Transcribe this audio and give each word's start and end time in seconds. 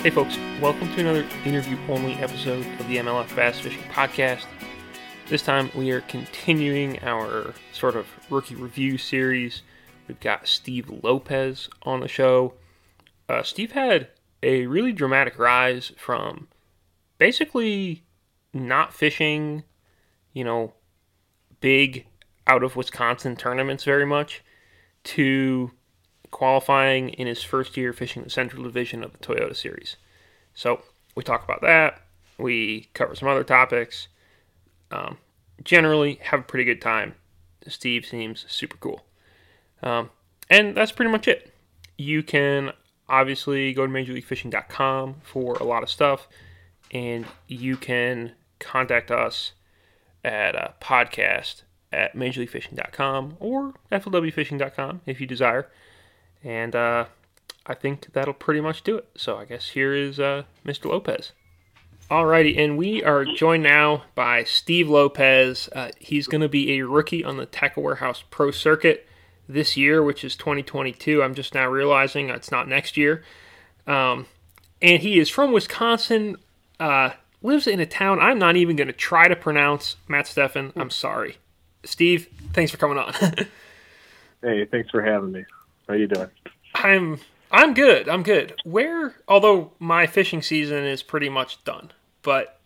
Hey 0.00 0.10
folks, 0.10 0.38
welcome 0.62 0.88
to 0.94 1.00
another 1.00 1.26
interview 1.44 1.76
only 1.88 2.14
episode 2.14 2.64
of 2.80 2.88
the 2.88 2.96
MLF 2.96 3.34
Bass 3.36 3.60
Fishing 3.60 3.82
Podcast. 3.90 4.46
This 5.28 5.42
time 5.42 5.70
we 5.74 5.90
are 5.90 6.00
continuing 6.02 6.98
our 7.00 7.52
sort 7.72 7.94
of 7.94 8.06
rookie 8.30 8.54
review 8.54 8.96
series. 8.96 9.60
We've 10.06 10.20
got 10.20 10.48
Steve 10.48 10.88
Lopez 11.02 11.68
on 11.82 12.00
the 12.00 12.08
show. 12.08 12.54
Uh, 13.28 13.42
Steve 13.42 13.72
had 13.72 14.08
a 14.42 14.66
really 14.66 14.92
dramatic 14.92 15.38
rise 15.38 15.92
from 15.98 16.48
basically 17.18 18.04
not 18.66 18.92
fishing, 18.92 19.62
you 20.32 20.44
know, 20.44 20.72
big 21.60 22.06
out 22.46 22.62
of 22.62 22.76
Wisconsin 22.76 23.36
tournaments 23.36 23.84
very 23.84 24.06
much 24.06 24.42
to 25.04 25.70
qualifying 26.30 27.10
in 27.10 27.26
his 27.26 27.42
first 27.42 27.76
year 27.76 27.92
fishing 27.92 28.22
the 28.22 28.30
Central 28.30 28.62
Division 28.62 29.02
of 29.04 29.12
the 29.12 29.18
Toyota 29.18 29.54
Series. 29.54 29.96
So 30.54 30.82
we 31.14 31.22
talk 31.22 31.44
about 31.44 31.60
that. 31.62 32.02
We 32.38 32.88
cover 32.94 33.14
some 33.14 33.28
other 33.28 33.44
topics. 33.44 34.08
Um, 34.90 35.18
generally, 35.62 36.18
have 36.22 36.40
a 36.40 36.44
pretty 36.44 36.64
good 36.64 36.80
time. 36.80 37.14
Steve 37.66 38.06
seems 38.06 38.44
super 38.48 38.76
cool. 38.78 39.04
Um, 39.82 40.10
and 40.48 40.76
that's 40.76 40.92
pretty 40.92 41.10
much 41.10 41.28
it. 41.28 41.52
You 41.96 42.22
can 42.22 42.72
obviously 43.08 43.72
go 43.72 43.86
to 43.86 43.92
MajorLeagueFishing.com 43.92 45.16
for 45.22 45.54
a 45.54 45.64
lot 45.64 45.82
of 45.82 45.90
stuff, 45.90 46.28
and 46.90 47.26
you 47.46 47.76
can 47.76 48.32
contact 48.58 49.10
us 49.10 49.52
at 50.24 50.54
a 50.54 50.74
podcast 50.80 51.62
at 51.92 52.14
MajorLeagueFishing.com 52.14 53.36
or 53.40 53.74
FLWFishing.com 53.90 55.00
if 55.06 55.20
you 55.20 55.26
desire. 55.26 55.68
And 56.44 56.76
uh, 56.76 57.06
I 57.66 57.74
think 57.74 58.12
that'll 58.12 58.34
pretty 58.34 58.60
much 58.60 58.82
do 58.82 58.96
it. 58.96 59.08
So 59.16 59.36
I 59.36 59.44
guess 59.44 59.68
here 59.70 59.94
is 59.94 60.20
uh, 60.20 60.44
Mr. 60.64 60.86
Lopez. 60.86 61.32
Alrighty, 62.10 62.58
and 62.58 62.78
we 62.78 63.02
are 63.02 63.26
joined 63.26 63.62
now 63.62 64.04
by 64.14 64.42
Steve 64.42 64.88
Lopez. 64.88 65.68
Uh, 65.74 65.90
he's 65.98 66.26
going 66.26 66.40
to 66.40 66.48
be 66.48 66.78
a 66.78 66.86
rookie 66.86 67.22
on 67.22 67.36
the 67.36 67.44
Tackle 67.44 67.82
Warehouse 67.82 68.24
Pro 68.30 68.50
Circuit 68.50 69.06
this 69.46 69.76
year, 69.76 70.02
which 70.02 70.24
is 70.24 70.34
2022. 70.34 71.22
I'm 71.22 71.34
just 71.34 71.54
now 71.54 71.68
realizing 71.68 72.30
it's 72.30 72.50
not 72.50 72.66
next 72.66 72.96
year. 72.96 73.22
Um, 73.86 74.24
and 74.80 75.02
he 75.02 75.18
is 75.18 75.28
from 75.28 75.52
Wisconsin, 75.52 76.36
uh, 76.80 77.10
lives 77.42 77.66
in 77.66 77.80
a 77.80 77.86
town 77.86 78.20
I'm 78.20 78.38
not 78.38 78.56
even 78.56 78.76
going 78.76 78.88
to 78.88 78.92
try 78.92 79.28
to 79.28 79.36
pronounce. 79.36 79.96
Matt 80.08 80.26
Steffen, 80.26 80.72
I'm 80.76 80.90
sorry. 80.90 81.36
Steve, 81.84 82.28
thanks 82.52 82.70
for 82.70 82.76
coming 82.76 82.98
on. 82.98 83.12
hey, 84.42 84.64
thanks 84.66 84.90
for 84.90 85.02
having 85.02 85.32
me. 85.32 85.44
How 85.86 85.94
are 85.94 85.96
you 85.96 86.06
doing? 86.06 86.28
I'm 86.74 87.18
I'm 87.50 87.74
good. 87.74 88.08
I'm 88.08 88.22
good. 88.22 88.60
Where, 88.64 89.14
although 89.26 89.72
my 89.78 90.06
fishing 90.06 90.42
season 90.42 90.84
is 90.84 91.02
pretty 91.02 91.28
much 91.28 91.64
done, 91.64 91.92
but 92.22 92.60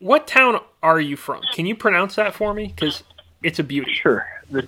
what 0.00 0.26
town 0.26 0.60
are 0.82 1.00
you 1.00 1.16
from? 1.16 1.42
Can 1.52 1.66
you 1.66 1.74
pronounce 1.74 2.14
that 2.14 2.34
for 2.34 2.54
me? 2.54 2.68
Because 2.68 3.04
it's 3.42 3.58
a 3.58 3.64
beauty. 3.64 3.92
Sure. 3.92 4.26
The, 4.50 4.66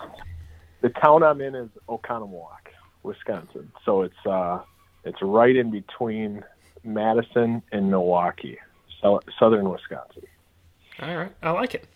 the 0.82 0.90
town 0.90 1.22
I'm 1.22 1.40
in 1.40 1.54
is 1.54 1.70
Oconomowoc, 1.88 2.68
Wisconsin. 3.02 3.72
So 3.84 4.02
it's 4.02 4.26
uh, 4.26 4.60
it's 5.04 5.22
right 5.22 5.56
in 5.56 5.70
between 5.70 6.44
Madison 6.84 7.62
and 7.72 7.90
Milwaukee, 7.90 8.58
southern 9.38 9.68
Wisconsin. 9.68 10.22
All 11.00 11.16
right, 11.16 11.32
I 11.42 11.50
like 11.50 11.74
it. 11.74 11.86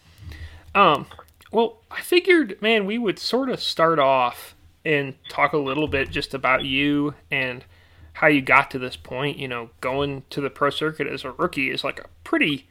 Um, 0.75 1.07
well, 1.53 1.79
I 1.91 2.01
figured, 2.01 2.61
man, 2.61 2.87
we 2.87 2.99
would 2.99 3.19
sort 3.19 3.49
of 3.49 3.61
start 3.61 3.99
off 3.99 4.55
and 4.85 5.15
talk 5.29 5.53
a 5.53 5.59
little 5.59 5.89
bit 5.89 6.11
just 6.11 6.35
about 6.35 6.65
you 6.65 7.15
and 7.31 7.65
how 8.15 8.27
you 8.27 8.43
got 8.43 8.71
to 8.73 8.79
this 8.79 8.97
point. 8.97 9.39
You 9.39 9.49
know, 9.49 9.71
going 9.81 10.25
to 10.31 10.41
the 10.41 10.51
pro 10.51 10.71
circuit 10.71 11.07
as 11.07 11.25
a 11.25 11.33
rookie 11.33 11.71
is 11.71 11.85
like 11.85 12.01
a 12.01 12.09
pretty, 12.25 12.69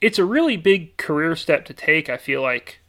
it's 0.00 0.18
a 0.18 0.24
really 0.24 0.56
big 0.56 0.96
career 0.96 1.36
step 1.36 1.64
to 1.66 1.74
take. 1.74 2.08
I 2.08 2.16
feel 2.16 2.42
like, 2.42 2.80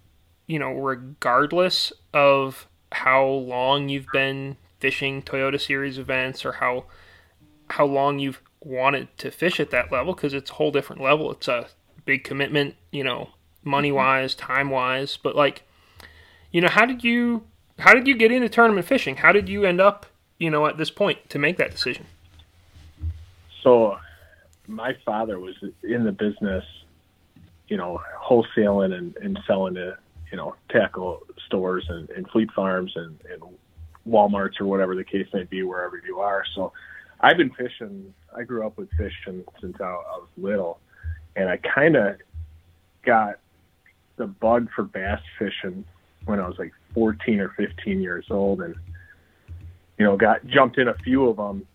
you 0.47 0.59
know, 0.59 0.71
regardless 0.71 1.93
of 2.13 2.67
how 2.91 3.25
long 3.25 3.89
you've 3.89 4.11
been 4.11 4.57
fishing 4.79 5.21
Toyota 5.21 5.59
Series 5.59 5.97
events 5.97 6.45
or 6.45 6.53
how 6.53 6.85
how 7.69 7.85
long 7.85 8.19
you've 8.19 8.41
wanted 8.63 9.16
to 9.19 9.31
fish 9.31 9.59
at 9.59 9.72
that 9.72 9.91
level 9.91 10.13
because 10.13 10.34
it's 10.34 10.51
a 10.51 10.53
whole 10.53 10.72
different 10.72 11.01
level. 11.01 11.31
It's 11.31 11.47
a 11.47 11.68
big 12.06 12.24
commitment, 12.24 12.75
you 12.91 13.03
know, 13.03 13.29
money 13.63 13.91
wise, 13.91 14.35
time 14.35 14.69
wise. 14.69 15.18
But 15.22 15.35
like, 15.35 15.63
you 16.51 16.62
know, 16.62 16.69
how 16.69 16.85
did 16.85 17.03
you 17.03 17.44
how 17.79 17.94
did 17.94 18.07
you 18.07 18.16
get 18.16 18.31
into 18.31 18.50
tournament 18.50 18.85
fishing? 18.85 19.18
How 19.18 19.31
did 19.31 19.50
you 19.50 19.66
end 19.66 19.81
up, 19.81 20.06
you 20.38 20.50
know, 20.50 20.66
at 20.68 20.78
this 20.78 20.91
point 20.91 21.29
to 21.29 21.40
make 21.40 21.57
that 21.57 21.72
decision? 21.72 22.06
So, 23.62 23.97
my 24.68 24.95
father 25.06 25.40
was 25.40 25.56
in 25.84 26.03
the 26.03 26.12
business, 26.12 26.63
you 27.68 27.78
know, 27.78 28.01
wholesaling 28.22 28.94
and, 28.94 29.16
and 29.18 29.40
selling 29.47 29.75
to, 29.75 29.97
you 30.31 30.38
know, 30.38 30.56
tackle 30.69 31.24
stores 31.45 31.85
and, 31.90 32.09
and 32.12 32.30
fleet 32.30 32.51
farms 32.51 32.94
and, 32.95 33.19
and 33.31 33.41
Walmarts 34.07 34.59
or 34.59 34.66
whatever 34.66 34.95
the 34.95 35.03
case 35.03 35.28
may 35.34 35.44
be, 35.44 35.63
wherever 35.63 36.01
you 36.06 36.19
are. 36.19 36.44
So, 36.56 36.74
I've 37.23 37.38
been 37.38 37.51
fishing. 37.51 38.13
I 38.38 38.44
grew 38.44 38.67
up 38.67 38.78
with 38.78 38.89
fishing 38.91 39.45
since 39.61 39.78
I, 39.79 39.85
I 39.85 40.17
was 40.17 40.28
little, 40.38 40.79
and 41.38 41.50
I 41.50 41.56
kind 41.57 41.95
of 41.95 42.17
got 43.06 43.39
the 44.17 44.28
bug 44.28 44.67
for 44.75 44.84
bass 44.84 45.22
fishing 45.39 45.85
when 46.25 46.41
I 46.41 46.47
was 46.47 46.59
like 46.59 46.73
14 46.94 47.39
or 47.39 47.50
15 47.50 48.01
years 48.01 48.25
old, 48.29 48.62
and 48.62 48.75
you 49.97 50.06
know, 50.06 50.17
got 50.17 50.45
jumped 50.45 50.78
in 50.78 50.89
a 50.89 50.94
few 50.95 51.29
of 51.29 51.38
them. 51.38 51.66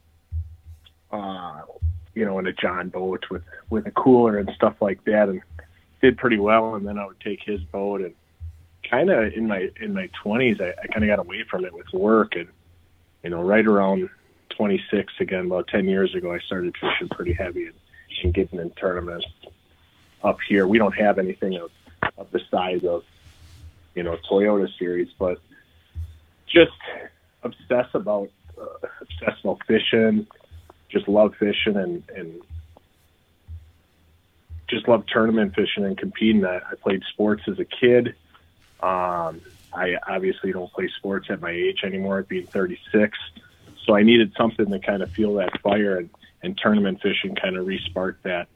Uh, 1.11 1.63
you 2.15 2.27
know, 2.27 2.39
in 2.39 2.47
a 2.47 2.53
John 2.53 2.91
boat 2.91 3.25
with 3.31 3.45
with 3.71 3.87
a 3.87 3.91
cooler 3.93 4.37
and 4.37 4.51
stuff 4.55 4.75
like 4.83 5.03
that, 5.05 5.31
and 5.31 5.41
did 6.03 6.19
pretty 6.19 6.39
well. 6.39 6.75
And 6.75 6.87
then 6.87 6.99
I 6.99 7.07
would 7.07 7.21
take 7.21 7.43
his 7.43 7.63
boat, 7.63 8.03
and 8.03 8.15
kind 8.83 9.09
of 9.09 9.33
in 9.33 9.49
my 9.49 9.71
in 9.81 9.95
my 9.95 10.11
20s, 10.23 10.61
I, 10.61 10.75
I 10.83 10.87
kind 10.89 11.05
of 11.05 11.09
got 11.09 11.25
away 11.25 11.45
from 11.51 11.65
it 11.65 11.73
with 11.73 11.91
work, 11.95 12.37
and 12.37 12.49
you 13.23 13.31
know, 13.31 13.41
right 13.41 13.67
around 13.67 14.11
26 14.59 15.13
again, 15.21 15.47
about 15.47 15.69
10 15.69 15.89
years 15.89 16.17
ago, 16.17 16.33
I 16.33 16.41
started 16.41 16.77
fishing 16.77 17.09
pretty 17.09 17.33
heavy 17.33 17.67
and, 17.67 17.75
and 18.25 18.35
getting 18.35 18.59
in 18.59 18.71
tournaments 18.71 19.25
up 20.25 20.39
here. 20.47 20.67
We 20.67 20.79
don't 20.79 20.97
have 20.97 21.21
anything 21.21 21.57
of, 21.57 21.71
of 22.19 22.29
the 22.33 22.41
size 22.51 22.85
of 22.85 23.05
you 23.95 24.03
know 24.03 24.19
Toyota 24.29 24.69
series, 24.77 25.11
but 25.17 25.39
just 26.49 26.73
obsess 27.45 27.87
about 27.95 28.31
uh, 28.61 28.89
obsess 29.01 29.39
about 29.45 29.61
fishing, 29.69 30.27
just 30.89 31.07
love 31.07 31.37
fishing 31.37 31.77
and 31.77 32.03
and 32.17 32.43
just 34.67 34.89
love 34.89 35.05
tournament 35.07 35.55
fishing 35.55 35.85
and 35.85 35.97
competing. 35.97 36.45
I, 36.45 36.57
I 36.57 36.75
played 36.83 37.05
sports 37.13 37.45
as 37.47 37.61
a 37.61 37.65
kid. 37.65 38.09
Um, 38.81 39.41
I 39.73 39.99
obviously 40.05 40.51
don't 40.51 40.73
play 40.73 40.91
sports 40.99 41.29
at 41.31 41.41
my 41.41 41.51
age 41.51 41.85
anymore, 41.85 42.23
being 42.23 42.47
36. 42.49 43.17
So 43.89 43.97
I 43.97 44.03
needed 44.03 44.35
something 44.37 44.71
to 44.71 44.79
kind 44.79 45.03
of 45.03 45.11
feel 45.13 45.35
that 45.37 45.63
fire, 45.63 45.97
and, 45.97 46.11
and 46.43 46.59
tournament 46.59 47.01
fishing 47.01 47.35
kind 47.35 47.57
of 47.57 47.67
resparked 47.67 48.21
that, 48.25 48.47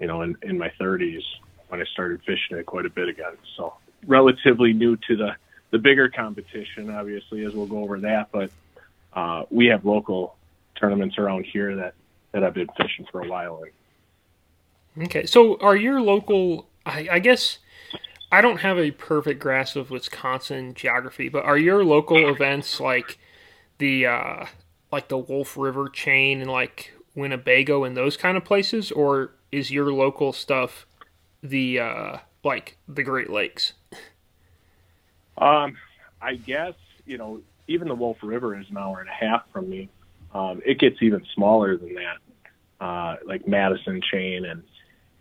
you 0.00 0.08
know, 0.08 0.22
in, 0.22 0.36
in 0.42 0.58
my 0.58 0.72
30s 0.80 1.22
when 1.68 1.80
I 1.80 1.84
started 1.84 2.20
fishing 2.26 2.58
it 2.58 2.66
quite 2.66 2.84
a 2.84 2.90
bit 2.90 3.08
again. 3.08 3.34
So 3.56 3.74
relatively 4.04 4.72
new 4.72 4.96
to 4.96 5.16
the 5.16 5.36
the 5.70 5.78
bigger 5.78 6.08
competition, 6.08 6.90
obviously, 6.90 7.44
as 7.44 7.52
we'll 7.52 7.66
go 7.66 7.78
over 7.78 8.00
that. 8.00 8.30
But 8.32 8.50
uh, 9.12 9.44
we 9.50 9.66
have 9.66 9.84
local 9.84 10.36
tournaments 10.74 11.18
around 11.18 11.46
here 11.46 11.76
that 11.76 11.94
that 12.32 12.42
I've 12.42 12.54
been 12.54 12.68
fishing 12.76 13.06
for 13.12 13.22
a 13.22 13.28
while. 13.28 13.62
Okay, 15.02 15.24
so 15.24 15.56
are 15.60 15.76
your 15.76 16.00
local? 16.00 16.66
I, 16.84 17.08
I 17.12 17.18
guess 17.20 17.58
I 18.32 18.40
don't 18.40 18.58
have 18.58 18.78
a 18.78 18.90
perfect 18.90 19.38
grasp 19.38 19.76
of 19.76 19.90
Wisconsin 19.90 20.74
geography, 20.74 21.28
but 21.28 21.44
are 21.44 21.58
your 21.58 21.84
local 21.84 22.28
events 22.28 22.80
like 22.80 23.18
the 23.78 24.06
uh, 24.06 24.46
like 24.90 25.08
the 25.08 25.18
Wolf 25.18 25.56
River 25.56 25.88
chain 25.88 26.40
and 26.40 26.50
like 26.50 26.92
Winnebago 27.14 27.84
and 27.84 27.96
those 27.96 28.16
kind 28.16 28.36
of 28.36 28.44
places, 28.44 28.90
or 28.92 29.32
is 29.50 29.70
your 29.70 29.92
local 29.92 30.32
stuff 30.32 30.86
the 31.42 31.80
uh, 31.80 32.16
like 32.42 32.76
the 32.88 33.02
Great 33.02 33.30
Lakes? 33.30 33.74
Um, 35.38 35.76
I 36.20 36.36
guess 36.36 36.74
you 37.06 37.18
know 37.18 37.40
even 37.68 37.88
the 37.88 37.94
Wolf 37.94 38.18
River 38.22 38.58
is 38.58 38.66
an 38.70 38.76
hour 38.76 39.00
and 39.00 39.08
a 39.08 39.12
half 39.12 39.42
from 39.52 39.68
me. 39.68 39.88
Um, 40.32 40.60
it 40.66 40.78
gets 40.78 40.96
even 41.00 41.24
smaller 41.34 41.76
than 41.76 41.94
that, 41.94 42.84
uh, 42.84 43.16
like 43.26 43.46
Madison 43.46 44.00
Chain 44.10 44.44
and 44.44 44.62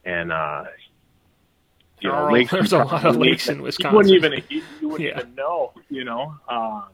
and 0.05 0.31
uh, 0.31 0.65
you 2.03 2.09
know, 2.09 2.27
oh, 2.27 2.31
lakes. 2.31 2.51
There's 2.51 2.73
a 2.73 2.79
lot 2.79 3.05
of 3.05 3.15
lakes 3.15 3.47
in 3.47 3.61
Wisconsin. 3.61 4.09
You 4.09 4.21
wouldn't 4.21 4.33
even 4.33 4.43
you, 4.49 4.63
you 4.81 4.89
wouldn't 4.89 5.09
yeah. 5.09 5.19
even 5.19 5.35
know, 5.35 5.71
you 5.89 6.03
know. 6.03 6.35
Um, 6.49 6.85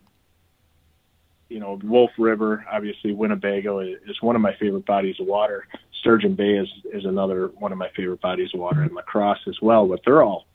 you 1.49 1.59
know, 1.59 1.79
Wolf 1.83 2.11
River, 2.17 2.65
obviously 2.71 3.11
Winnebago 3.11 3.79
is 3.79 4.21
one 4.21 4.35
of 4.35 4.41
my 4.41 4.53
favorite 4.53 4.85
bodies 4.85 5.19
of 5.19 5.25
water. 5.25 5.67
Sturgeon 5.99 6.35
Bay 6.35 6.55
is 6.55 6.69
is 6.93 7.05
another 7.05 7.47
one 7.47 7.71
of 7.71 7.77
my 7.77 7.89
favorite 7.89 8.21
bodies 8.21 8.51
of 8.53 8.59
water, 8.59 8.83
and 8.83 8.93
La 8.93 9.01
Crosse 9.01 9.47
as 9.47 9.59
well. 9.61 9.87
But 9.87 10.01
they're 10.05 10.21
all, 10.21 10.45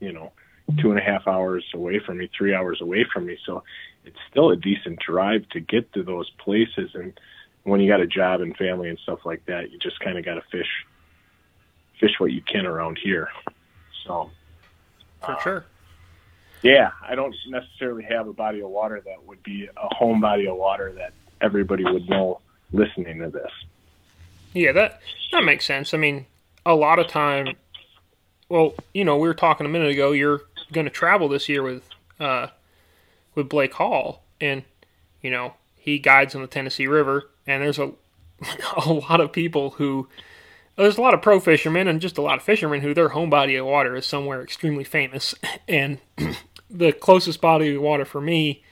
you 0.00 0.12
know, 0.12 0.32
two 0.78 0.90
and 0.90 0.98
a 0.98 1.02
half 1.02 1.28
hours 1.28 1.64
away 1.74 1.98
from 1.98 2.18
me, 2.18 2.30
three 2.36 2.54
hours 2.54 2.80
away 2.80 3.04
from 3.12 3.26
me. 3.26 3.38
So 3.44 3.62
it's 4.04 4.16
still 4.30 4.50
a 4.50 4.56
decent 4.56 4.98
drive 4.98 5.48
to 5.50 5.60
get 5.60 5.92
to 5.92 6.02
those 6.02 6.30
places. 6.30 6.90
And 6.94 7.18
when 7.64 7.80
you 7.80 7.88
got 7.88 8.00
a 8.00 8.06
job 8.06 8.40
and 8.40 8.56
family 8.56 8.88
and 8.88 8.98
stuff 8.98 9.20
like 9.24 9.44
that, 9.46 9.70
you 9.70 9.78
just 9.78 10.00
kind 10.00 10.18
of 10.18 10.24
got 10.24 10.34
to 10.34 10.42
fish, 10.50 10.86
fish 12.00 12.12
what 12.18 12.32
you 12.32 12.42
can 12.42 12.66
around 12.66 12.98
here. 13.02 13.28
So 14.04 14.30
for 15.20 15.32
uh, 15.32 15.40
sure. 15.40 15.64
Yeah, 16.62 16.90
I 17.06 17.14
don't 17.14 17.34
necessarily 17.48 18.04
have 18.04 18.28
a 18.28 18.32
body 18.32 18.60
of 18.60 18.70
water 18.70 19.00
that 19.04 19.24
would 19.26 19.42
be 19.42 19.68
a 19.76 19.94
home 19.94 20.20
body 20.20 20.46
of 20.46 20.56
water 20.56 20.92
that 20.92 21.12
everybody 21.40 21.84
would 21.84 22.08
know 22.08 22.40
listening 22.72 23.18
to 23.18 23.30
this. 23.30 23.50
Yeah, 24.54 24.72
that 24.72 25.00
that 25.32 25.44
makes 25.44 25.64
sense. 25.64 25.92
I 25.92 25.98
mean, 25.98 26.26
a 26.64 26.74
lot 26.74 26.98
of 26.98 27.08
time 27.08 27.56
well, 28.52 28.74
you 28.92 29.02
know, 29.02 29.16
we 29.16 29.26
were 29.28 29.34
talking 29.34 29.64
a 29.64 29.68
minute 29.70 29.88
ago, 29.88 30.12
you're 30.12 30.42
going 30.72 30.84
to 30.84 30.90
travel 30.90 31.26
this 31.26 31.48
year 31.48 31.62
with 31.62 31.88
uh 32.20 32.48
with 33.34 33.48
Blake 33.48 33.72
Hall 33.72 34.24
and 34.42 34.62
you 35.22 35.30
know, 35.30 35.54
he 35.74 35.98
guides 35.98 36.34
on 36.34 36.42
the 36.42 36.46
Tennessee 36.46 36.86
River 36.86 37.30
and 37.46 37.62
there's 37.62 37.78
a 37.78 37.92
a 38.86 38.92
lot 38.92 39.22
of 39.22 39.32
people 39.32 39.70
who 39.70 40.06
there's 40.76 40.98
a 40.98 41.00
lot 41.00 41.14
of 41.14 41.22
pro 41.22 41.40
fishermen 41.40 41.88
and 41.88 41.98
just 41.98 42.18
a 42.18 42.22
lot 42.22 42.36
of 42.36 42.42
fishermen 42.42 42.82
who 42.82 42.92
their 42.92 43.08
home 43.08 43.30
body 43.30 43.56
of 43.56 43.64
water 43.64 43.96
is 43.96 44.04
somewhere 44.04 44.42
extremely 44.42 44.84
famous 44.84 45.34
and 45.66 45.98
the 46.72 46.92
closest 46.92 47.40
body 47.40 47.74
of 47.74 47.82
water 47.82 48.04
for 48.04 48.20
me, 48.20 48.62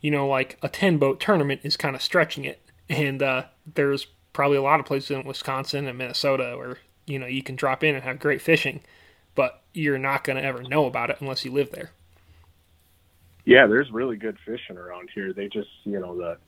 you 0.00 0.10
know, 0.10 0.26
like 0.26 0.58
a 0.62 0.68
10 0.68 0.98
boat 0.98 1.20
tournament 1.20 1.60
is 1.62 1.76
kind 1.76 1.94
of 1.94 2.02
stretching 2.02 2.44
it. 2.44 2.60
And 2.88 3.22
uh, 3.22 3.44
there's 3.74 4.06
probably 4.32 4.56
a 4.56 4.62
lot 4.62 4.80
of 4.80 4.86
places 4.86 5.10
in 5.10 5.24
Wisconsin 5.24 5.86
and 5.86 5.98
Minnesota 5.98 6.54
where, 6.56 6.78
you 7.06 7.18
know, 7.18 7.26
you 7.26 7.42
can 7.42 7.56
drop 7.56 7.84
in 7.84 7.94
and 7.94 8.04
have 8.04 8.18
great 8.18 8.40
fishing, 8.40 8.80
but 9.34 9.62
you're 9.72 9.98
not 9.98 10.24
going 10.24 10.36
to 10.36 10.44
ever 10.44 10.62
know 10.62 10.86
about 10.86 11.10
it 11.10 11.18
unless 11.20 11.44
you 11.44 11.52
live 11.52 11.70
there. 11.70 11.90
Yeah, 13.44 13.66
there's 13.66 13.90
really 13.92 14.16
good 14.16 14.38
fishing 14.44 14.76
around 14.76 15.10
here. 15.14 15.32
They 15.32 15.48
just, 15.48 15.68
you 15.84 16.00
know, 16.00 16.16
the 16.16 16.38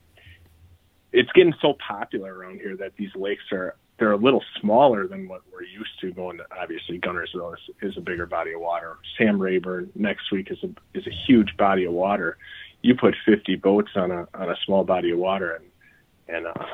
it's 1.12 1.31
getting 1.32 1.55
so 1.62 1.75
popular 1.87 2.35
around 2.35 2.61
here 2.61 2.76
that 2.76 2.93
these 2.96 3.14
lakes 3.14 3.44
are 3.52 3.76
they're 3.99 4.12
a 4.12 4.17
little 4.17 4.43
smaller 4.61 5.06
than 5.09 5.29
what 5.29 5.43
we're 5.53 5.62
used 5.62 5.99
to 6.00 6.12
going 6.12 6.39
to 6.39 6.45
obviously 6.61 7.00
Guntersville 7.00 7.55
is, 7.55 7.91
is 7.91 7.97
a 7.97 8.00
bigger 8.00 8.27
body 8.27 8.53
of 8.53 8.61
water. 8.61 8.97
Sam 9.17 9.41
Rayburn 9.41 9.91
next 9.95 10.31
week 10.31 10.50
is 10.50 10.59
a 10.62 10.69
is 10.99 11.06
a 11.06 11.12
huge 11.27 11.56
body 11.56 11.85
of 11.85 11.93
water. 11.93 12.39
You 12.83 12.95
put 12.95 13.17
50 13.27 13.56
boats 13.56 13.91
on 13.97 14.11
a 14.11 14.29
on 14.35 14.50
a 14.50 14.56
small 14.65 14.85
body 14.85 15.11
of 15.11 15.19
water 15.19 15.55
and 15.56 15.65
and 16.29 16.47
uh 16.47 16.65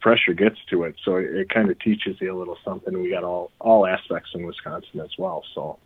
pressure 0.00 0.34
gets 0.34 0.56
to 0.70 0.84
it. 0.84 0.94
So 1.04 1.16
it, 1.16 1.24
it 1.24 1.48
kind 1.48 1.70
of 1.70 1.78
teaches 1.80 2.16
you 2.20 2.34
a 2.34 2.38
little 2.38 2.56
something. 2.64 3.00
We 3.00 3.10
got 3.10 3.24
all 3.24 3.50
all 3.58 3.86
aspects 3.86 4.30
in 4.34 4.46
Wisconsin 4.46 5.00
as 5.00 5.10
well. 5.18 5.42
So 5.54 5.78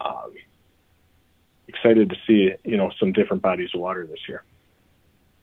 um, 0.00 0.32
excited 1.66 2.10
to 2.10 2.16
see 2.26 2.52
you 2.64 2.76
know 2.76 2.90
some 2.98 3.12
different 3.12 3.42
bodies 3.42 3.70
of 3.74 3.80
water 3.80 4.06
this 4.06 4.20
year. 4.28 4.44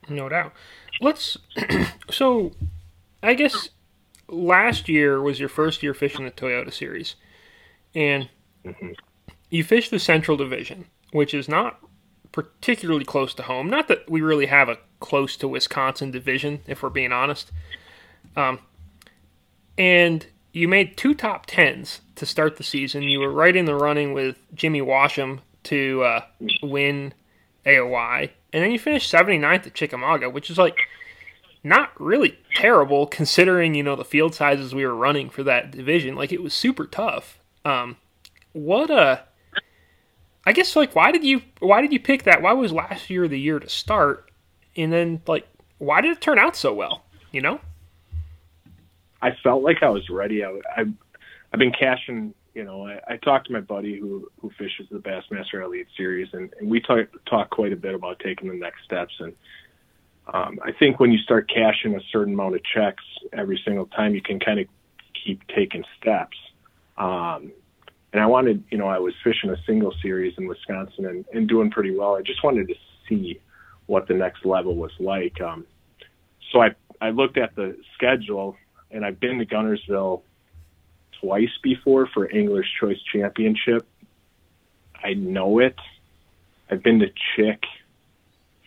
No 0.08 0.28
doubt. 0.28 0.52
Let's 1.00 1.36
so 2.10 2.52
I 3.22 3.34
guess 3.34 3.70
last 4.28 4.88
year 4.88 5.20
was 5.20 5.40
your 5.40 5.48
first 5.48 5.82
year 5.82 5.94
fishing 5.94 6.24
the 6.24 6.30
Toyota 6.30 6.72
Series, 6.72 7.16
and 7.94 8.28
mm-hmm. 8.64 8.92
you 9.50 9.64
fished 9.64 9.90
the 9.90 9.98
Central 9.98 10.36
Division, 10.36 10.86
which 11.12 11.34
is 11.34 11.48
not 11.48 11.80
particularly 12.32 13.04
close 13.04 13.34
to 13.34 13.42
home. 13.42 13.68
Not 13.68 13.88
that 13.88 14.08
we 14.08 14.20
really 14.20 14.46
have 14.46 14.68
a 14.68 14.78
close 15.00 15.36
to 15.38 15.48
Wisconsin 15.48 16.10
division, 16.10 16.60
if 16.66 16.82
we're 16.82 16.90
being 16.90 17.12
honest. 17.12 17.50
Um, 18.36 18.60
and 19.76 20.26
you 20.52 20.68
made 20.68 20.96
two 20.96 21.14
top 21.14 21.46
tens 21.46 22.00
to 22.16 22.26
start 22.26 22.56
the 22.56 22.64
season. 22.64 23.02
You 23.02 23.20
were 23.20 23.32
right 23.32 23.54
in 23.54 23.64
the 23.64 23.74
running 23.74 24.12
with 24.12 24.36
Jimmy 24.54 24.80
Washam 24.80 25.40
to 25.64 26.02
uh, 26.02 26.20
win 26.62 27.14
AOY, 27.66 28.30
and 28.52 28.64
then 28.64 28.70
you 28.70 28.78
finished 28.78 29.12
79th 29.12 29.66
at 29.66 29.74
Chickamauga, 29.74 30.30
which 30.30 30.50
is 30.50 30.58
like 30.58 30.78
not 31.62 31.98
really 32.00 32.38
terrible 32.54 33.06
considering 33.06 33.74
you 33.74 33.82
know 33.82 33.96
the 33.96 34.04
field 34.04 34.34
sizes 34.34 34.74
we 34.74 34.86
were 34.86 34.94
running 34.94 35.30
for 35.30 35.42
that 35.42 35.70
division. 35.70 36.14
Like 36.14 36.32
it 36.32 36.42
was 36.42 36.54
super 36.54 36.86
tough. 36.86 37.38
Um, 37.64 37.96
what 38.52 38.90
a 38.90 39.24
I 40.46 40.52
guess 40.52 40.74
like 40.76 40.94
why 40.94 41.12
did 41.12 41.24
you 41.24 41.42
why 41.60 41.82
did 41.82 41.92
you 41.92 42.00
pick 42.00 42.24
that? 42.24 42.42
Why 42.42 42.52
was 42.52 42.72
last 42.72 43.10
year 43.10 43.28
the 43.28 43.38
year 43.38 43.58
to 43.58 43.68
start? 43.68 44.30
And 44.76 44.92
then 44.92 45.22
like 45.26 45.46
why 45.78 46.00
did 46.00 46.12
it 46.12 46.20
turn 46.20 46.38
out 46.38 46.56
so 46.56 46.72
well? 46.72 47.04
You 47.32 47.42
know. 47.42 47.60
I 49.20 49.32
felt 49.42 49.64
like 49.64 49.82
I 49.82 49.88
was 49.88 50.08
ready. 50.08 50.44
I, 50.44 50.50
I 50.76 50.84
I've 51.52 51.58
been 51.58 51.72
cashing. 51.72 52.34
You 52.54 52.64
know, 52.64 52.86
I, 52.86 53.00
I 53.06 53.16
talked 53.18 53.46
to 53.48 53.52
my 53.52 53.60
buddy 53.60 53.98
who 53.98 54.30
who 54.40 54.50
fishes 54.58 54.86
the 54.90 54.98
Bassmaster 54.98 55.62
Elite 55.64 55.86
Series, 55.96 56.28
and, 56.32 56.52
and 56.58 56.70
we 56.70 56.80
talk 56.80 57.06
talk 57.26 57.50
quite 57.50 57.72
a 57.72 57.76
bit 57.76 57.94
about 57.94 58.20
taking 58.20 58.48
the 58.48 58.54
next 58.54 58.84
steps. 58.84 59.14
And 59.18 59.34
um, 60.32 60.58
I 60.62 60.72
think 60.72 61.00
when 61.00 61.10
you 61.10 61.18
start 61.18 61.48
cashing 61.48 61.94
a 61.94 62.00
certain 62.12 62.34
amount 62.34 62.54
of 62.54 62.60
checks 62.64 63.04
every 63.32 63.60
single 63.64 63.86
time, 63.86 64.14
you 64.14 64.22
can 64.22 64.38
kind 64.38 64.60
of 64.60 64.66
keep 65.24 65.46
taking 65.48 65.84
steps. 66.00 66.36
Um, 66.96 67.52
and 68.12 68.22
I 68.22 68.26
wanted, 68.26 68.64
you 68.70 68.78
know, 68.78 68.86
I 68.86 68.98
was 68.98 69.14
fishing 69.24 69.50
a 69.50 69.56
single 69.66 69.94
series 70.02 70.34
in 70.36 70.46
Wisconsin 70.46 71.06
and, 71.06 71.24
and 71.32 71.48
doing 71.48 71.70
pretty 71.70 71.96
well. 71.96 72.16
I 72.16 72.22
just 72.22 72.42
wanted 72.42 72.68
to 72.68 72.74
see 73.08 73.40
what 73.86 74.06
the 74.06 74.14
next 74.14 74.44
level 74.44 74.76
was 74.76 74.92
like. 74.98 75.40
Um, 75.40 75.66
so 76.52 76.60
I, 76.60 76.74
I 77.00 77.10
looked 77.10 77.38
at 77.38 77.54
the 77.54 77.76
schedule 77.94 78.56
and 78.90 79.04
I've 79.04 79.20
been 79.20 79.38
to 79.38 79.46
Guntersville 79.46 80.22
twice 81.20 81.50
before 81.62 82.06
for 82.12 82.30
Angler's 82.30 82.68
Choice 82.80 82.98
Championship. 83.12 83.86
I 85.02 85.14
know 85.14 85.58
it. 85.58 85.76
I've 86.70 86.82
been 86.82 86.98
to 87.00 87.10
Chick 87.36 87.62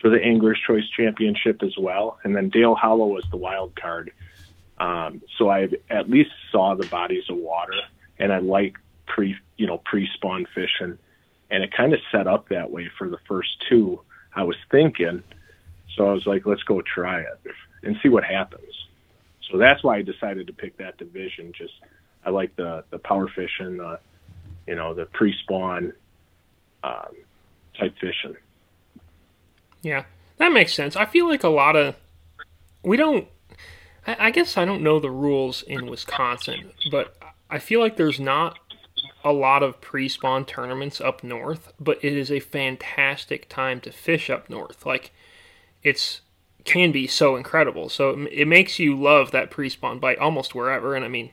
for 0.01 0.09
the 0.09 0.21
Angler's 0.21 0.59
Choice 0.65 0.88
Championship 0.98 1.62
as 1.63 1.77
well. 1.77 2.18
And 2.24 2.36
then 2.36 2.50
Dale 2.50 2.75
Hollow 2.75 3.07
was 3.07 3.24
the 3.30 3.38
wild 3.38 3.75
card. 3.75 4.12
Um, 4.80 5.21
so 5.38 5.50
I 5.50 5.69
at 5.89 6.09
least 6.09 6.31
saw 6.51 6.75
the 6.75 6.88
bodies 6.88 7.24
of 7.30 7.38
water, 7.38 7.80
and 8.18 8.33
I 8.33 8.39
like 8.39 8.77
pre 9.06 9.36
you 9.57 9.68
know 9.68 9.77
pre 9.77 10.09
spawn 10.15 10.48
fishing, 10.56 10.98
and 11.51 11.63
it 11.63 11.71
kind 11.71 11.94
of 11.94 12.00
set 12.12 12.25
up 12.25 12.50
that 12.50 12.71
way 12.71 12.89
for 12.98 13.07
the 13.07 13.19
first 13.27 13.50
two. 13.69 14.01
I 14.36 14.44
was 14.44 14.56
thinking, 14.71 15.21
so 15.95 16.09
I 16.09 16.13
was 16.13 16.25
like, 16.25 16.48
let's 16.48 16.63
go 16.63 16.81
try 16.81 17.19
it 17.19 17.39
and 17.83 17.95
see 18.01 18.09
what 18.09 18.24
happens. 18.24 18.74
So 19.51 19.57
that's 19.57 19.83
why 19.83 19.98
I 19.98 20.01
decided 20.01 20.48
to 20.48 20.53
pick 20.53 20.77
that 20.77 20.98
division. 20.98 21.53
Just 21.56 21.74
I 22.25 22.31
like 22.31 22.56
the 22.56 22.83
the 22.89 22.98
power 22.98 23.27
fishing, 23.27 23.77
the 23.77 24.00
you 24.65 24.74
know 24.74 24.96
the 24.96 25.05
pre 25.05 25.36
spawn 25.43 25.93
um, 26.84 27.15
type 27.77 27.93
fishing. 28.01 28.36
Yeah, 29.81 30.05
that 30.38 30.51
makes 30.51 30.73
sense. 30.73 30.95
I 30.95 31.05
feel 31.05 31.27
like 31.27 31.43
a 31.43 31.50
lot 31.50 31.75
of 31.75 31.95
we 32.83 32.97
don't. 32.97 33.27
I, 34.05 34.27
I 34.27 34.31
guess 34.31 34.57
I 34.57 34.65
don't 34.65 34.83
know 34.83 35.00
the 35.00 35.11
rules 35.11 35.61
in 35.63 35.88
Wisconsin, 35.88 36.71
but 36.91 37.15
I 37.50 37.59
feel 37.59 37.79
like 37.79 37.97
there's 37.97 38.19
not 38.19 38.57
a 39.23 39.31
lot 39.31 39.61
of 39.61 39.79
pre-spawn 39.81 40.45
tournaments 40.45 41.00
up 41.00 41.23
north, 41.23 41.71
but 41.79 42.03
it 42.03 42.13
is 42.13 42.31
a 42.31 42.39
fantastic 42.39 43.47
time 43.50 43.79
to 43.81 43.91
fish 43.91 44.29
up 44.29 44.50
north. 44.50 44.85
Like 44.85 45.11
it's 45.83 46.21
can 46.63 46.91
be 46.91 47.07
so 47.07 47.35
incredible. 47.35 47.89
So 47.89 48.11
it, 48.11 48.29
it 48.31 48.47
makes 48.47 48.79
you 48.79 49.00
love 49.00 49.31
that 49.31 49.51
pre-spawn 49.51 50.00
bite 50.00 50.19
almost 50.19 50.53
wherever. 50.55 50.95
And 50.95 51.03
I 51.03 51.07
mean, 51.07 51.31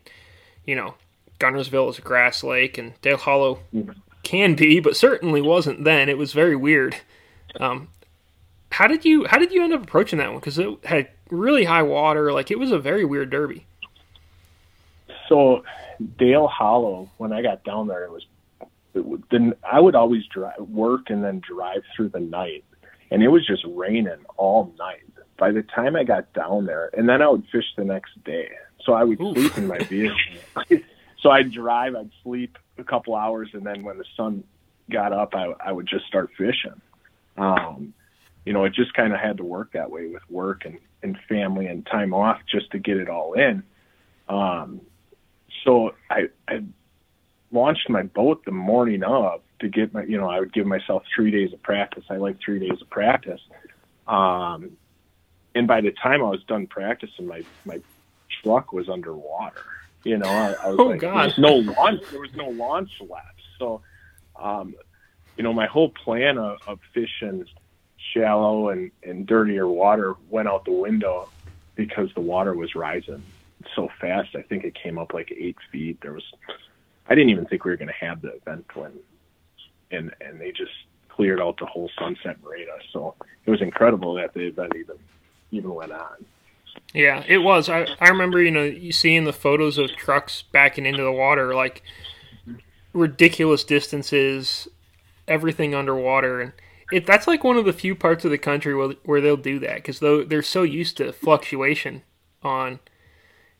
you 0.65 0.75
know, 0.75 0.95
Guntersville 1.39 1.91
is 1.91 1.99
a 1.99 2.03
grass 2.03 2.43
lake, 2.43 2.79
and 2.79 3.01
Dale 3.01 3.17
Hollow 3.17 3.61
can 4.23 4.55
be, 4.55 4.81
but 4.81 4.97
certainly 4.97 5.41
wasn't 5.41 5.85
then. 5.85 6.09
It 6.09 6.19
was 6.19 6.33
very 6.33 6.57
weird. 6.57 6.97
Um, 7.61 7.89
how 8.71 8.87
did 8.87 9.05
you 9.05 9.27
how 9.27 9.39
did 9.39 9.53
you 9.53 9.63
end 9.63 9.73
up 9.73 9.83
approaching 9.83 10.19
that 10.19 10.31
one? 10.31 10.39
Because 10.39 10.59
it 10.59 10.69
had 10.85 11.09
really 11.31 11.65
high 11.65 11.83
water. 11.83 12.33
Like 12.33 12.51
it 12.51 12.59
was 12.59 12.71
a 12.71 12.79
very 12.79 13.05
weird 13.05 13.31
derby. 13.31 13.67
So 15.29 15.65
Dale 16.19 16.47
Hollow, 16.47 17.11
when 17.19 17.33
I 17.33 17.43
got 17.43 17.65
down 17.65 17.87
there, 17.87 18.05
it 18.05 18.11
was 18.11 18.27
it, 18.95 19.31
then 19.31 19.55
I 19.71 19.81
would 19.81 19.95
always 19.95 20.25
drive 20.27 20.61
work 20.61 21.11
and 21.11 21.23
then 21.23 21.41
drive 21.41 21.83
through 21.95 22.11
the 22.11 22.21
night, 22.21 22.65
and 23.11 23.23
it 23.23 23.29
was 23.29 23.47
just 23.47 23.65
raining 23.67 24.25
all 24.37 24.73
night. 24.79 25.03
By 25.39 25.53
the 25.53 25.63
time 25.63 25.95
I 25.95 26.05
got 26.05 26.33
down 26.33 26.67
there, 26.67 26.91
and 26.97 27.09
then 27.09 27.23
I 27.23 27.29
would 27.29 27.45
fish 27.53 27.67
the 27.77 27.85
next 27.85 28.23
day. 28.25 28.51
So 28.85 28.93
I 28.93 29.05
would 29.05 29.19
sleep 29.19 29.57
in 29.57 29.67
my 29.67 29.79
vehicle. 29.79 30.17
so 31.21 31.31
I'd 31.31 31.53
drive, 31.53 31.95
I'd 31.95 32.11
sleep 32.25 32.59
a 32.77 32.85
couple 32.85 33.15
hours, 33.15 33.51
and 33.53 33.65
then 33.65 33.83
when 33.85 33.99
the 33.99 34.05
sun 34.17 34.43
got 34.91 35.13
up, 35.13 35.35
I, 35.35 35.53
I 35.65 35.73
would 35.73 35.87
just 35.87 36.07
start 36.07 36.31
fishing. 36.37 36.81
Um, 37.37 37.95
you 38.49 38.55
know, 38.55 38.65
it 38.65 38.73
just 38.73 38.95
kind 38.95 39.13
of 39.13 39.21
had 39.21 39.37
to 39.37 39.45
work 39.45 39.73
that 39.75 39.91
way 39.91 40.07
with 40.07 40.23
work 40.31 40.65
and, 40.65 40.79
and 41.03 41.19
family 41.29 41.67
and 41.67 41.85
time 41.85 42.15
off 42.15 42.39
just 42.51 42.71
to 42.71 42.79
get 42.79 42.97
it 42.97 43.07
all 43.11 43.35
in. 43.35 43.63
Um, 44.27 44.81
so 45.65 45.95
I, 46.09 46.29
I 46.49 46.65
launched 47.53 47.91
my 47.91 48.05
boat 48.05 48.47
the 48.47 48.51
morning 48.51 49.03
of 49.03 49.43
to 49.59 49.69
get 49.69 49.93
my, 49.93 50.03
you 50.05 50.17
know, 50.17 50.31
I 50.31 50.41
would 50.41 50.55
give 50.55 50.67
myself 50.67 51.03
three 51.15 51.31
days 51.31 51.53
of 51.53 51.63
practice. 51.63 52.05
I 52.09 52.17
like 52.17 52.39
three 52.43 52.59
days 52.59 52.81
of 52.81 52.89
practice. 52.89 53.43
Um, 54.07 54.79
and 55.55 55.69
by 55.69 55.83
the 55.83 55.93
time 56.03 56.23
I 56.23 56.31
was 56.31 56.43
done 56.45 56.67
practicing, 56.69 57.27
my 57.27 57.43
my 57.67 57.83
truck 58.43 58.73
was 58.73 58.89
underwater. 58.89 59.61
You 60.05 60.17
know, 60.17 60.27
I, 60.27 60.53
I 60.53 60.69
was 60.69 60.77
Oh, 60.79 60.85
like, 60.85 61.01
God. 61.01 61.15
there 61.19 61.25
was 61.27 61.39
no 61.39 61.55
launch. 61.75 62.01
There 62.11 62.21
was 62.21 62.35
no 62.35 62.49
launch 62.49 62.93
left. 63.03 63.43
So, 63.59 63.83
um, 64.41 64.75
you 65.37 65.45
know, 65.45 65.53
my 65.53 65.67
whole 65.67 65.91
plan 65.91 66.39
of, 66.39 66.57
of 66.67 66.79
fishing 66.95 67.45
shallow 68.13 68.71
and, 68.71 68.91
and 69.03 69.27
dirtier 69.27 69.69
water 69.69 70.15
went 70.31 70.49
out 70.49 70.65
the 70.65 70.73
window 70.73 71.29
because 71.75 72.09
the 72.15 72.21
water 72.21 72.55
was 72.55 72.75
rising 72.75 73.23
so 73.75 73.89
fast. 74.01 74.35
I 74.35 74.43
think 74.43 74.65
it 74.65 74.75
came 74.75 74.99
up 74.99 75.13
like 75.15 75.33
eight 75.33 75.57
feet. 75.71 76.01
There 76.01 76.13
was, 76.13 76.25
I 77.09 77.15
didn't 77.15 77.31
even 77.31 77.47
think 77.47 77.65
we 77.65 77.71
were 77.71 77.77
going 77.77 77.89
to 77.89 78.07
have 78.07 78.23
the 78.23 78.35
event 78.35 78.65
when, 78.75 78.93
and 79.91 80.13
and 80.21 80.41
they 80.41 80.51
just 80.53 80.73
cleared 81.09 81.41
out 81.41 81.59
the 81.59 81.67
whole 81.67 81.91
Sunset 81.99 82.37
Marina. 82.43 82.73
So 82.93 83.15
it 83.45 83.51
was 83.51 83.61
incredible 83.61 84.15
that 84.15 84.35
the 84.35 84.47
event 84.47 84.73
even 84.77 84.97
even 85.51 85.75
went 85.75 85.93
on. 85.93 86.25
Yeah, 86.95 87.25
it 87.27 87.39
was. 87.39 87.69
I, 87.69 87.89
I 88.01 88.09
remember, 88.09 88.41
you 88.43 88.51
know, 88.51 88.63
you 88.63 88.93
seeing 88.93 89.25
the 89.25 89.33
photos 89.33 89.79
of 89.79 89.91
trucks 89.97 90.43
backing 90.53 90.87
into 90.87 91.03
the 91.03 91.13
water, 91.13 91.55
like 91.55 91.83
ridiculous 92.93 93.65
distances, 93.65 94.69
everything 95.27 95.75
underwater, 95.75 96.41
and 96.41 96.53
it 96.91 97.07
that's 97.07 97.27
like 97.27 97.45
one 97.45 97.57
of 97.57 97.65
the 97.65 97.73
few 97.73 97.95
parts 97.95 98.25
of 98.25 98.31
the 98.31 98.39
country 98.39 98.75
where, 98.75 98.95
where 99.05 99.21
they'll 99.21 99.37
do 99.37 99.59
that 99.59 99.77
because 99.77 100.01
though 100.01 100.25
they're 100.25 100.43
so 100.43 100.63
used 100.63 100.97
to 100.97 101.13
fluctuation 101.13 102.03
on, 102.43 102.81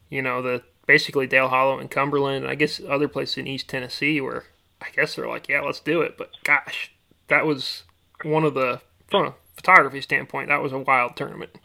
you 0.09 0.23
know, 0.23 0.41
the 0.41 0.63
basically 0.87 1.27
Dale 1.27 1.49
Hollow 1.49 1.79
and 1.79 1.91
Cumberland, 1.91 2.45
and 2.45 2.51
I 2.51 2.55
guess 2.55 2.81
other 2.89 3.09
places 3.09 3.39
in 3.39 3.47
East 3.47 3.69
Tennessee 3.69 4.21
where 4.21 4.45
I 4.81 4.89
guess 4.95 5.15
they're 5.15 5.29
like, 5.29 5.49
yeah, 5.49 5.61
let's 5.61 5.81
do 5.81 6.01
it. 6.01 6.17
But 6.17 6.31
gosh, 6.45 6.93
that 7.29 7.45
was 7.45 7.85
one 8.23 8.45
of 8.45 8.55
the 8.55 8.81
from 9.11 9.27
a 9.27 9.35
photography 9.55 10.01
standpoint, 10.01 10.49
that 10.49 10.63
was 10.63 10.73
a 10.73 10.79
wild 10.79 11.17
tournament. 11.17 11.59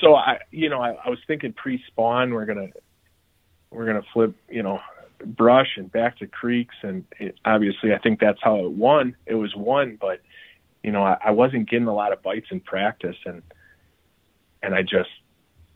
So 0.00 0.14
I, 0.14 0.38
you 0.50 0.68
know, 0.68 0.80
I, 0.80 0.92
I 1.04 1.10
was 1.10 1.18
thinking 1.26 1.52
pre-spawn 1.52 2.32
we're 2.32 2.46
gonna 2.46 2.68
we're 3.70 3.86
gonna 3.86 4.04
flip, 4.12 4.34
you 4.48 4.62
know, 4.62 4.80
brush 5.24 5.76
and 5.76 5.90
back 5.90 6.18
to 6.18 6.26
creeks, 6.26 6.74
and 6.82 7.04
it, 7.18 7.36
obviously 7.44 7.92
I 7.92 7.98
think 7.98 8.20
that's 8.20 8.40
how 8.42 8.64
it 8.64 8.70
won. 8.70 9.16
It 9.26 9.34
was 9.34 9.54
won, 9.54 9.98
but 10.00 10.20
you 10.82 10.92
know, 10.92 11.02
I, 11.02 11.18
I 11.26 11.30
wasn't 11.32 11.68
getting 11.68 11.88
a 11.88 11.94
lot 11.94 12.12
of 12.12 12.22
bites 12.22 12.46
in 12.50 12.60
practice, 12.60 13.16
and 13.24 13.42
and 14.62 14.74
I 14.74 14.82
just 14.82 15.10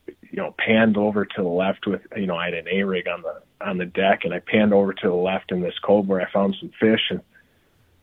you 0.07 0.37
know 0.37 0.53
panned 0.57 0.97
over 0.97 1.25
to 1.25 1.41
the 1.41 1.47
left 1.47 1.87
with 1.87 2.01
you 2.15 2.27
know 2.27 2.35
I 2.35 2.45
had 2.45 2.53
an 2.53 2.67
A 2.69 2.83
rig 2.83 3.07
on 3.07 3.21
the 3.21 3.41
on 3.65 3.77
the 3.77 3.85
deck, 3.85 4.21
and 4.23 4.33
I 4.33 4.39
panned 4.39 4.73
over 4.73 4.93
to 4.93 5.07
the 5.07 5.13
left 5.13 5.51
in 5.51 5.61
this 5.61 5.77
cove 5.81 6.07
where 6.07 6.21
I 6.21 6.31
found 6.31 6.55
some 6.59 6.71
fish, 6.79 7.01
and 7.09 7.21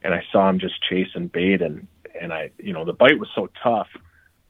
and 0.02 0.14
I 0.14 0.22
saw 0.32 0.48
him 0.48 0.58
just 0.58 0.82
chasing 0.88 1.28
bait, 1.28 1.62
and 1.62 1.86
and 2.20 2.32
I 2.32 2.50
you 2.58 2.72
know 2.72 2.84
the 2.84 2.92
bite 2.92 3.18
was 3.18 3.28
so 3.34 3.48
tough. 3.62 3.88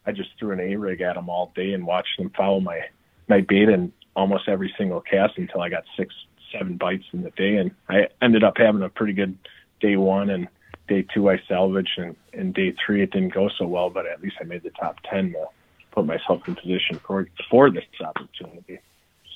I 0.05 0.13
just 0.13 0.31
threw 0.39 0.53
an 0.53 0.61
A 0.61 0.77
rig 0.77 1.01
at 1.01 1.17
him 1.17 1.29
all 1.29 1.53
day 1.55 1.73
and 1.73 1.87
watched 1.87 2.19
him 2.19 2.31
follow 2.31 2.61
my 2.61 2.81
my 3.29 3.41
bait 3.41 3.69
in 3.69 3.93
almost 4.15 4.49
every 4.49 4.73
single 4.77 5.01
cast 5.01 5.39
until 5.39 5.61
I 5.61 5.69
got 5.69 5.85
six, 5.97 6.15
seven 6.52 6.76
bites 6.76 7.04
in 7.12 7.23
the 7.23 7.30
day, 7.30 7.56
and 7.56 7.71
I 7.88 8.09
ended 8.21 8.44
up 8.44 8.54
having 8.56 8.82
a 8.82 8.88
pretty 8.88 9.12
good 9.14 9.37
day 9.80 9.97
one 9.97 10.30
and 10.30 10.49
day 10.88 11.04
two 11.14 11.30
I 11.30 11.40
salvaged, 11.49 11.99
and, 11.99 12.14
and 12.32 12.54
day 12.54 12.75
three 12.85 13.02
it 13.02 13.11
didn't 13.11 13.35
go 13.35 13.49
so 13.59 13.66
well, 13.66 13.90
but 13.90 14.06
at 14.06 14.23
least 14.23 14.37
I 14.40 14.44
made 14.44 14.62
the 14.62 14.71
top 14.71 14.97
ten 15.09 15.32
to 15.32 15.47
put 15.92 16.06
myself 16.06 16.47
in 16.47 16.54
position 16.54 17.00
for 17.06 17.26
for 17.50 17.71
this 17.71 17.85
opportunity. 18.04 18.78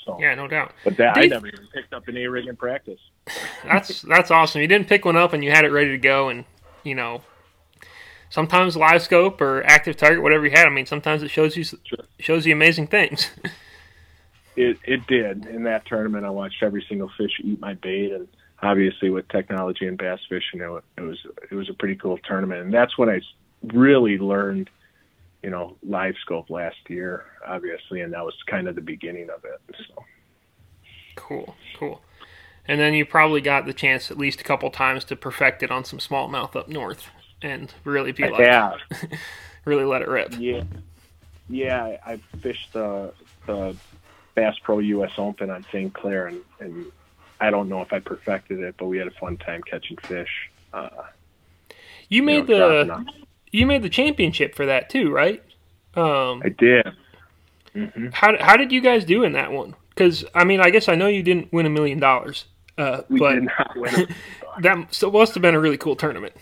So, 0.04 0.18
Yeah, 0.20 0.34
no 0.36 0.46
doubt. 0.46 0.72
but 0.84 0.96
that 0.98 1.16
I 1.18 1.26
never 1.26 1.48
even 1.48 1.66
picked 1.74 1.92
up 1.92 2.06
an 2.06 2.16
A 2.16 2.26
rig 2.28 2.46
in 2.46 2.54
practice. 2.56 3.00
That's 3.64 4.02
that's 4.02 4.30
awesome. 4.30 4.60
You 4.60 4.68
didn't 4.68 4.86
pick 4.88 5.04
one 5.04 5.16
up 5.16 5.32
and 5.32 5.42
you 5.42 5.50
had 5.50 5.64
it 5.64 5.72
ready 5.72 5.90
to 5.90 5.98
go, 5.98 6.28
and 6.28 6.44
you 6.84 6.94
know, 6.94 7.22
sometimes 8.30 8.76
live 8.76 9.02
scope 9.02 9.40
or 9.40 9.64
active 9.64 9.96
target, 9.96 10.22
whatever 10.22 10.44
you 10.44 10.52
had. 10.52 10.66
I 10.66 10.70
mean, 10.70 10.86
sometimes 10.86 11.22
it 11.24 11.28
shows 11.30 11.56
you 11.56 11.64
shows 12.20 12.46
you 12.46 12.52
amazing 12.52 12.86
things. 12.86 13.30
It 14.56 14.78
it 14.84 15.06
did 15.06 15.46
in 15.46 15.64
that 15.64 15.86
tournament. 15.86 16.24
I 16.24 16.30
watched 16.30 16.62
every 16.62 16.84
single 16.88 17.10
fish 17.16 17.32
eat 17.42 17.60
my 17.60 17.74
bait, 17.74 18.12
and 18.12 18.26
obviously 18.62 19.10
with 19.10 19.28
technology 19.28 19.86
and 19.86 19.98
bass 19.98 20.20
fishing, 20.28 20.60
it, 20.60 20.84
it 20.96 21.02
was 21.02 21.18
it 21.50 21.54
was 21.54 21.68
a 21.68 21.74
pretty 21.74 21.96
cool 21.96 22.18
tournament, 22.18 22.62
and 22.62 22.74
that's 22.74 22.96
when 22.96 23.08
I 23.08 23.20
really 23.72 24.18
learned, 24.18 24.70
you 25.42 25.50
know, 25.50 25.76
live 25.82 26.14
scope 26.20 26.50
last 26.50 26.76
year, 26.88 27.24
obviously, 27.46 28.00
and 28.00 28.12
that 28.12 28.24
was 28.24 28.34
kind 28.46 28.68
of 28.68 28.74
the 28.74 28.80
beginning 28.80 29.28
of 29.30 29.44
it. 29.44 29.60
So 29.88 30.04
cool, 31.16 31.54
cool. 31.78 32.00
And 32.68 32.80
then 32.80 32.94
you 32.94 33.04
probably 33.04 33.40
got 33.40 33.66
the 33.66 33.72
chance 33.72 34.10
at 34.10 34.18
least 34.18 34.40
a 34.40 34.44
couple 34.44 34.70
times 34.70 35.04
to 35.04 35.16
perfect 35.16 35.62
it 35.62 35.70
on 35.70 35.84
some 35.84 36.00
smallmouth 36.00 36.56
up 36.56 36.68
north 36.68 37.10
and 37.42 37.72
really 37.84 38.12
be 38.12 38.28
like, 38.28 38.40
yeah, 38.40 38.74
really 39.64 39.84
let 39.84 40.02
it 40.02 40.08
rip. 40.08 40.34
yeah, 40.38 40.64
yeah. 41.48 41.84
I, 41.84 42.12
I 42.12 42.16
fished 42.40 42.72
the 42.72 43.12
the 43.46 43.76
Bass 44.36 44.56
Pro 44.62 44.78
U.S. 44.80 45.12
Open 45.18 45.50
on 45.50 45.64
St. 45.72 45.92
Clair, 45.94 46.28
and 46.28 46.42
and 46.60 46.92
I 47.40 47.50
don't 47.50 47.68
know 47.68 47.82
if 47.82 47.92
I 47.92 48.00
perfected 48.00 48.60
it, 48.60 48.76
but 48.78 48.86
we 48.86 48.98
had 48.98 49.08
a 49.08 49.12
fun 49.12 49.38
time 49.38 49.62
catching 49.64 49.98
fish. 49.98 50.50
Uh, 50.72 50.90
You 52.08 52.22
you 52.22 52.22
made 52.22 52.46
know, 52.56 52.84
the 52.84 53.04
you 53.52 53.66
made 53.66 53.82
the 53.82 53.90
championship 53.90 54.54
for 54.54 54.66
that 54.66 54.90
too, 54.90 55.10
right? 55.12 55.42
Um, 55.94 56.42
I 56.44 56.50
did. 56.50 56.86
hmm 57.74 58.08
how 58.12 58.36
how 58.40 58.56
did 58.56 58.72
you 58.72 58.80
guys 58.80 59.04
do 59.04 59.24
in 59.24 59.32
that 59.32 59.52
one? 59.52 59.74
Because 59.90 60.24
I 60.34 60.44
mean, 60.44 60.60
I 60.60 60.70
guess 60.70 60.88
I 60.88 60.94
know 60.94 61.08
you 61.08 61.22
didn't 61.22 61.52
win 61.52 61.66
a 61.66 61.70
million 61.70 62.00
dollars, 62.00 62.46
uh, 62.78 63.02
We 63.08 63.20
but 63.20 63.34
did 63.34 63.44
not 63.44 63.76
win. 63.76 64.08
that 64.58 64.94
so 64.94 65.10
must 65.10 65.34
have 65.34 65.42
been 65.42 65.54
a 65.54 65.60
really 65.60 65.78
cool 65.78 65.96
tournament. 65.96 66.34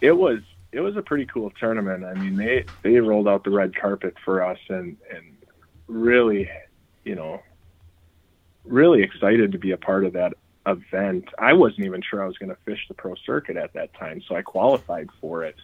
it 0.00 0.12
was 0.12 0.40
it 0.72 0.80
was 0.80 0.96
a 0.96 1.02
pretty 1.02 1.26
cool 1.26 1.50
tournament. 1.50 2.04
I 2.04 2.14
mean, 2.14 2.36
they 2.36 2.64
they 2.82 2.98
rolled 3.00 3.28
out 3.28 3.44
the 3.44 3.50
red 3.50 3.74
carpet 3.76 4.16
for 4.24 4.42
us, 4.44 4.58
and 4.68 4.96
and 5.14 5.36
really, 5.86 6.50
you 7.04 7.14
know, 7.14 7.42
really 8.64 9.02
excited 9.02 9.52
to 9.52 9.58
be 9.58 9.72
a 9.72 9.76
part 9.76 10.04
of 10.04 10.12
that 10.14 10.34
event. 10.66 11.28
I 11.38 11.52
wasn't 11.52 11.86
even 11.86 12.02
sure 12.02 12.22
I 12.22 12.26
was 12.26 12.38
going 12.38 12.50
to 12.50 12.58
fish 12.64 12.86
the 12.88 12.94
pro 12.94 13.14
circuit 13.26 13.56
at 13.56 13.72
that 13.74 13.94
time, 13.94 14.22
so 14.26 14.36
I 14.36 14.42
qualified 14.42 15.08
for 15.20 15.44
it 15.44 15.56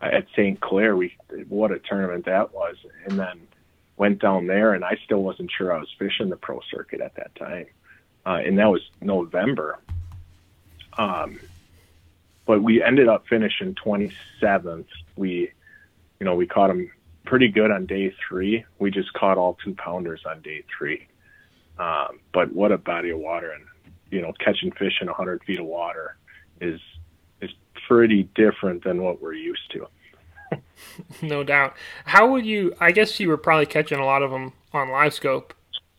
at 0.00 0.26
St. 0.32 0.60
Clair. 0.60 0.96
We 0.96 1.14
what 1.48 1.70
a 1.70 1.78
tournament 1.78 2.24
that 2.26 2.52
was, 2.52 2.76
and 3.06 3.18
then 3.18 3.46
went 3.96 4.20
down 4.20 4.46
there, 4.46 4.74
and 4.74 4.84
I 4.84 4.98
still 5.04 5.22
wasn't 5.22 5.50
sure 5.56 5.72
I 5.72 5.78
was 5.78 5.94
fishing 5.98 6.28
the 6.28 6.36
pro 6.36 6.60
circuit 6.70 7.00
at 7.00 7.14
that 7.16 7.34
time, 7.34 7.66
uh, 8.26 8.40
and 8.44 8.58
that 8.58 8.70
was 8.70 8.82
November. 9.00 9.78
Um, 10.96 11.38
but 12.44 12.62
we 12.62 12.82
ended 12.82 13.08
up 13.08 13.26
finishing 13.28 13.74
27th. 13.74 14.86
We, 15.16 15.52
you 16.20 16.24
know, 16.24 16.34
we 16.34 16.46
caught 16.46 16.68
them 16.68 16.90
pretty 17.32 17.48
good 17.48 17.70
on 17.70 17.86
day 17.86 18.14
three. 18.28 18.62
We 18.78 18.90
just 18.90 19.10
caught 19.14 19.38
all 19.38 19.56
two 19.64 19.74
pounders 19.76 20.20
on 20.26 20.42
day 20.42 20.64
three. 20.76 21.08
Um, 21.78 22.20
but 22.34 22.52
what 22.52 22.72
a 22.72 22.76
body 22.76 23.08
of 23.08 23.20
water, 23.20 23.52
and 23.52 23.64
you 24.10 24.20
know, 24.20 24.34
catching 24.38 24.70
fish 24.72 24.98
in 25.00 25.06
100 25.06 25.42
feet 25.44 25.58
of 25.58 25.64
water 25.64 26.18
is 26.60 26.78
is 27.40 27.48
pretty 27.88 28.24
different 28.34 28.84
than 28.84 29.02
what 29.02 29.22
we're 29.22 29.32
used 29.32 29.72
to. 29.72 29.86
No 31.22 31.42
doubt. 31.42 31.74
How 32.04 32.30
would 32.30 32.44
you? 32.44 32.74
I 32.78 32.92
guess 32.92 33.18
you 33.18 33.28
were 33.28 33.38
probably 33.38 33.64
catching 33.64 33.98
a 33.98 34.04
lot 34.04 34.22
of 34.22 34.30
them 34.30 34.52
on 34.74 34.90
live 34.90 35.14
scope. 35.14 35.54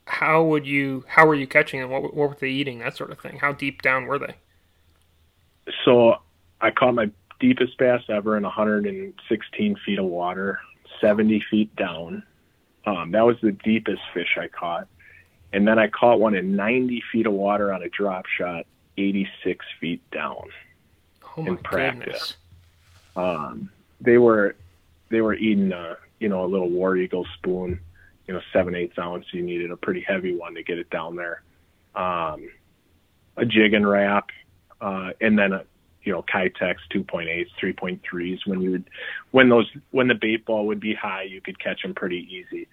How 0.06 0.44
would 0.44 0.68
you? 0.68 1.04
How 1.08 1.26
were 1.26 1.34
you 1.34 1.48
catching 1.48 1.82
them? 1.82 1.90
What, 1.90 2.04
what 2.04 2.30
were 2.30 2.38
they 2.40 2.50
eating? 2.50 2.78
That 2.78 2.96
sort 2.96 3.10
of 3.10 3.20
thing. 3.20 3.40
How 3.40 3.54
deep 3.54 3.82
down 3.82 4.06
were 4.06 4.20
they? 4.20 4.36
So 5.84 6.18
I 6.62 6.70
caught 6.70 6.94
my 6.94 7.10
deepest 7.40 7.78
bass 7.80 8.02
ever 8.10 8.38
in 8.38 8.44
116 8.44 9.76
feet 9.84 9.98
of 9.98 10.06
water, 10.06 10.60
70 11.04 11.44
feet 11.52 11.76
down. 11.76 12.24
Um, 12.86 13.12
that 13.12 13.26
was 13.26 13.36
the 13.42 13.52
deepest 13.52 14.02
fish 14.14 14.38
I 14.40 14.48
caught. 14.48 14.88
And 15.52 15.68
then 15.68 15.78
I 15.78 15.88
caught 15.88 16.20
one 16.20 16.34
in 16.34 16.56
90 16.56 17.04
feet 17.12 17.28
of 17.28 17.34
water 17.34 17.72
on 17.74 17.84
a 17.84 17.90
drop 17.90 18.26
shot, 18.26 18.66
86 18.98 19.66
feet 19.80 20.02
down. 20.12 20.48
Oh 21.38 21.46
In 21.46 21.58
practice. 21.58 22.36
Um, 23.16 23.70
they 24.02 24.18
were 24.18 24.56
they 25.10 25.22
were 25.22 25.34
eating 25.34 25.72
uh, 25.72 25.96
you 26.20 26.30
know 26.30 26.44
a 26.44 26.48
little 26.48 26.70
war 26.70 26.96
eagle 26.96 27.26
spoon, 27.38 27.80
you 28.28 28.34
know 28.34 28.42
seven 28.52 28.76
eighths 28.76 28.98
ounce. 28.98 29.26
You 29.32 29.42
needed 29.42 29.72
a 29.72 29.78
pretty 29.78 30.02
heavy 30.02 30.36
one 30.36 30.56
to 30.56 30.64
get 30.64 30.78
it 30.78 30.90
down 30.90 31.16
there. 31.16 31.42
Um, 31.96 32.50
a 33.38 33.46
Jigging 33.46 33.86
Rap, 33.86 34.30
uh, 34.82 35.12
and 35.22 35.38
then 35.38 35.54
a 35.54 35.66
you 36.04 36.12
know 36.12 36.24
Keitech 36.24 36.76
2.8s, 36.94 37.48
3.3s. 37.62 38.40
When 38.46 38.62
you 38.62 38.72
would 38.72 38.90
when 39.32 39.50
those 39.50 39.70
when 39.92 40.08
the 40.08 40.16
bait 40.16 40.46
ball 40.46 40.68
would 40.68 40.80
be 40.80 40.94
high, 40.94 41.24
you 41.24 41.42
could 41.42 41.60
catch 41.60 41.82
them 41.82 41.94
pretty 41.94 42.28
easy. 42.30 42.68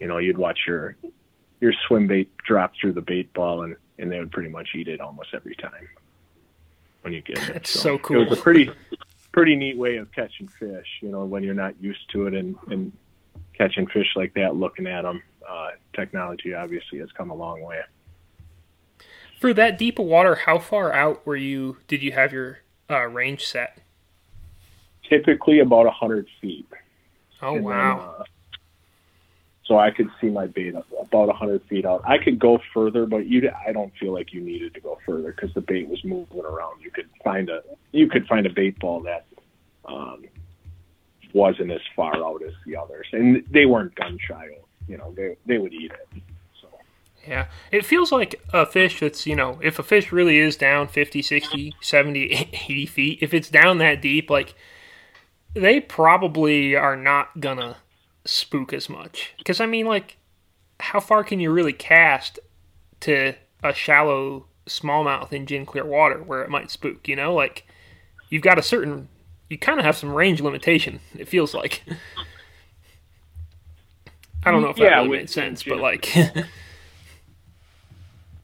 You 0.00 0.08
know 0.08 0.18
you'd 0.18 0.38
watch 0.38 0.60
your 0.66 0.96
your 1.60 1.72
swim 1.86 2.06
bait 2.06 2.30
drop 2.38 2.72
through 2.80 2.92
the 2.92 3.00
bait 3.00 3.32
ball 3.32 3.62
and 3.62 3.76
and 3.98 4.12
they 4.12 4.18
would 4.18 4.30
pretty 4.32 4.50
much 4.50 4.68
eat 4.74 4.88
it 4.88 5.00
almost 5.00 5.28
every 5.32 5.54
time 5.56 5.88
when 7.02 7.12
you 7.14 7.22
get 7.22 7.38
it. 7.38 7.52
That's 7.54 7.70
so 7.70 7.94
It 7.94 8.02
cool. 8.02 8.26
was 8.28 8.38
a 8.38 8.42
pretty 8.42 8.70
pretty 9.32 9.56
neat 9.56 9.76
way 9.78 9.96
of 9.96 10.10
catching 10.12 10.48
fish. 10.48 10.86
You 11.00 11.10
know, 11.10 11.24
when 11.24 11.42
you're 11.42 11.54
not 11.54 11.74
used 11.80 12.10
to 12.12 12.26
it 12.26 12.34
and 12.34 12.56
and 12.70 12.92
catching 13.56 13.86
fish 13.86 14.08
like 14.16 14.34
that, 14.34 14.56
looking 14.56 14.86
at 14.86 15.02
them. 15.02 15.22
Uh, 15.48 15.68
technology 15.94 16.52
obviously 16.54 16.98
has 16.98 17.10
come 17.12 17.30
a 17.30 17.34
long 17.34 17.62
way. 17.62 17.80
For 19.40 19.54
that 19.54 19.78
deep 19.78 19.98
of 19.98 20.06
water, 20.06 20.34
how 20.34 20.58
far 20.58 20.92
out 20.92 21.24
were 21.26 21.36
you? 21.36 21.76
Did 21.86 22.02
you 22.02 22.12
have 22.12 22.32
your 22.32 22.58
uh, 22.90 23.06
range 23.06 23.44
set? 23.44 23.78
typically 25.08 25.60
about 25.60 25.86
a 25.86 25.90
hundred 25.90 26.26
feet. 26.40 26.66
Oh 27.42 27.56
And 27.56 27.58
then, 27.58 27.64
wow. 27.64 28.16
uh, 28.18 28.24
so 29.64 29.78
I 29.78 29.90
could 29.90 30.08
see 30.20 30.28
my 30.28 30.46
bait 30.46 30.74
about 31.00 31.28
a 31.28 31.32
hundred 31.32 31.62
feet 31.64 31.84
out. 31.84 32.02
I 32.06 32.18
could 32.18 32.38
go 32.38 32.60
further, 32.72 33.04
but 33.04 33.26
you, 33.26 33.50
I 33.66 33.72
don't 33.72 33.92
feel 33.98 34.12
like 34.12 34.32
you 34.32 34.40
needed 34.40 34.74
to 34.74 34.80
go 34.80 34.98
further 35.04 35.32
because 35.32 35.52
the 35.54 35.60
bait 35.60 35.88
was 35.88 36.02
moving 36.04 36.40
around. 36.40 36.80
You 36.82 36.90
could 36.90 37.08
find 37.24 37.48
a, 37.50 37.62
you 37.92 38.08
could 38.08 38.26
find 38.26 38.46
a 38.46 38.50
bait 38.50 38.78
ball 38.78 39.00
that 39.02 39.26
um, 39.86 40.24
wasn't 41.32 41.72
as 41.72 41.80
far 41.96 42.16
out 42.16 42.42
as 42.44 42.52
the 42.64 42.76
others, 42.76 43.06
and 43.12 43.44
they 43.50 43.66
weren't 43.66 43.94
gun 43.96 44.18
shy. 44.20 44.50
You 44.86 44.98
know, 44.98 45.12
they 45.16 45.36
they 45.46 45.58
would 45.58 45.72
eat 45.72 45.90
it. 45.92 46.22
Yeah. 47.26 47.46
It 47.72 47.84
feels 47.84 48.12
like 48.12 48.40
a 48.52 48.64
fish 48.66 49.00
that's, 49.00 49.26
you 49.26 49.34
know, 49.36 49.58
if 49.62 49.78
a 49.78 49.82
fish 49.82 50.12
really 50.12 50.38
is 50.38 50.56
down 50.56 50.88
50, 50.88 51.22
60, 51.22 51.74
70, 51.80 52.32
80 52.52 52.86
feet, 52.86 53.18
if 53.20 53.34
it's 53.34 53.50
down 53.50 53.78
that 53.78 54.00
deep, 54.00 54.30
like, 54.30 54.54
they 55.54 55.80
probably 55.80 56.76
are 56.76 56.96
not 56.96 57.40
gonna 57.40 57.78
spook 58.24 58.72
as 58.72 58.88
much. 58.88 59.34
Because, 59.38 59.60
I 59.60 59.66
mean, 59.66 59.86
like, 59.86 60.18
how 60.80 61.00
far 61.00 61.24
can 61.24 61.40
you 61.40 61.50
really 61.50 61.72
cast 61.72 62.38
to 63.00 63.34
a 63.62 63.72
shallow 63.72 64.46
smallmouth 64.66 65.32
in 65.32 65.46
gin 65.46 65.64
clear 65.64 65.84
water 65.84 66.22
where 66.22 66.42
it 66.42 66.50
might 66.50 66.70
spook, 66.70 67.08
you 67.08 67.16
know? 67.16 67.34
Like, 67.34 67.66
you've 68.28 68.42
got 68.42 68.58
a 68.58 68.62
certain, 68.62 69.08
you 69.48 69.58
kind 69.58 69.78
of 69.78 69.84
have 69.86 69.96
some 69.96 70.12
range 70.12 70.40
limitation, 70.40 71.00
it 71.16 71.28
feels 71.28 71.54
like. 71.54 71.82
I 74.44 74.52
don't 74.52 74.62
know 74.62 74.68
if 74.68 74.76
that 74.76 74.82
Yeah, 74.84 74.96
really 74.98 75.08
made 75.18 75.30
sense, 75.30 75.64
but 75.64 75.78
like, 75.78 76.14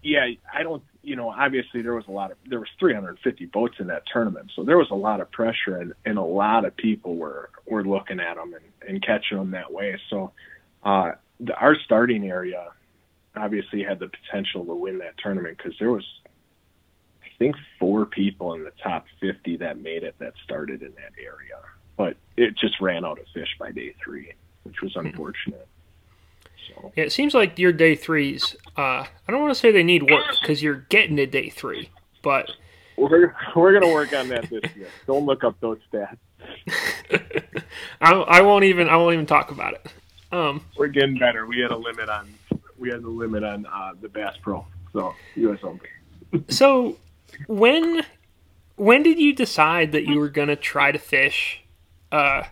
yeah, 0.02 0.26
I 0.52 0.62
don't. 0.62 0.82
You 1.02 1.16
know, 1.16 1.30
obviously 1.30 1.82
there 1.82 1.94
was 1.94 2.04
a 2.08 2.12
lot 2.12 2.30
of 2.30 2.36
there 2.48 2.60
was 2.60 2.68
350 2.78 3.46
boats 3.46 3.76
in 3.78 3.88
that 3.88 4.02
tournament, 4.12 4.52
so 4.54 4.64
there 4.64 4.78
was 4.78 4.88
a 4.90 4.96
lot 4.96 5.20
of 5.20 5.30
pressure, 5.30 5.76
and, 5.76 5.94
and 6.04 6.18
a 6.18 6.22
lot 6.22 6.64
of 6.64 6.76
people 6.76 7.16
were 7.16 7.50
were 7.66 7.84
looking 7.84 8.20
at 8.20 8.36
them 8.36 8.54
and, 8.54 8.88
and 8.88 9.02
catching 9.02 9.38
them 9.38 9.52
that 9.52 9.72
way. 9.72 9.98
So, 10.10 10.32
uh, 10.84 11.12
the, 11.40 11.54
our 11.54 11.76
starting 11.84 12.28
area 12.28 12.68
obviously 13.36 13.82
had 13.82 13.98
the 13.98 14.08
potential 14.08 14.64
to 14.64 14.74
win 14.74 14.98
that 14.98 15.16
tournament 15.18 15.56
because 15.56 15.74
there 15.78 15.90
was, 15.90 16.04
I 17.22 17.28
think, 17.38 17.56
four 17.78 18.06
people 18.06 18.54
in 18.54 18.64
the 18.64 18.72
top 18.82 19.06
50 19.20 19.58
that 19.58 19.78
made 19.78 20.02
it 20.02 20.16
that 20.18 20.34
started 20.44 20.82
in 20.82 20.92
that 20.92 21.12
area, 21.18 21.58
but 21.96 22.16
it 22.36 22.56
just 22.56 22.80
ran 22.80 23.04
out 23.04 23.18
of 23.18 23.26
fish 23.32 23.56
by 23.58 23.70
day 23.70 23.94
three, 24.02 24.32
which 24.64 24.82
was 24.82 24.92
unfortunate. 24.96 25.66
So. 26.68 26.92
Yeah, 26.96 27.04
it 27.04 27.12
seems 27.12 27.34
like 27.34 27.58
your 27.58 27.72
day 27.72 27.94
threes. 27.94 28.56
Uh, 28.76 29.04
I 29.04 29.08
don't 29.28 29.40
want 29.40 29.54
to 29.54 29.58
say 29.58 29.70
they 29.70 29.82
need 29.82 30.10
work 30.10 30.24
because 30.40 30.62
you're 30.62 30.86
getting 30.88 31.16
to 31.16 31.26
day 31.26 31.50
three, 31.50 31.90
but 32.22 32.50
We're 32.96 33.34
we're 33.54 33.78
gonna 33.78 33.92
work 33.92 34.12
on 34.14 34.28
that 34.28 34.48
this 34.48 34.74
year. 34.76 34.88
Don't 35.06 35.26
look 35.26 35.44
up 35.44 35.58
those 35.60 35.78
stats. 35.92 36.16
I, 38.00 38.12
I 38.12 38.40
won't 38.42 38.64
even 38.64 38.88
I 38.88 38.96
won't 38.96 39.14
even 39.14 39.26
talk 39.26 39.50
about 39.50 39.74
it. 39.74 39.86
Um, 40.32 40.64
We're 40.76 40.88
getting 40.88 41.18
better. 41.18 41.46
We 41.46 41.60
had 41.60 41.70
a 41.70 41.76
limit 41.76 42.08
on 42.08 42.34
we 42.78 42.88
had 42.88 43.02
a 43.02 43.08
limit 43.08 43.44
on 43.44 43.66
uh, 43.66 43.92
the 44.00 44.08
Bass 44.08 44.36
Pro, 44.42 44.66
so 44.92 45.14
U.S. 45.36 45.58
Open. 45.62 45.80
so 46.48 46.96
when 47.46 48.02
when 48.76 49.02
did 49.02 49.18
you 49.18 49.34
decide 49.34 49.92
that 49.92 50.06
you 50.06 50.18
were 50.18 50.28
gonna 50.30 50.56
try 50.56 50.90
to 50.92 50.98
fish 50.98 51.62
uh, 52.10 52.44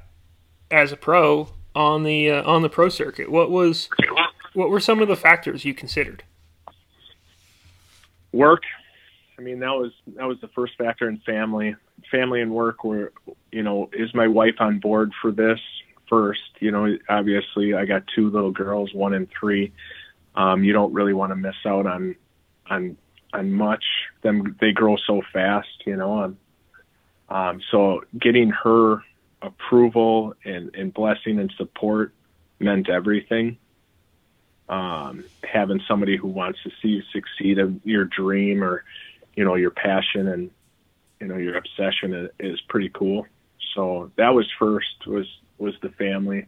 as 0.71 0.93
a 0.93 0.97
pro 0.97 1.49
on 1.75 2.05
the 2.05 2.31
uh, 2.31 2.43
on 2.51 2.63
the 2.63 2.69
pro 2.69 2.89
circuit? 2.89 3.31
What 3.31 3.51
was 3.51 3.89
what 4.55 4.71
were 4.71 4.81
some 4.81 5.01
of 5.01 5.09
the 5.09 5.17
factors 5.17 5.65
you 5.65 5.75
considered? 5.75 6.25
Work. 8.33 8.63
I 9.39 9.43
mean, 9.43 9.61
that 9.61 9.73
was 9.73 9.93
that 10.17 10.27
was 10.27 10.41
the 10.41 10.49
first 10.49 10.77
factor 10.77 11.09
in 11.09 11.19
family. 11.19 11.77
Family 12.11 12.41
and 12.41 12.53
work 12.53 12.85
were, 12.85 13.13
you 13.53 13.63
know, 13.63 13.91
is 13.93 14.13
my 14.15 14.29
wife 14.29 14.57
on 14.61 14.79
board 14.79 15.13
for 15.21 15.33
this 15.33 15.61
first? 16.09 16.41
You 16.61 16.71
know, 16.71 16.99
obviously 17.09 17.75
I 17.75 17.87
got 17.87 18.03
two 18.15 18.31
little 18.31 18.51
girls, 18.51 18.93
one 18.93 19.15
and 19.15 19.29
three. 19.31 19.73
Um, 20.35 20.63
you 20.65 20.73
don't 20.73 20.93
really 20.93 21.13
want 21.13 21.31
to 21.31 21.37
miss 21.37 21.57
out 21.65 21.87
on 21.87 22.17
on 22.69 22.97
on 23.33 23.53
much. 23.53 23.85
Them 24.23 24.57
they 24.61 24.73
grow 24.73 24.97
so 24.97 25.23
fast, 25.33 25.69
you 25.87 25.97
know. 25.97 26.23
Um, 26.23 26.39
um, 27.29 27.61
so 27.71 28.03
getting 28.19 28.51
her 28.51 29.03
approval 29.43 30.35
and, 30.45 30.75
and 30.75 30.93
blessing 30.93 31.39
and 31.39 31.53
support 31.57 32.13
meant 32.59 32.89
everything. 32.89 33.59
Um, 34.69 35.25
having 35.43 35.81
somebody 35.89 36.17
who 36.17 36.29
wants 36.29 36.63
to 36.63 36.71
see 36.81 36.89
you 36.89 37.03
succeed 37.13 37.59
in 37.59 37.81
your 37.85 38.05
dream 38.05 38.63
or, 38.63 38.85
you 39.35 39.45
know, 39.45 39.57
your 39.57 39.71
passion 39.71 40.29
and, 40.29 40.51
you 41.21 41.27
know, 41.27 41.37
your 41.37 41.57
obsession 41.57 42.15
is, 42.15 42.31
is 42.39 42.61
pretty 42.69 42.89
cool. 42.91 43.27
So 43.75 44.13
that 44.17 44.31
was 44.31 44.47
first 44.59 45.07
was, 45.07 45.27
was 45.59 45.75
the 45.83 45.89
family 45.91 46.47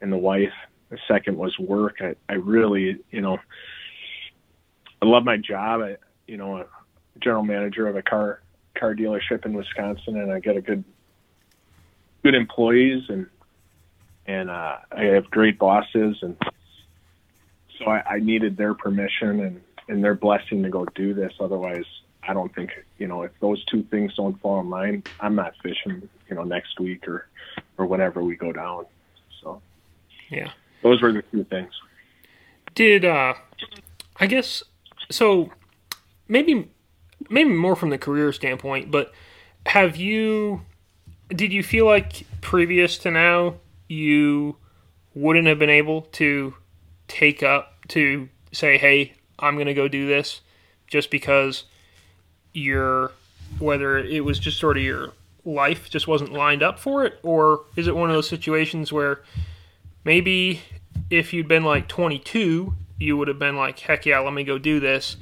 and 0.00 0.10
the 0.10 0.16
wife. 0.16 0.52
The 0.88 0.98
second 1.06 1.36
was 1.36 1.58
work. 1.58 1.96
I, 2.00 2.14
I 2.28 2.34
really, 2.34 2.98
you 3.10 3.20
know, 3.20 3.38
I 5.02 5.06
love 5.06 5.24
my 5.24 5.36
job. 5.36 5.82
I, 5.82 5.96
you 6.26 6.36
know, 6.36 6.58
a 6.58 6.66
general 7.18 7.44
manager 7.44 7.86
of 7.86 7.96
a 7.96 8.02
car, 8.02 8.42
car 8.74 8.94
dealership 8.94 9.44
in 9.44 9.52
Wisconsin 9.52 10.16
and 10.18 10.32
I 10.32 10.40
get 10.40 10.56
a 10.56 10.60
good, 10.60 10.82
good 12.22 12.34
employees 12.34 13.04
and, 13.08 13.26
and, 14.26 14.50
uh, 14.50 14.76
I 14.92 15.04
have 15.04 15.30
great 15.30 15.58
bosses 15.58 16.18
and, 16.22 16.36
so 17.78 17.86
I, 17.86 18.02
I 18.16 18.18
needed 18.18 18.56
their 18.56 18.74
permission 18.74 19.40
and, 19.40 19.60
and 19.88 20.04
their 20.04 20.14
blessing 20.14 20.62
to 20.62 20.68
go 20.68 20.84
do 20.94 21.14
this. 21.14 21.32
Otherwise, 21.40 21.84
I 22.22 22.34
don't 22.34 22.54
think 22.54 22.70
you 22.98 23.08
know 23.08 23.22
if 23.22 23.32
those 23.40 23.64
two 23.64 23.82
things 23.84 24.14
don't 24.14 24.38
fall 24.40 24.60
in 24.60 24.68
line, 24.68 25.02
I'm 25.20 25.34
not 25.34 25.54
fishing. 25.62 26.08
You 26.28 26.36
know, 26.36 26.44
next 26.44 26.78
week 26.78 27.08
or 27.08 27.26
or 27.78 27.86
whenever 27.86 28.22
we 28.22 28.36
go 28.36 28.52
down. 28.52 28.84
So 29.42 29.60
Yeah. 30.28 30.50
those 30.82 31.00
were 31.00 31.12
the 31.12 31.22
two 31.22 31.44
things. 31.44 31.72
Did 32.74 33.04
uh, 33.04 33.34
I 34.16 34.26
guess 34.26 34.62
so? 35.10 35.50
Maybe 36.28 36.68
maybe 37.28 37.50
more 37.50 37.74
from 37.74 37.90
the 37.90 37.98
career 37.98 38.32
standpoint, 38.32 38.90
but 38.90 39.12
have 39.66 39.96
you? 39.96 40.60
Did 41.30 41.52
you 41.52 41.62
feel 41.62 41.86
like 41.86 42.26
previous 42.40 42.98
to 42.98 43.10
now 43.10 43.54
you 43.88 44.56
wouldn't 45.14 45.46
have 45.46 45.58
been 45.58 45.70
able 45.70 46.02
to 46.02 46.54
take 47.08 47.42
up 47.42 47.86
to 47.88 48.28
say, 48.52 48.78
"Hey, 48.78 49.14
I'm 49.38 49.54
going 49.54 49.66
to 49.66 49.74
go 49.74 49.88
do 49.88 50.06
this," 50.06 50.40
just 50.86 51.10
because 51.10 51.64
your 52.52 53.12
whether 53.58 53.98
it 53.98 54.24
was 54.24 54.38
just 54.38 54.58
sort 54.58 54.76
of 54.76 54.82
your 54.82 55.12
life 55.44 55.90
just 55.90 56.06
wasn't 56.06 56.32
lined 56.32 56.62
up 56.62 56.78
for 56.78 57.04
it, 57.04 57.18
or 57.22 57.62
is 57.76 57.86
it 57.88 57.96
one 57.96 58.10
of 58.10 58.14
those 58.14 58.28
situations 58.28 58.92
where 58.92 59.22
maybe 60.04 60.60
if 61.10 61.32
you'd 61.32 61.48
been 61.48 61.64
like 61.64 61.88
22, 61.88 62.74
you 62.98 63.16
would 63.16 63.28
have 63.28 63.38
been 63.38 63.56
like, 63.56 63.78
"Heck 63.78 64.06
yeah, 64.06 64.18
let 64.20 64.32
me 64.32 64.44
go 64.44 64.58
do 64.58 64.80
this," 64.80 65.16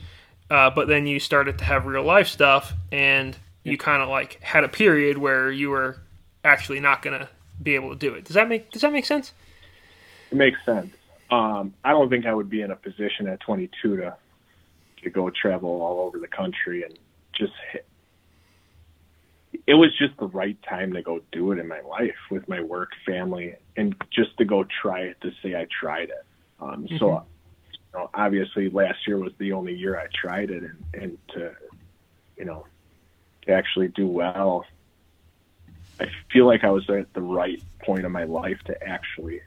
uh, 0.50 0.70
but 0.70 0.88
then 0.88 1.06
you 1.06 1.20
started 1.20 1.58
to 1.58 1.64
have 1.64 1.86
real 1.86 2.02
life 2.02 2.28
stuff, 2.28 2.74
and 2.90 3.36
you 3.70 3.78
kind 3.78 4.02
of 4.02 4.08
like 4.08 4.42
had 4.42 4.64
a 4.64 4.68
period 4.68 5.18
where 5.18 5.50
you 5.50 5.70
were 5.70 5.98
actually 6.44 6.80
not 6.80 7.02
going 7.02 7.18
to 7.18 7.28
be 7.62 7.74
able 7.74 7.90
to 7.90 7.96
do 7.96 8.14
it. 8.14 8.24
Does 8.24 8.34
that 8.34 8.48
make 8.48 8.70
Does 8.70 8.82
that 8.82 8.92
make 8.92 9.04
sense? 9.04 9.32
It 10.30 10.36
makes 10.36 10.58
sense. 10.64 10.94
Um, 11.30 11.74
I 11.84 11.90
don't 11.90 12.08
think 12.08 12.26
I 12.26 12.34
would 12.34 12.48
be 12.48 12.62
in 12.62 12.70
a 12.70 12.76
position 12.76 13.28
at 13.28 13.40
22 13.40 13.96
to 13.96 14.16
to 15.02 15.10
go 15.10 15.30
travel 15.30 15.82
all 15.82 16.00
over 16.06 16.18
the 16.18 16.28
country 16.28 16.82
and 16.82 16.98
just. 17.32 17.52
Hit. 17.72 17.84
It 19.66 19.74
was 19.74 19.90
just 19.98 20.16
the 20.18 20.26
right 20.28 20.56
time 20.62 20.92
to 20.92 21.02
go 21.02 21.20
do 21.32 21.52
it 21.52 21.58
in 21.58 21.68
my 21.68 21.80
life 21.80 22.16
with 22.30 22.48
my 22.48 22.60
work, 22.60 22.90
family, 23.04 23.54
and 23.76 23.94
just 24.10 24.36
to 24.38 24.44
go 24.44 24.64
try 24.82 25.00
it 25.00 25.20
to 25.22 25.30
say 25.42 25.54
I 25.54 25.66
tried 25.80 26.10
it. 26.10 26.24
Um, 26.60 26.84
Mm-hmm. 26.84 26.98
So, 26.98 27.24
you 27.72 27.78
know, 27.94 28.10
obviously, 28.14 28.70
last 28.70 29.06
year 29.06 29.18
was 29.18 29.32
the 29.38 29.52
only 29.52 29.74
year 29.74 29.98
I 29.98 30.06
tried 30.14 30.50
it, 30.50 30.62
and 30.62 30.84
and 30.94 31.18
to, 31.34 31.54
you 32.36 32.44
know, 32.44 32.66
to 33.48 33.54
actually 33.54 33.88
do 33.88 34.06
well. 34.06 34.64
I 35.98 36.06
feel 36.32 36.46
like 36.46 36.62
I 36.62 36.70
was 36.70 36.88
at 36.88 37.12
the 37.14 37.20
right 37.20 37.60
point 37.82 38.04
of 38.04 38.12
my 38.12 38.24
life 38.24 38.60
to 38.66 38.82
actually 38.86 39.40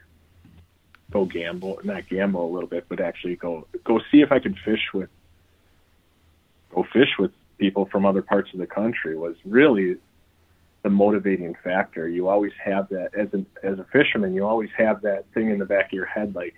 go 1.12 1.26
gamble, 1.26 1.80
not 1.84 2.10
gamble 2.10 2.46
a 2.46 2.52
little 2.52 2.68
bit, 2.68 2.86
but 2.90 3.00
actually 3.00 3.36
go 3.38 3.68
go 3.84 4.02
see 4.12 4.22
if 4.22 4.32
I 4.32 4.40
could 4.40 4.58
fish 4.66 4.90
with 4.94 5.10
go 6.74 6.86
fish 6.92 7.10
with 7.18 7.32
people 7.58 7.86
from 7.86 8.06
other 8.06 8.22
parts 8.22 8.52
of 8.54 8.60
the 8.60 8.68
country 8.68 9.16
was 9.16 9.36
really 9.46 9.98
the 10.84 10.90
motivating 10.90 11.56
factor. 11.64 12.10
You 12.10 12.28
always 12.28 12.54
have 12.64 12.90
that 12.90 13.14
as 13.16 13.30
an 13.34 13.46
as 13.64 13.80
a 13.80 13.86
fisherman, 13.86 14.34
you 14.34 14.46
always 14.46 14.72
have 14.78 15.02
that 15.04 15.26
thing 15.34 15.52
in 15.52 15.60
the 15.60 15.66
back 15.66 15.88
of 15.88 15.94
your 15.94 16.06
head 16.06 16.36
like 16.36 16.56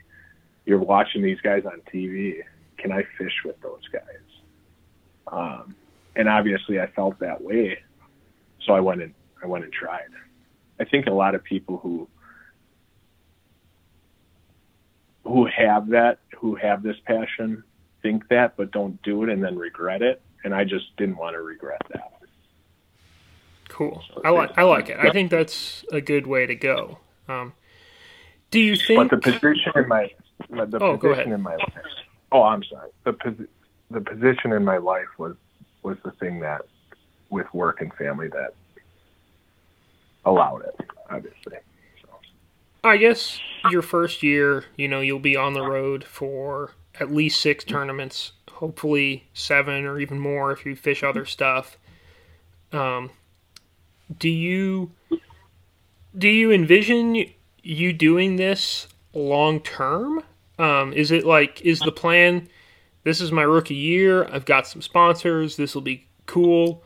you're 0.66 0.80
watching 0.80 1.22
these 1.22 1.42
guys 1.42 1.66
on 1.66 1.82
TV. 1.94 2.42
Can 2.78 2.92
I 2.92 3.04
fish 3.18 3.44
with 3.44 3.60
those 3.62 3.88
guys? 3.92 4.04
Um, 5.28 5.76
and 6.16 6.28
obviously 6.30 6.80
I 6.80 6.88
felt 6.88 7.20
that 7.20 7.42
way. 7.44 7.80
So 8.66 8.74
I 8.74 8.80
went 8.80 9.02
and 9.02 9.14
I 9.44 9.48
went 9.48 9.64
and 9.64 9.74
tried. 9.74 10.08
I 10.80 10.86
think 10.86 11.08
a 11.08 11.12
lot 11.14 11.36
of 11.36 11.44
people 11.44 11.78
who 11.78 12.08
who 15.24 15.46
have 15.48 15.90
that, 15.90 16.20
who 16.38 16.56
have 16.56 16.84
this 16.84 16.98
passion, 17.06 17.64
think 18.02 18.28
that, 18.30 18.58
but 18.58 18.72
don't 18.72 19.02
do 19.04 19.24
it 19.24 19.30
and 19.30 19.44
then 19.44 19.58
regret 19.58 20.02
it. 20.02 20.22
And 20.44 20.54
I 20.54 20.66
just 20.66 20.96
didn't 20.98 21.18
want 21.18 21.36
to 21.36 21.42
regret 21.42 21.82
that. 21.94 22.12
Cool. 23.70 24.04
I 24.24 24.30
like 24.30 24.58
I 24.58 24.64
like 24.64 24.90
it. 24.90 24.98
I 25.00 25.10
think 25.12 25.32
that's 25.32 25.84
a 25.92 26.02
good 26.02 26.28
way 26.28 26.46
to 26.46 26.54
go. 26.56 27.00
Um, 27.28 27.54
do 28.52 28.60
you 28.60 28.76
think? 28.76 29.10
But 29.10 29.24
the 29.24 29.32
position 29.32 29.72
in 29.76 29.88
my, 29.88 30.12
my 30.50 30.66
the 30.66 30.78
Oh, 30.84 30.98
go 30.98 31.10
position 31.10 31.20
ahead. 31.32 31.34
in 31.34 31.42
my 31.42 31.56
life. 31.56 31.74
Oh, 32.32 32.44
I'm 32.44 32.64
sorry. 32.66 32.90
The 33.06 33.48
the 33.90 34.02
position 34.02 34.52
in 34.52 34.64
my 34.66 34.78
life 34.78 35.08
was 35.18 35.36
was 35.84 35.98
the 36.04 36.12
thing 36.12 36.40
that, 36.40 36.62
with 37.30 37.52
work 37.54 37.82
and 37.82 37.94
family, 37.94 38.28
that 38.30 38.54
allowed 40.26 40.64
it. 40.66 40.80
Obviously. 41.10 41.58
So, 42.02 42.10
I 42.84 42.98
guess 42.98 43.40
your 43.70 43.82
first 43.82 44.24
year, 44.24 44.66
you 44.76 44.88
know, 44.88 45.02
you'll 45.02 45.20
be 45.20 45.36
on 45.36 45.54
the 45.54 45.62
road 45.62 46.04
for 46.04 46.72
at 47.00 47.12
least 47.12 47.42
six 47.42 47.64
tournaments, 47.64 48.34
hopefully 48.52 49.28
seven 49.34 49.86
or 49.86 50.00
even 50.00 50.20
more 50.20 50.52
if 50.52 50.66
you 50.66 50.76
fish 50.76 51.04
other 51.04 51.26
stuff. 51.26 51.78
Um, 52.72 53.12
do 54.18 54.30
you 54.30 54.92
do 56.18 56.28
you 56.28 56.52
envision 56.52 57.26
you 57.62 57.94
doing 57.94 58.36
this 58.36 58.88
long 59.14 59.60
term? 59.60 60.24
Um, 60.60 60.94
is 60.94 61.12
it 61.12 61.26
like 61.26 61.62
is 61.62 61.80
the 61.80 61.92
plan? 61.92 62.48
This 63.04 63.20
is 63.20 63.32
my 63.32 63.44
rookie 63.44 63.76
year. 63.76 64.26
I've 64.26 64.46
got 64.46 64.68
some 64.68 64.82
sponsors. 64.82 65.58
This 65.58 65.76
will 65.76 65.82
be 65.82 66.08
cool, 66.26 66.84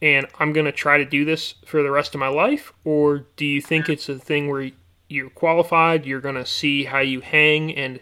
and 0.00 0.26
I'm 0.38 0.52
gonna 0.52 0.72
try 0.72 0.98
to 0.98 1.04
do 1.04 1.24
this 1.24 1.54
for 1.66 1.82
the 1.82 1.90
rest 1.90 2.14
of 2.14 2.20
my 2.20 2.28
life. 2.28 2.72
Or 2.84 3.26
do 3.36 3.44
you 3.44 3.60
think 3.60 3.88
it's 3.88 4.08
a 4.08 4.18
thing 4.18 4.48
where 4.48 4.70
you're 5.08 5.30
qualified? 5.30 6.06
You're 6.06 6.20
gonna 6.20 6.46
see 6.46 6.84
how 6.84 7.00
you 7.00 7.20
hang, 7.20 7.74
and 7.74 8.00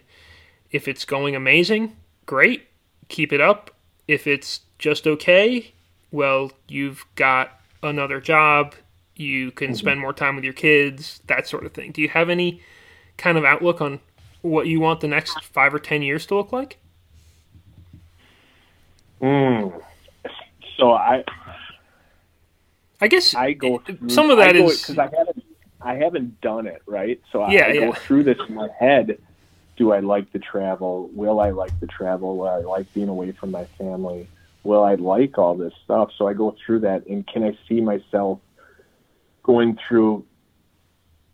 if 0.71 0.87
it's 0.87 1.05
going 1.05 1.35
amazing, 1.35 1.95
great, 2.25 2.67
keep 3.07 3.33
it 3.33 3.41
up. 3.41 3.71
If 4.07 4.27
it's 4.27 4.61
just 4.77 5.07
okay, 5.07 5.73
well, 6.11 6.51
you've 6.67 7.05
got 7.15 7.59
another 7.81 8.21
job. 8.21 8.75
You 9.15 9.51
can 9.51 9.69
mm-hmm. 9.69 9.75
spend 9.75 9.99
more 9.99 10.13
time 10.13 10.35
with 10.35 10.43
your 10.43 10.53
kids, 10.53 11.21
that 11.27 11.47
sort 11.47 11.65
of 11.65 11.73
thing. 11.73 11.91
Do 11.91 12.01
you 12.01 12.09
have 12.09 12.29
any 12.29 12.61
kind 13.17 13.37
of 13.37 13.43
outlook 13.43 13.81
on 13.81 13.99
what 14.41 14.67
you 14.67 14.79
want 14.79 15.01
the 15.01 15.07
next 15.07 15.43
five 15.43 15.73
or 15.73 15.79
ten 15.79 16.03
years 16.03 16.25
to 16.27 16.35
look 16.35 16.51
like? 16.51 16.77
Mm. 19.21 19.83
so 20.77 20.91
I 20.91 21.23
I 22.99 23.07
guess 23.07 23.35
I 23.35 23.53
go 23.53 23.79
through, 23.79 24.09
some 24.09 24.29
of 24.29 24.37
that 24.37 24.55
is 24.55 24.81
because 24.81 24.97
I 24.97 25.09
haven't 25.15 25.43
I 25.81 25.95
haven't 25.95 26.41
done 26.41 26.67
it 26.67 26.81
right. 26.85 27.21
So 27.31 27.41
I, 27.41 27.51
Yeah, 27.51 27.65
I 27.67 27.71
yeah. 27.73 27.85
go 27.85 27.93
through 27.93 28.23
this 28.23 28.37
in 28.47 28.55
my 28.55 28.69
head. 28.79 29.19
Do 29.77 29.93
I 29.93 29.99
like 29.99 30.31
the 30.31 30.39
travel? 30.39 31.09
Will 31.13 31.39
I 31.39 31.51
like 31.51 31.79
the 31.79 31.87
travel? 31.87 32.37
Will 32.37 32.47
I 32.49 32.57
like 32.57 32.91
being 32.93 33.09
away 33.09 33.31
from 33.31 33.51
my 33.51 33.65
family? 33.77 34.27
Will 34.63 34.83
I 34.83 34.95
like 34.95 35.37
all 35.37 35.55
this 35.55 35.73
stuff? 35.83 36.09
So 36.17 36.27
I 36.27 36.33
go 36.33 36.55
through 36.65 36.79
that, 36.79 37.05
and 37.05 37.25
can 37.27 37.43
I 37.43 37.57
see 37.69 37.79
myself 37.79 38.39
going 39.43 39.77
through? 39.87 40.25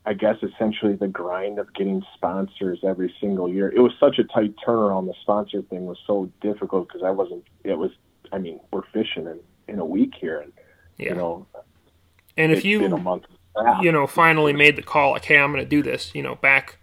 I 0.05 0.13
guess 0.13 0.35
essentially 0.43 0.95
the 0.95 1.07
grind 1.07 1.59
of 1.59 1.73
getting 1.73 2.03
sponsors 2.15 2.79
every 2.83 3.13
single 3.21 3.47
year. 3.47 3.69
It 3.69 3.79
was 3.79 3.93
such 3.99 4.19
a 4.19 4.23
tight 4.25 4.53
turnaround. 4.65 5.07
The 5.07 5.13
sponsor 5.21 5.61
thing 5.61 5.85
was 5.85 5.97
so 6.05 6.29
difficult 6.41 6.87
because 6.89 7.03
I 7.03 7.11
wasn't. 7.11 7.45
It 7.63 7.77
was. 7.77 7.91
I 8.31 8.37
mean, 8.37 8.59
we're 8.71 8.83
fishing 8.93 9.27
in 9.27 9.39
in 9.67 9.79
a 9.79 9.85
week 9.85 10.13
here, 10.19 10.41
and 10.41 10.51
yeah. 10.97 11.09
you 11.09 11.15
know, 11.15 11.47
and 12.37 12.51
if 12.51 12.65
you 12.65 12.79
been 12.79 12.93
a 12.93 12.97
month. 12.97 13.25
you 13.81 13.91
know, 13.91 14.07
finally 14.07 14.53
made 14.53 14.75
the 14.75 14.81
call, 14.81 15.11
like, 15.11 15.25
hey, 15.25 15.37
I'm 15.37 15.51
going 15.51 15.63
to 15.63 15.69
do 15.69 15.83
this, 15.83 16.13
you 16.15 16.23
know, 16.23 16.35
back 16.35 16.77